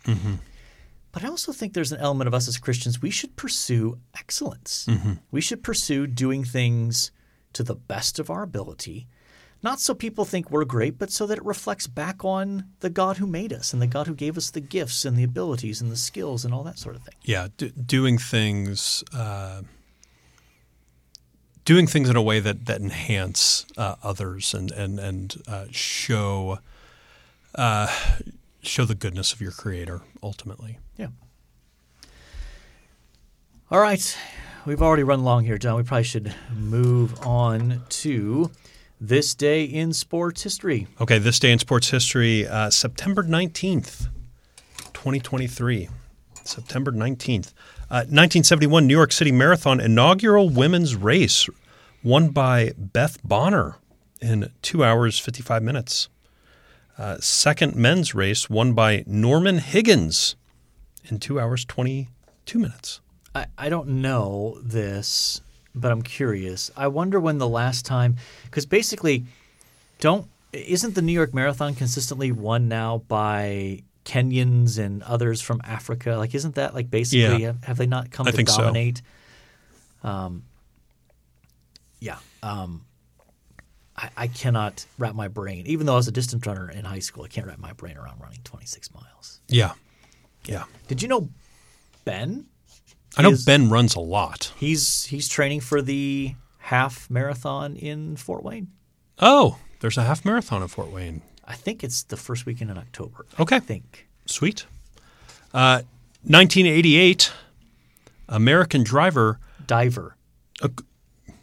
But 1.12 1.24
I 1.24 1.28
also 1.30 1.54
think 1.54 1.74
there's 1.74 1.94
an 1.94 2.00
element 2.02 2.28
of 2.28 2.34
us 2.34 2.48
as 2.50 2.58
Christians, 2.58 3.02
we 3.02 3.10
should 3.10 3.36
pursue 3.38 4.00
excellence. 4.18 4.86
We 5.32 5.40
should 5.40 5.64
pursue 5.64 6.08
doing 6.08 6.44
things 6.44 7.12
to 7.54 7.64
the 7.64 7.76
best 7.76 8.20
of 8.20 8.30
our 8.30 8.44
ability, 8.44 9.08
not 9.64 9.80
so 9.80 9.96
people 9.96 10.26
think 10.26 10.52
we're 10.52 10.66
great, 10.66 10.98
but 11.00 11.10
so 11.12 11.26
that 11.26 11.38
it 11.38 11.46
reflects 11.46 11.88
back 11.88 12.26
on 12.26 12.66
the 12.82 12.90
God 12.90 13.16
who 13.18 13.26
made 13.26 13.54
us 13.54 13.72
and 13.72 13.82
the 13.82 13.88
God 13.88 14.08
who 14.08 14.14
gave 14.14 14.38
us 14.38 14.52
the 14.52 14.60
gifts 14.60 15.06
and 15.06 15.16
the 15.18 15.24
abilities 15.24 15.80
and 15.82 15.90
the 15.90 15.96
skills 15.96 16.44
and 16.44 16.54
all 16.54 16.64
that 16.64 16.78
sort 16.78 16.98
of 16.98 17.04
thing. 17.04 17.16
Yeah, 17.24 17.48
d- 17.56 17.72
doing 17.86 18.18
things, 18.18 19.02
uh, 19.14 19.62
doing 21.66 21.88
things 21.88 22.10
in 22.10 22.16
a 22.16 22.22
way 22.22 22.40
that 22.40 22.66
that 22.68 22.80
enhance 22.80 23.66
uh, 23.78 23.96
others 24.04 24.54
and 24.54 24.72
and 24.72 25.00
and 25.00 25.42
uh, 25.48 25.66
show 25.72 26.60
uh, 27.56 27.88
show 28.62 28.86
the 28.86 28.96
goodness 28.96 29.34
of 29.34 29.42
your 29.42 29.52
Creator. 29.52 30.02
Ultimately, 30.24 30.80
Yeah. 30.98 31.08
All 33.72 33.80
right. 33.80 34.18
We've 34.66 34.82
already 34.82 35.04
run 35.04 35.24
long 35.24 35.44
here, 35.46 35.60
John. 35.60 35.76
We 35.76 35.84
probably 35.84 36.04
should 36.06 36.34
move 36.56 37.20
on 37.26 37.84
to 37.90 38.50
This 39.00 39.36
day 39.36 39.64
in 39.64 39.94
sports 39.94 40.42
history. 40.42 40.88
Okay, 41.00 41.20
this 41.20 41.38
day 41.38 41.52
in 41.52 41.60
sports 41.60 41.90
history, 41.92 42.48
uh, 42.48 42.70
September 42.72 43.22
19th, 43.24 44.08
2023. 44.94 45.90
September 46.44 46.92
19th. 46.92 47.54
Uh, 47.88 48.02
1971 48.10 48.88
New 48.88 48.96
York 48.96 49.12
City 49.12 49.32
Marathon 49.32 49.80
inaugural 49.80 50.50
women's 50.50 50.96
race 50.96 51.48
won 52.04 52.30
by 52.30 52.72
Beth 52.78 53.20
Bonner 53.24 53.76
in 54.20 54.52
2 54.64 54.84
hours 54.84 55.20
55 55.20 55.62
minutes. 55.62 56.10
Uh, 56.98 57.18
second 57.20 57.76
men's 57.76 58.16
race 58.16 58.50
won 58.50 58.74
by 58.74 59.04
Norman 59.06 59.60
Higgins 59.60 60.36
in 61.06 61.20
2 61.20 61.40
hours 61.40 61.64
22 61.64 62.58
minutes. 62.58 63.02
I, 63.36 63.46
I 63.56 63.70
don't 63.70 63.90
know 63.90 64.58
this, 64.64 65.42
but 65.76 65.92
I'm 65.92 66.02
curious. 66.02 66.72
I 66.76 66.88
wonder 66.88 67.20
when 67.20 67.38
the 67.38 67.48
last 67.48 67.86
time, 67.86 68.16
because 68.46 68.66
basically, 68.66 69.26
don't 70.00 70.28
isn't 70.54 70.96
the 70.96 71.02
New 71.04 71.14
York 71.14 71.34
Marathon 71.34 71.76
consistently 71.76 72.32
won 72.32 72.68
now 72.68 73.00
by 73.08 73.84
Kenyans 74.06 74.78
and 74.78 75.04
others 75.04 75.42
from 75.42 75.62
Africa? 75.66 76.16
Like, 76.16 76.34
isn't 76.36 76.56
that 76.56 76.74
like 76.74 76.90
basically 76.90 77.44
Yeah. 77.44 77.54
have, 77.64 77.78
they 77.78 77.88
not 77.88 78.12
come 78.12 78.28
I 78.28 78.32
to 78.32 78.38
think 78.38 78.50
so. 78.50 78.60
dominate? 78.64 79.02
Um, 80.04 80.44
yeah. 82.00 82.18
Um, 82.44 82.86
I, 83.98 84.10
I 84.18 84.28
cannot 84.28 84.86
wrap 84.98 85.16
my 85.16 85.28
brain, 85.28 85.64
even 85.68 85.86
though 85.86 85.94
I 85.94 85.98
was 85.98 86.08
a 86.08 86.12
distance 86.12 86.46
runner 86.46 86.70
in 86.70 86.86
high 86.86 87.00
school, 87.00 87.24
I 87.24 87.28
can't 87.28 87.48
wrap 87.48 87.60
my 87.60 87.74
brain 87.74 87.98
around 87.98 88.20
running 88.22 88.40
26 88.44 88.94
miles. 88.94 89.42
Yeah. 89.48 89.74
Yeah. 90.46 90.66
Did 90.88 91.02
you 91.02 91.08
know 91.08 91.30
Ben? 92.04 92.46
I 93.18 93.22
know 93.24 93.32
Is- 93.32 93.46
Ben 93.46 93.70
runs 93.70 93.96
a 93.96 94.00
lot. 94.02 94.52
He's 94.58 95.06
he's 95.06 95.28
training 95.30 95.62
for 95.62 95.82
the 95.82 96.36
half 96.60 97.10
marathon 97.10 97.76
in 97.78 98.18
Fort 98.18 98.44
Wayne. 98.44 98.68
Oh, 99.20 99.58
there's 99.80 99.98
a 99.98 100.04
half 100.04 100.26
marathon 100.26 100.62
in 100.62 100.68
Fort 100.68 100.92
Wayne. 100.92 101.22
I 101.48 101.54
think 101.56 101.84
it's 101.84 102.04
the 102.04 102.18
first 102.18 102.46
weekend 102.46 102.72
in 102.72 102.78
October. 102.78 103.26
Okay. 103.40 103.58
I 103.58 103.60
think. 103.60 104.08
Sweet. 104.26 104.66
Uh, 105.54 105.82
1988, 106.24 107.32
American 108.30 108.84
driver. 108.84 109.40
Diver. 109.68 110.16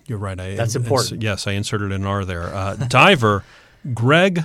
You're 0.07 0.19
right. 0.19 0.39
I, 0.39 0.55
That's 0.57 0.75
important. 0.75 1.23
yes, 1.23 1.47
I 1.47 1.53
inserted 1.53 1.93
an 1.93 2.05
R 2.05 2.25
there. 2.25 2.43
Uh, 2.55 2.75
diver 2.75 3.45
Greg 3.95 4.45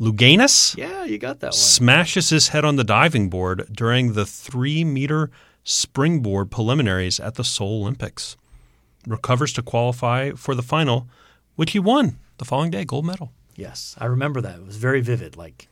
Louganis 0.00 0.76
Yeah, 0.76 1.04
you 1.04 1.18
got 1.18 1.40
that 1.40 1.48
one. 1.48 1.52
smashes 1.52 2.30
his 2.30 2.48
head 2.48 2.64
on 2.64 2.76
the 2.76 2.84
diving 2.84 3.28
board 3.30 3.68
during 3.72 4.12
the 4.14 4.26
three 4.26 4.84
meter 4.84 5.30
springboard 5.64 6.50
preliminaries 6.50 7.20
at 7.20 7.34
the 7.36 7.44
Seoul 7.44 7.82
Olympics. 7.82 8.36
Recovers 9.06 9.52
to 9.54 9.62
qualify 9.62 10.32
for 10.32 10.54
the 10.54 10.62
final, 10.62 11.08
which 11.56 11.72
he 11.72 11.78
won 11.78 12.18
the 12.38 12.44
following 12.44 12.70
day, 12.70 12.84
gold 12.84 13.06
medal. 13.06 13.32
Yes, 13.58 13.96
I 13.98 14.06
remember 14.06 14.40
that. 14.42 14.60
It 14.60 14.64
was 14.64 14.76
very 14.76 15.00
vivid. 15.00 15.36
Like, 15.36 15.68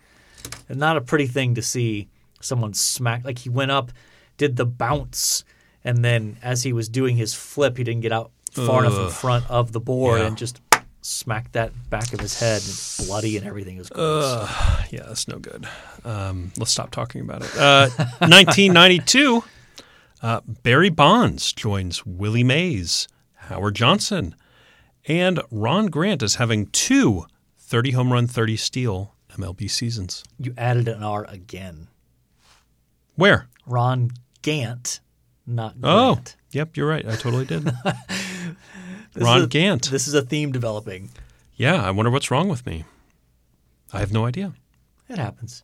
not 0.69 0.97
a 0.97 1.01
pretty 1.01 1.27
thing 1.29 1.55
to 1.55 1.63
see 1.63 2.09
someone 2.41 2.75
smack. 2.75 3.25
Like 3.25 3.39
he 3.39 3.49
went 3.49 3.71
up, 3.71 3.93
did 4.37 4.57
the 4.57 4.67
bounce, 4.67 5.45
and 5.85 6.05
then 6.05 6.37
as 6.43 6.65
he 6.65 6.73
was 6.73 6.89
doing 6.89 7.17
his 7.17 7.33
flip, 7.33 7.79
he 7.79 7.85
didn't 7.85 8.03
get 8.03 8.11
out 8.13 8.33
far 8.51 8.85
enough 8.85 8.99
in 8.99 9.11
front 9.11 9.49
of 9.49 9.71
the 9.73 9.79
board 9.81 10.21
Yeah. 10.21 10.27
and 10.27 10.37
just 10.37 10.61
smacked 11.03 11.53
that 11.53 11.71
back 11.89 12.13
of 12.13 12.19
his 12.19 12.41
head. 12.41 12.61
And 12.61 12.69
it's 12.71 13.07
bloody 13.07 13.37
and 13.37 13.47
everything. 13.47 13.79
Was 13.79 13.89
gross. 13.89 14.49
Yeah, 14.91 15.05
that's 15.07 15.29
no 15.29 15.39
good. 15.39 15.69
Um, 16.05 16.51
let's 16.57 16.73
stop 16.73 16.91
talking 16.91 17.21
about 17.21 17.43
it. 17.45 17.57
Uh, 17.57 17.89
1992, 18.19 19.45
uh, 20.23 20.41
Barry 20.65 20.91
Bonds 20.91 21.53
joins 21.53 22.05
Willie 22.05 22.43
Mays, 22.43 23.07
Howard 23.35 23.77
Johnson, 23.77 24.35
and 25.07 25.41
Ron 25.53 25.87
Grant 25.87 26.23
is 26.23 26.35
having 26.37 26.67
two 26.67 27.27
30 27.67 27.91
home 27.93 28.13
run, 28.13 28.27
30 28.27 28.57
steal 28.57 29.15
MLB 29.37 29.69
seasons. 29.71 30.23
you 30.39 30.55
added 30.57 30.89
an 30.89 31.03
R 31.03 31.25
again. 31.29 31.89
Where? 33.17 33.49
Ron 33.67 34.11
Gant, 34.43 35.01
not 35.47 35.75
Oh, 35.83 36.21
yep, 36.53 36.77
you're 36.77 36.89
right. 36.89 37.05
I 37.07 37.17
totally 37.17 37.45
did. 37.45 37.65
Ron 39.17 39.43
a- 39.43 39.47
Gant. 39.47 39.91
This 39.91 40.07
is 40.07 40.15
a 40.15 40.23
theme 40.23 40.53
developing. 40.53 41.11
Yeah, 41.57 41.83
I 41.83 41.91
wonder 41.91 42.11
what's 42.11 42.31
wrong 42.31 42.49
with 42.49 42.65
me. 42.67 42.85
I 43.93 43.99
have 44.01 44.13
no 44.13 44.27
idea. 44.27 44.53
It 45.09 45.19
happens. 45.19 45.63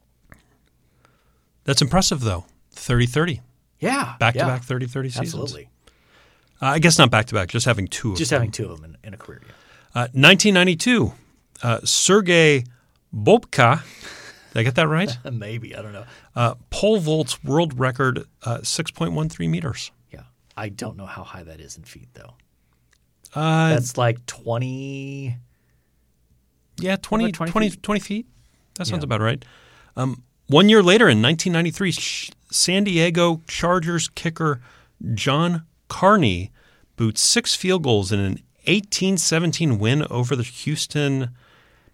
That's 1.64 1.82
impressive, 1.82 2.20
though. 2.20 2.46
30 2.72 3.06
30. 3.06 3.40
Yeah. 3.78 4.14
Back 4.18 4.34
yeah, 4.34 4.42
to 4.42 4.48
back 4.48 4.62
30 4.64 4.86
30 4.86 5.08
seasons. 5.10 5.28
Absolutely. 5.28 5.68
Uh, 6.60 6.66
I 6.66 6.78
guess 6.78 6.98
not 6.98 7.10
back 7.10 7.26
to 7.26 7.34
back, 7.34 7.48
just 7.48 7.66
having 7.66 7.86
two 7.88 8.12
of 8.12 8.18
Just 8.18 8.30
them. 8.30 8.38
having 8.40 8.50
two 8.52 8.64
of 8.70 8.80
them 8.80 8.96
in, 9.02 9.08
in 9.08 9.14
a 9.14 9.16
career. 9.16 9.42
Yeah. 9.44 9.52
Uh, 9.94 10.08
1992, 10.14 11.12
uh, 11.62 11.80
Sergei 11.84 12.64
Bobka, 13.14 13.82
did 14.52 14.60
I 14.60 14.62
get 14.62 14.74
that 14.76 14.88
right? 14.88 15.16
Maybe. 15.32 15.74
I 15.76 15.82
don't 15.82 15.92
know. 15.92 16.04
Uh, 16.34 16.54
pole 16.70 16.98
vaults 16.98 17.42
world 17.44 17.78
record, 17.78 18.24
uh, 18.44 18.58
6.13 18.58 19.48
meters. 19.48 19.90
Yeah. 20.12 20.22
I 20.56 20.68
don't 20.68 20.96
know 20.96 21.06
how 21.06 21.22
high 21.24 21.42
that 21.42 21.60
is 21.60 21.76
in 21.76 21.84
feet, 21.84 22.08
though. 22.14 22.34
Uh, 23.34 23.70
That's 23.70 23.96
like 23.96 24.24
20. 24.26 25.36
yeah, 26.78 26.96
20, 27.00 27.32
20 27.32 27.50
20, 27.52 27.70
feet? 27.70 27.82
20 27.82 28.00
feet. 28.00 28.26
That 28.74 28.86
sounds 28.86 29.02
Yeah. 29.02 29.04
about 29.04 29.20
right. 29.20 29.44
Um, 29.96 30.22
one 30.48 30.68
year 30.68 30.82
later, 30.82 31.08
in 31.08 31.22
1993, 31.22 31.92
Sh- 31.92 32.30
San 32.50 32.84
Diego 32.84 33.40
Chargers 33.46 34.08
kicker 34.08 34.60
John 35.14 35.64
Carney 35.88 36.50
boots 36.96 37.20
six 37.20 37.54
field 37.54 37.82
goals 37.82 38.12
in 38.12 38.20
an 38.20 38.38
18-17 38.66 39.78
win 39.78 40.06
over 40.10 40.36
the 40.36 40.42
Houston, 40.42 41.30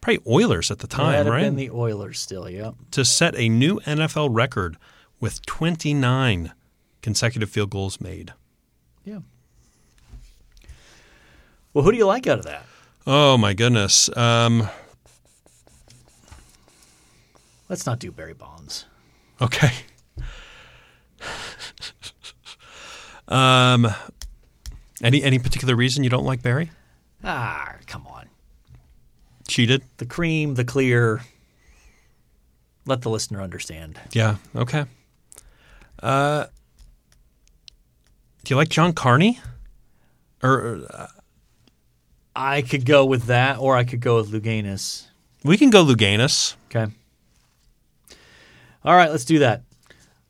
probably 0.01 0.22
Oilers 0.26 0.70
at 0.70 0.78
the 0.78 0.86
time, 0.86 1.26
right? 1.26 1.42
been 1.42 1.57
the 1.57 1.70
Oilers 1.70 2.18
still, 2.18 2.49
yeah. 2.49 2.72
to 2.92 3.05
set 3.05 3.34
a 3.36 3.49
new 3.49 3.80
NFL 3.80 4.28
record 4.32 4.76
with 5.20 5.44
29 5.46 6.53
consecutive 7.03 7.51
field 7.51 7.70
goals 7.70 8.01
made. 8.01 8.32
Yeah. 9.05 9.20
Well, 11.72 11.84
who 11.84 11.92
do 11.92 11.99
you 11.99 12.07
like 12.07 12.26
out 12.26 12.38
of 12.38 12.44
that? 12.44 12.64
Oh 13.07 13.38
my 13.38 13.55
goodness. 13.55 14.14
Um, 14.16 14.68
Let's 17.68 17.86
not 17.86 17.99
do 17.99 18.11
Barry 18.11 18.34
Bonds. 18.34 18.86
okay. 19.40 19.70
um, 23.28 23.86
any 25.03 25.22
any 25.22 25.38
particular 25.38 25.76
reason 25.76 26.03
you 26.05 26.11
don't 26.11 26.24
like 26.24 26.42
Barry? 26.42 26.70
Ah, 27.22 27.76
come 27.86 28.07
on. 28.07 28.28
Cheated? 29.49 29.82
The 29.96 30.07
cream, 30.07 30.55
the 30.55 30.64
clear. 30.64 31.22
Let 32.86 33.03
the 33.03 33.11
listener 33.11 33.42
understand. 33.42 33.99
Yeah. 34.12 34.36
Okay. 34.55 34.84
Uh, 36.03 36.46
do 38.44 38.55
you 38.55 38.57
like 38.57 38.68
John 38.68 38.92
Carney? 38.92 39.40
Or 40.42 40.86
uh, 40.90 41.07
I 42.36 42.62
could 42.62 42.86
go 42.86 43.05
with 43.05 43.24
that, 43.24 43.59
or 43.59 43.76
I 43.76 43.84
could 43.84 44.01
go 44.01 44.16
with 44.16 44.30
Louganis. 44.30 45.07
we 45.42 45.57
can 45.59 45.70
go 45.70 45.84
Louganis. 45.84 46.55
Okay. 46.66 46.92
All 48.84 48.94
right, 48.94 49.11
let's 49.11 49.24
do 49.24 49.40
that. 49.40 49.62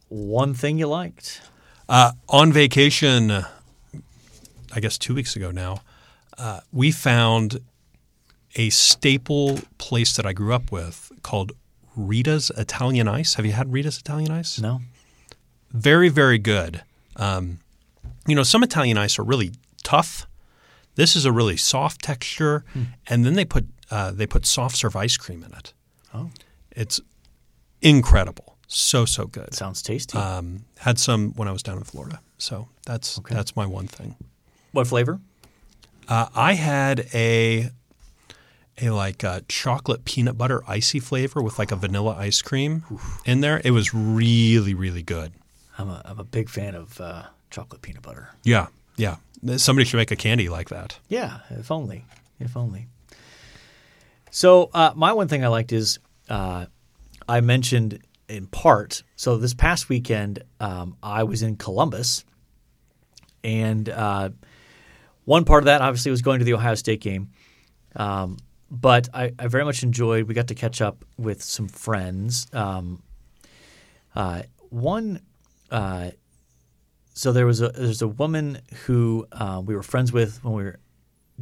One 0.09 0.55
thing 0.55 0.79
you 0.79 0.87
liked. 0.87 1.43
Uh, 1.89 2.13
on 2.29 2.53
vacation, 2.53 3.31
I 3.31 4.81
guess 4.81 4.97
two 4.97 5.15
weeks 5.15 5.37
ago 5.37 5.51
now, 5.51 5.83
uh, 6.39 6.61
we 6.73 6.91
found 6.91 7.61
a 8.57 8.71
staple 8.71 9.61
place 9.79 10.17
that 10.17 10.27
I 10.27 10.33
grew 10.33 10.53
up 10.55 10.71
with 10.73 11.13
called 11.23 11.53
Rita's 11.97 12.51
Italian 12.57 13.09
Ice. 13.09 13.35
Have 13.35 13.45
you 13.47 13.53
had 13.53 13.73
Rita's 13.73 13.99
Italian 13.99 14.31
Ice? 14.31 14.59
No? 14.61 14.81
Very, 15.71 16.09
very 16.09 16.39
good. 16.39 16.83
Um, 17.17 17.59
you 18.27 18.35
know, 18.35 18.43
some 18.43 18.63
Italian 18.63 18.97
ice 18.99 19.19
are 19.19 19.23
really 19.25 19.53
tough. 19.83 20.27
This 20.95 21.15
is 21.17 21.25
a 21.25 21.33
really 21.33 21.57
soft 21.57 22.03
texture, 22.03 22.65
and 23.07 23.25
then 23.25 23.35
they 23.35 23.45
put 23.45 23.67
uh, 23.91 24.11
they 24.13 24.27
put 24.27 24.45
soft 24.47 24.77
serve 24.77 24.97
ice 24.97 25.17
cream 25.17 25.43
in 25.45 25.53
it. 25.55 25.73
Oh, 26.15 26.31
It's 26.73 27.01
incredible, 27.83 28.57
so 28.67 29.05
so 29.05 29.27
good. 29.27 29.55
sounds 29.55 29.83
tasty. 29.83 30.19
Um, 30.19 30.65
had 30.79 30.99
some 30.99 31.33
when 31.35 31.49
I 31.49 31.53
was 31.53 31.63
down 31.63 31.79
in 31.79 31.85
Florida, 31.85 32.21
so 32.39 32.69
that's 32.87 33.19
Okay. 33.19 33.35
that's 33.35 33.55
my 33.57 33.67
one 33.67 33.87
thing. 33.89 34.17
what 34.73 34.87
flavor? 34.87 35.21
Uh, 36.09 36.27
I 36.35 36.55
had 36.55 37.07
a 37.15 37.71
a 38.81 38.91
like 38.91 39.25
uh 39.25 39.41
chocolate 39.49 40.05
peanut 40.05 40.39
butter 40.39 40.63
icy 40.69 41.01
flavor 41.01 41.43
with 41.43 41.59
like 41.59 41.73
a 41.73 41.77
vanilla 41.77 42.15
ice 42.17 42.43
cream 42.43 42.85
in 43.25 43.41
there. 43.41 43.61
It 43.65 43.73
was 43.73 43.93
really 43.95 44.75
really 44.75 45.03
good. 45.03 45.33
I'm 45.79 45.89
a, 45.89 46.03
I'm 46.05 46.19
a 46.19 46.25
big 46.25 46.49
fan 46.49 46.75
of 46.75 47.01
uh, 47.01 47.25
chocolate 47.51 47.83
peanut 47.83 48.03
butter. 48.03 48.31
Yeah, 48.43 48.67
yeah. 48.97 49.17
Somebody 49.57 49.85
should 49.87 49.99
make 49.99 50.11
a 50.11 50.17
candy 50.17 50.49
like 50.49 50.71
that. 50.71 50.99
Yeah, 51.09 51.39
if 51.51 51.71
only. 51.71 52.05
If 52.41 52.57
only. 52.57 52.89
So, 54.31 54.71
uh, 54.75 54.93
my 54.97 55.13
one 55.13 55.29
thing 55.29 55.45
I 55.45 55.49
liked 55.49 55.73
is 55.73 56.01
uh, 56.29 56.67
I 57.29 57.41
mentioned 57.41 58.01
in 58.29 58.47
part. 58.49 59.05
So, 59.15 59.37
this 59.37 59.55
past 59.55 59.89
weekend, 59.89 60.43
um, 60.59 60.97
I 61.03 61.23
was 61.23 61.43
in 61.43 61.57
Columbus. 61.57 62.25
And 63.45 63.89
uh, 63.89 64.31
one 65.25 65.45
part 65.45 65.63
of 65.63 65.67
that, 65.67 65.81
obviously, 65.81 66.11
was 66.11 66.23
going 66.23 66.41
to 66.41 66.45
the 66.45 66.55
Ohio 66.55 66.75
State 66.75 67.01
game. 67.01 67.31
Um, 67.95 68.37
but 68.71 69.09
I, 69.15 69.33
I 69.39 69.47
very 69.49 69.65
much 69.65 69.83
enjoyed. 69.83 70.29
We 70.29 70.35
got 70.35 70.49
to 70.49 70.55
catch 70.55 70.81
up 70.81 71.05
with 71.17 71.43
some 71.43 71.69
friends. 71.69 72.47
Um, 72.53 73.03
uh, 74.15 74.43
one, 74.71 75.21
uh, 75.71 76.11
so 77.15 77.33
there 77.33 77.47
was 77.47 77.61
a 77.61 77.69
there's 77.71 78.03
a 78.03 78.09
woman 78.09 78.61
who 78.87 79.27
uh, 79.33 79.63
we 79.65 79.75
were 79.75 79.83
friends 79.83 80.13
with 80.13 80.43
when 80.45 80.55
we 80.55 80.65
were 80.65 80.79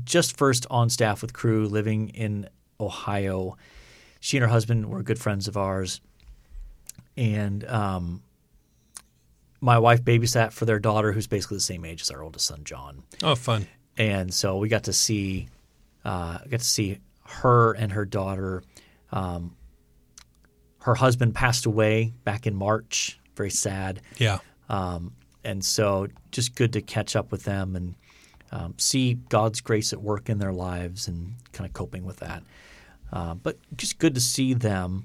just 0.04 0.36
first 0.36 0.66
on 0.70 0.88
staff 0.90 1.22
with 1.22 1.32
Cru 1.32 1.66
living 1.66 2.10
in 2.10 2.48
Ohio. 2.80 3.56
She 4.20 4.36
and 4.36 4.42
her 4.42 4.48
husband 4.50 4.86
were 4.90 5.02
good 5.02 5.18
friends 5.18 5.48
of 5.48 5.56
ours, 5.56 6.00
and 7.16 7.64
um, 7.68 8.22
my 9.60 9.78
wife 9.78 10.02
babysat 10.02 10.52
for 10.52 10.64
their 10.64 10.78
daughter, 10.78 11.12
who's 11.12 11.26
basically 11.26 11.56
the 11.58 11.62
same 11.62 11.84
age 11.84 12.02
as 12.02 12.10
our 12.10 12.22
oldest 12.22 12.46
son, 12.46 12.62
John 12.64 13.02
Oh, 13.22 13.34
fun. 13.34 13.66
and 13.96 14.32
so 14.32 14.58
we 14.58 14.68
got 14.68 14.84
to 14.84 14.92
see 14.92 15.48
uh, 16.04 16.38
got 16.50 16.60
to 16.60 16.64
see 16.66 16.98
her 17.28 17.72
and 17.72 17.92
her 17.92 18.04
daughter. 18.04 18.62
Um, 19.12 19.56
her 20.80 20.94
husband 20.94 21.34
passed 21.34 21.66
away 21.66 22.12
back 22.24 22.46
in 22.46 22.54
March. 22.54 23.18
Very 23.36 23.50
sad, 23.50 24.00
Yeah. 24.18 24.38
um, 24.68 25.12
and 25.44 25.64
so 25.64 26.08
just 26.30 26.54
good 26.54 26.72
to 26.72 26.80
catch 26.80 27.14
up 27.16 27.30
with 27.30 27.42
them 27.44 27.76
and 27.76 27.94
um, 28.50 28.74
see 28.78 29.14
God's 29.14 29.60
grace 29.60 29.92
at 29.92 30.00
work 30.00 30.28
in 30.30 30.38
their 30.38 30.52
lives 30.52 31.06
and 31.08 31.34
kind 31.52 31.66
of 31.68 31.74
coping 31.74 32.04
with 32.04 32.18
that. 32.18 32.42
Uh, 33.12 33.34
but 33.34 33.58
just 33.76 33.98
good 33.98 34.14
to 34.14 34.20
see 34.20 34.54
them, 34.54 35.04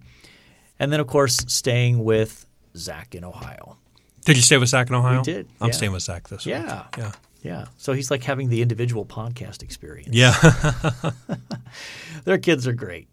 and 0.79 0.93
then 0.93 0.99
of 0.99 1.07
course 1.07 1.37
staying 1.47 2.03
with 2.03 2.45
Zach 2.77 3.13
in 3.15 3.23
Ohio. 3.25 3.77
Did 4.23 4.37
you 4.37 4.41
stay 4.43 4.57
with 4.57 4.69
Zach 4.69 4.87
in 4.89 4.95
Ohio? 4.95 5.17
We 5.17 5.23
did, 5.23 5.47
I'm 5.59 5.67
yeah. 5.67 5.73
staying 5.73 5.91
with 5.91 6.03
Zach 6.03 6.27
this 6.29 6.45
week. 6.45 6.53
Yeah. 6.55 7.11
Yeah. 7.41 7.51
Yeah, 7.59 7.65
so 7.77 7.93
he's 7.93 8.11
like 8.11 8.23
having 8.23 8.49
the 8.49 8.61
individual 8.61 9.05
podcast 9.05 9.63
experience. 9.63 10.15
Yeah. 10.15 10.33
Their 12.25 12.37
kids 12.37 12.67
are 12.67 12.73
great. 12.73 13.07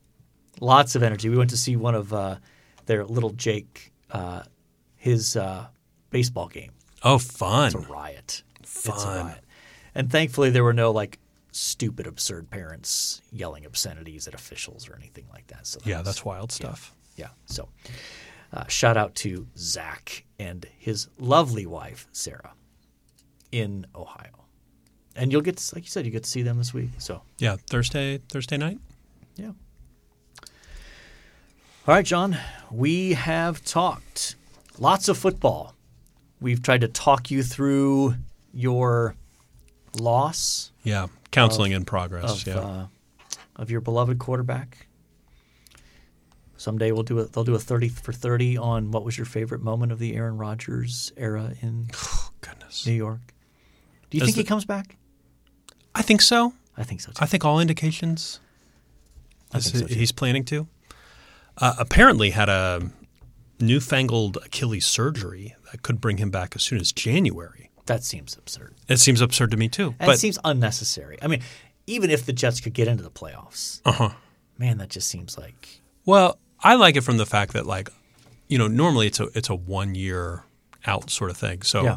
Lots 0.60 0.94
of 0.96 1.02
energy. 1.02 1.28
We 1.28 1.36
went 1.36 1.50
to 1.50 1.56
see 1.56 1.76
one 1.76 1.94
of 1.94 2.12
uh, 2.12 2.36
their 2.86 3.04
little 3.04 3.30
Jake, 3.30 3.92
uh, 4.10 4.42
his 4.96 5.36
uh, 5.36 5.66
baseball 6.10 6.48
game. 6.48 6.72
oh, 7.04 7.18
fun. 7.18 7.66
It's 7.66 7.74
a 7.74 7.78
riot. 7.78 8.42
It's 8.60 8.86
a 8.88 8.92
Fun. 8.92 9.26
riot. 9.26 9.44
And 9.94 10.10
thankfully, 10.10 10.50
there 10.50 10.64
were 10.64 10.72
no 10.74 10.90
like 10.90 11.18
stupid, 11.52 12.06
absurd 12.06 12.50
parents 12.50 13.22
yelling 13.32 13.64
obscenities 13.64 14.28
at 14.28 14.34
officials 14.34 14.88
or 14.88 14.96
anything 14.96 15.24
like 15.32 15.46
that. 15.48 15.66
So 15.66 15.78
that 15.78 15.86
Yeah, 15.88 15.98
was- 15.98 16.06
that's 16.06 16.24
wild 16.24 16.52
stuff. 16.52 16.94
yeah. 17.16 17.28
So 17.46 17.68
uh, 18.52 18.66
shout 18.66 18.96
out 18.96 19.14
to 19.16 19.46
Zach 19.56 20.24
and 20.38 20.66
his 20.78 21.08
lovely 21.18 21.66
wife 21.66 22.08
Sarah 22.12 22.52
in 23.52 23.86
Ohio. 23.94 24.44
And 25.16 25.32
you'll 25.32 25.42
get, 25.42 25.56
to, 25.56 25.74
like 25.74 25.84
you 25.84 25.90
said, 25.90 26.04
you 26.06 26.12
get 26.12 26.22
to 26.24 26.30
see 26.30 26.42
them 26.42 26.58
this 26.58 26.72
week. 26.72 26.90
So 26.98 27.22
Yeah, 27.38 27.56
Thursday 27.68 28.18
Thursday 28.28 28.56
night. 28.56 28.78
Yeah. 29.36 29.52
All 31.86 31.94
right, 31.94 32.04
John. 32.04 32.36
We 32.70 33.14
have 33.14 33.64
talked 33.64 34.36
lots 34.78 35.08
of 35.08 35.16
football. 35.18 35.74
We've 36.40 36.62
tried 36.62 36.82
to 36.82 36.88
talk 36.88 37.30
you 37.30 37.42
through 37.42 38.14
your 38.52 39.16
loss 39.98 40.70
Yeah, 40.84 41.06
counseling 41.30 41.72
in 41.72 41.84
progress. 41.84 42.42
of 42.42 42.46
yeah, 42.46 42.58
uh, 42.58 42.86
of 43.56 43.70
your 43.70 43.80
beloved 43.80 44.18
quarterback. 44.18 44.86
Someday 46.56 46.92
we'll 46.92 47.04
do 47.04 47.20
a, 47.20 47.24
they'll 47.24 47.44
do 47.44 47.54
a 47.54 47.58
thirty 47.58 47.88
for 47.88 48.12
thirty 48.12 48.56
on 48.56 48.90
what 48.90 49.04
was 49.04 49.16
your 49.16 49.24
favorite 49.24 49.62
moment 49.62 49.90
of 49.92 49.98
the 49.98 50.14
Aaron 50.14 50.36
Rodgers 50.36 51.12
era 51.16 51.54
in 51.60 51.88
oh, 51.94 52.30
goodness. 52.40 52.86
New 52.86 52.92
York. 52.92 53.34
Do 54.10 54.16
you 54.16 54.20
Does 54.20 54.28
think 54.28 54.36
he 54.36 54.44
comes 54.44 54.64
back? 54.64 54.96
I 55.94 56.02
think 56.02 56.20
so. 56.22 56.54
I 56.76 56.84
think 56.84 57.00
so 57.00 57.12
too. 57.12 57.18
I 57.22 57.26
think 57.26 57.44
all 57.44 57.60
indications. 57.60 58.40
I 59.52 59.60
think 59.60 59.76
so, 59.76 59.86
too. 59.86 59.94
he's 59.94 60.12
planning 60.12 60.44
to. 60.46 60.68
Uh, 61.56 61.74
apparently, 61.78 62.30
had 62.30 62.48
a 62.48 62.90
newfangled 63.60 64.36
Achilles 64.44 64.86
surgery 64.86 65.56
that 65.72 65.82
could 65.82 66.00
bring 66.00 66.18
him 66.18 66.30
back 66.30 66.54
as 66.54 66.62
soon 66.62 66.80
as 66.80 66.92
January. 66.92 67.70
that 67.86 68.04
seems 68.04 68.36
absurd. 68.36 68.74
It 68.86 68.98
seems 68.98 69.20
absurd 69.20 69.50
to 69.50 69.56
me 69.56 69.68
too. 69.68 69.94
And 69.98 70.06
but 70.06 70.14
it 70.16 70.18
seems 70.18 70.38
unnecessary. 70.44 71.18
I 71.22 71.26
mean, 71.26 71.40
even 71.86 72.10
if 72.10 72.26
the 72.26 72.32
Jets 72.32 72.60
could 72.60 72.74
get 72.74 72.86
into 72.86 73.02
the 73.02 73.10
playoffs, 73.10 73.80
uh-huh. 73.84 74.10
man, 74.58 74.78
that 74.78 74.90
just 74.90 75.08
seems 75.08 75.36
like 75.38 75.80
Well, 76.04 76.38
I 76.60 76.74
like 76.74 76.96
it 76.96 77.00
from 77.00 77.16
the 77.16 77.26
fact 77.26 77.54
that 77.54 77.66
like, 77.66 77.88
you 78.46 78.58
know, 78.58 78.68
normally 78.68 79.06
it's 79.06 79.20
a 79.20 79.28
it's 79.34 79.48
a 79.48 79.54
one 79.54 79.94
year 79.94 80.44
out 80.86 81.10
sort 81.10 81.30
of 81.30 81.36
thing. 81.36 81.62
So 81.62 81.82
Yeah. 81.82 81.96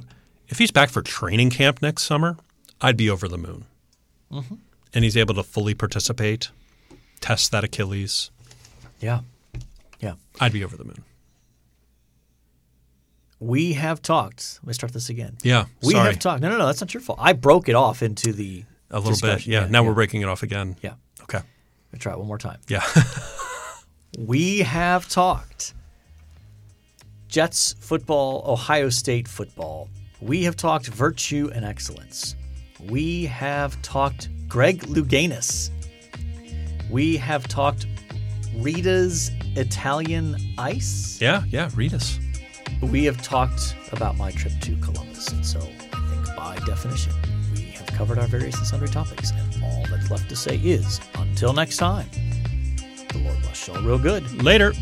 If 0.51 0.59
he's 0.59 0.69
back 0.71 0.89
for 0.89 1.01
training 1.01 1.49
camp 1.49 1.81
next 1.81 2.03
summer, 2.03 2.37
I'd 2.79 2.97
be 2.97 3.09
over 3.09 3.27
the 3.27 3.37
moon. 3.37 3.65
Mm-hmm. 4.31 4.55
And 4.93 5.03
he's 5.03 5.17
able 5.17 5.33
to 5.35 5.43
fully 5.43 5.73
participate, 5.73 6.49
test 7.21 7.51
that 7.51 7.63
Achilles. 7.63 8.29
yeah, 8.99 9.21
yeah. 9.99 10.13
I'd 10.39 10.53
be 10.53 10.63
over 10.63 10.77
the 10.77 10.83
moon. 10.83 11.03
We 13.39 13.73
have 13.73 14.01
talked. 14.01 14.59
Let 14.61 14.67
me 14.67 14.73
start 14.73 14.93
this 14.93 15.09
again. 15.09 15.37
Yeah, 15.41 15.65
we 15.81 15.93
sorry. 15.93 16.11
have 16.11 16.19
talked. 16.19 16.41
No, 16.41 16.49
no, 16.49 16.57
no. 16.57 16.67
That's 16.67 16.81
not 16.81 16.93
your 16.93 17.01
fault. 17.01 17.17
I 17.21 17.33
broke 17.33 17.67
it 17.69 17.75
off 17.75 18.03
into 18.03 18.33
the 18.33 18.65
a 18.91 18.97
little 18.99 19.11
bit. 19.11 19.21
discussion. 19.21 19.51
Yeah. 19.51 19.67
Now 19.67 19.83
we're 19.83 19.93
breaking 19.95 20.21
it 20.21 20.27
off 20.27 20.43
again. 20.43 20.75
Yeah. 20.83 20.93
Okay. 21.23 21.39
Let 21.39 21.93
me 21.93 21.99
try 21.99 22.11
it 22.11 22.19
one 22.19 22.27
more 22.27 22.37
time. 22.37 22.59
Yeah. 22.67 22.83
We 24.19 24.59
have 24.59 25.07
talked 25.07 25.73
Jets 27.29 27.75
football, 27.79 28.43
Ohio 28.45 28.89
State 28.89 29.25
football. 29.27 29.87
We 30.21 30.43
have 30.43 30.55
talked 30.55 30.87
virtue 30.87 31.49
and 31.53 31.65
excellence. 31.65 32.35
We 32.89 33.25
have 33.25 33.81
talked 33.81 34.29
Greg 34.47 34.81
Louganis. 34.83 35.71
We 36.89 37.17
have 37.17 37.47
talked 37.47 37.87
Rita's 38.55 39.31
Italian 39.55 40.35
ice. 40.57 41.19
yeah. 41.21 41.43
Yeah. 41.49 41.69
Rita's. 41.73 42.19
We 42.81 43.03
have 43.05 43.21
talked 43.21 43.75
about 43.91 44.15
my 44.17 44.31
trip 44.31 44.53
to 44.61 44.75
Columbus. 44.77 45.27
And 45.29 45.45
so 45.45 45.59
I 45.59 46.09
think 46.13 46.35
by 46.35 46.55
definition, 46.65 47.13
we 47.55 47.61
have 47.71 47.87
covered 47.87 48.17
our 48.19 48.27
various 48.27 48.57
and 48.57 48.67
sundry 48.67 48.87
topics. 48.89 49.31
And 49.31 49.63
all 49.63 49.85
that's 49.89 50.09
left 50.11 50.29
to 50.29 50.35
say 50.35 50.57
is 50.57 50.99
until 51.15 51.53
next 51.53 51.77
time, 51.77 52.07
the 53.09 53.19
Lord 53.19 53.41
bless 53.41 53.67
you 53.67 53.73
all 53.73 53.81
real 53.81 53.99
good. 53.99 54.43
Later. 54.43 54.73